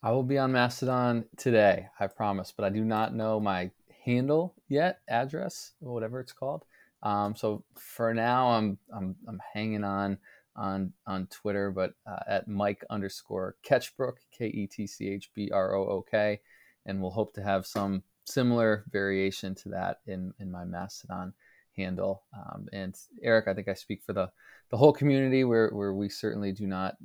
I 0.02 0.12
will 0.12 0.24
be 0.24 0.38
on 0.38 0.54
Mastodon 0.54 1.26
today, 1.36 1.88
I 2.00 2.08
promise, 2.08 2.54
but 2.56 2.64
I 2.64 2.70
do 2.70 2.86
not 2.86 3.14
know 3.14 3.42
my 3.42 3.72
handle 4.06 4.56
yet, 4.70 5.00
address, 5.10 5.74
whatever 5.80 6.22
it's 6.22 6.32
called. 6.32 6.64
Um, 7.02 7.36
so 7.36 7.66
for 7.76 8.14
now, 8.14 8.52
I'm 8.52 8.78
I'm 8.96 9.14
I'm 9.28 9.42
hanging 9.54 9.84
on 9.84 10.18
on 10.56 10.94
on 11.06 11.28
Twitter, 11.28 11.72
but 11.72 11.92
uh, 12.10 12.24
at 12.26 12.48
Mike 12.48 12.86
underscore 12.90 13.58
Ketchbrook, 13.68 14.14
K 14.38 14.48
E 14.48 14.66
T 14.68 14.88
C 14.88 15.10
H 15.10 15.30
B 15.36 15.52
R 15.54 15.76
O 15.76 15.84
O 15.88 16.06
K, 16.10 16.40
and 16.86 17.02
we'll 17.02 17.12
hope 17.12 17.34
to 17.34 17.44
have 17.44 17.66
some 17.66 18.02
similar 18.26 18.86
variation 18.92 19.56
to 19.56 19.70
that 19.70 20.00
in 20.08 20.34
in 20.40 20.52
my 20.52 20.66
Mastodon 20.66 21.34
handle. 21.76 22.24
Um, 22.36 22.68
and 22.72 22.96
Eric, 23.22 23.48
I 23.48 23.54
think 23.54 23.68
I 23.68 23.74
speak 23.74 24.04
for 24.04 24.14
the 24.14 24.32
the 24.70 24.78
whole 24.78 24.94
community 24.94 25.44
where 25.44 25.70
where 25.70 25.94
we 25.94 26.10
certainly 26.10 26.52
do 26.52 26.68
not 26.68 26.96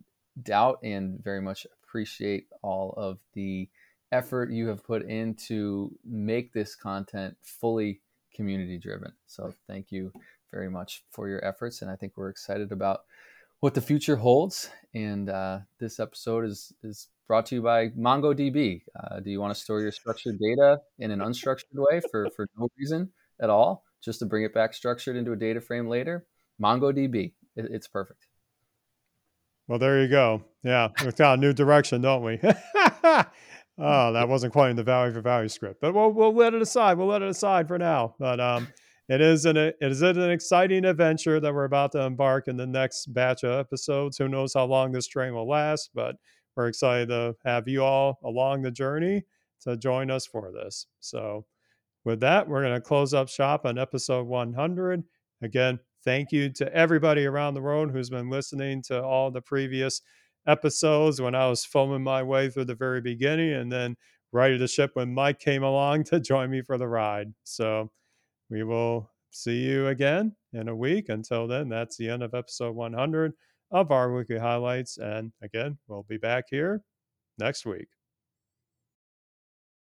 doubt 0.42 0.78
and 0.82 1.22
very 1.22 1.40
much 1.40 1.66
appreciate 1.82 2.46
all 2.62 2.94
of 2.96 3.18
the 3.34 3.68
effort 4.12 4.50
you 4.50 4.68
have 4.68 4.84
put 4.84 5.02
in 5.02 5.34
to 5.34 5.90
make 6.04 6.52
this 6.52 6.74
content 6.74 7.36
fully 7.42 8.00
community 8.34 8.78
driven. 8.78 9.12
So 9.26 9.52
thank 9.66 9.90
you 9.90 10.12
very 10.50 10.70
much 10.70 11.02
for 11.10 11.28
your 11.28 11.44
efforts. 11.44 11.82
And 11.82 11.90
I 11.90 11.96
think 11.96 12.12
we're 12.16 12.30
excited 12.30 12.72
about 12.72 13.00
what 13.60 13.74
the 13.74 13.80
future 13.80 14.16
holds. 14.16 14.70
And 14.94 15.28
uh, 15.28 15.60
this 15.78 16.00
episode 16.00 16.44
is, 16.44 16.72
is 16.82 17.08
brought 17.28 17.46
to 17.46 17.54
you 17.54 17.62
by 17.62 17.88
MongoDB. 17.90 18.80
Uh, 18.98 19.20
do 19.20 19.30
you 19.30 19.40
want 19.40 19.54
to 19.54 19.60
store 19.60 19.80
your 19.80 19.92
structured 19.92 20.38
data 20.40 20.78
in 20.98 21.10
an 21.10 21.20
unstructured 21.20 21.74
way 21.74 22.00
for, 22.10 22.26
for 22.34 22.48
no 22.58 22.68
reason 22.78 23.10
at 23.40 23.50
all, 23.50 23.84
just 24.02 24.18
to 24.20 24.26
bring 24.26 24.44
it 24.44 24.54
back 24.54 24.74
structured 24.74 25.14
into 25.14 25.32
a 25.32 25.36
data 25.36 25.60
frame 25.60 25.88
later? 25.88 26.26
MongoDB, 26.60 27.34
it, 27.54 27.66
it's 27.70 27.86
perfect. 27.86 28.26
Well, 29.68 29.78
there 29.78 30.00
you 30.00 30.08
go. 30.08 30.42
Yeah, 30.64 30.88
we 31.04 31.10
found 31.10 31.42
a 31.42 31.46
new 31.46 31.52
direction, 31.52 32.00
don't 32.00 32.24
we? 32.24 32.40
oh, 32.44 33.22
that 33.76 34.26
wasn't 34.26 34.54
quite 34.54 34.70
in 34.70 34.76
the 34.76 34.82
value 34.82 35.12
for 35.12 35.20
value 35.20 35.50
script, 35.50 35.82
but 35.82 35.92
we'll 35.92 36.10
we'll 36.10 36.34
let 36.34 36.54
it 36.54 36.62
aside. 36.62 36.96
We'll 36.96 37.08
let 37.08 37.20
it 37.20 37.28
aside 37.28 37.68
for 37.68 37.76
now. 37.76 38.14
But 38.18 38.40
um, 38.40 38.68
it 39.10 39.20
is 39.20 39.44
an 39.44 39.58
it 39.58 39.76
is 39.80 40.00
an 40.00 40.30
exciting 40.30 40.86
adventure 40.86 41.38
that 41.38 41.52
we're 41.52 41.64
about 41.64 41.92
to 41.92 42.00
embark 42.00 42.48
in 42.48 42.56
the 42.56 42.66
next 42.66 43.12
batch 43.12 43.44
of 43.44 43.60
episodes. 43.60 44.16
Who 44.16 44.26
knows 44.26 44.54
how 44.54 44.64
long 44.64 44.90
this 44.90 45.06
train 45.06 45.34
will 45.34 45.48
last? 45.48 45.90
But 45.94 46.16
we're 46.58 46.66
excited 46.66 47.08
to 47.08 47.36
have 47.44 47.68
you 47.68 47.84
all 47.84 48.18
along 48.24 48.62
the 48.62 48.70
journey 48.70 49.24
to 49.60 49.76
join 49.76 50.10
us 50.10 50.26
for 50.26 50.50
this. 50.52 50.86
So, 50.98 51.46
with 52.04 52.18
that, 52.20 52.48
we're 52.48 52.62
going 52.62 52.74
to 52.74 52.80
close 52.80 53.14
up 53.14 53.28
shop 53.28 53.64
on 53.64 53.78
episode 53.78 54.26
100. 54.26 55.04
Again, 55.42 55.78
thank 56.04 56.32
you 56.32 56.50
to 56.54 56.72
everybody 56.74 57.26
around 57.26 57.54
the 57.54 57.62
world 57.62 57.92
who's 57.92 58.10
been 58.10 58.28
listening 58.28 58.82
to 58.82 59.00
all 59.00 59.30
the 59.30 59.40
previous 59.40 60.02
episodes 60.48 61.20
when 61.20 61.36
I 61.36 61.48
was 61.48 61.64
foaming 61.64 62.02
my 62.02 62.24
way 62.24 62.50
through 62.50 62.64
the 62.64 62.74
very 62.74 63.00
beginning 63.00 63.52
and 63.52 63.70
then 63.70 63.96
ready 64.32 64.56
the 64.56 64.66
ship 64.66 64.90
when 64.94 65.14
Mike 65.14 65.38
came 65.38 65.62
along 65.62 66.04
to 66.04 66.18
join 66.18 66.50
me 66.50 66.62
for 66.62 66.76
the 66.76 66.88
ride. 66.88 67.32
So 67.44 67.90
we 68.50 68.64
will 68.64 69.10
see 69.30 69.58
you 69.58 69.86
again 69.88 70.34
in 70.52 70.68
a 70.68 70.74
week. 70.74 71.08
Until 71.08 71.46
then, 71.46 71.68
that's 71.68 71.96
the 71.96 72.08
end 72.08 72.24
of 72.24 72.34
episode 72.34 72.74
100 72.74 73.32
of 73.70 73.90
R 73.90 74.12
Weekly 74.12 74.38
highlights. 74.38 74.98
And 74.98 75.32
again, 75.42 75.78
we'll 75.86 76.04
be 76.08 76.18
back 76.18 76.44
here 76.50 76.82
next 77.38 77.66
week. 77.66 77.88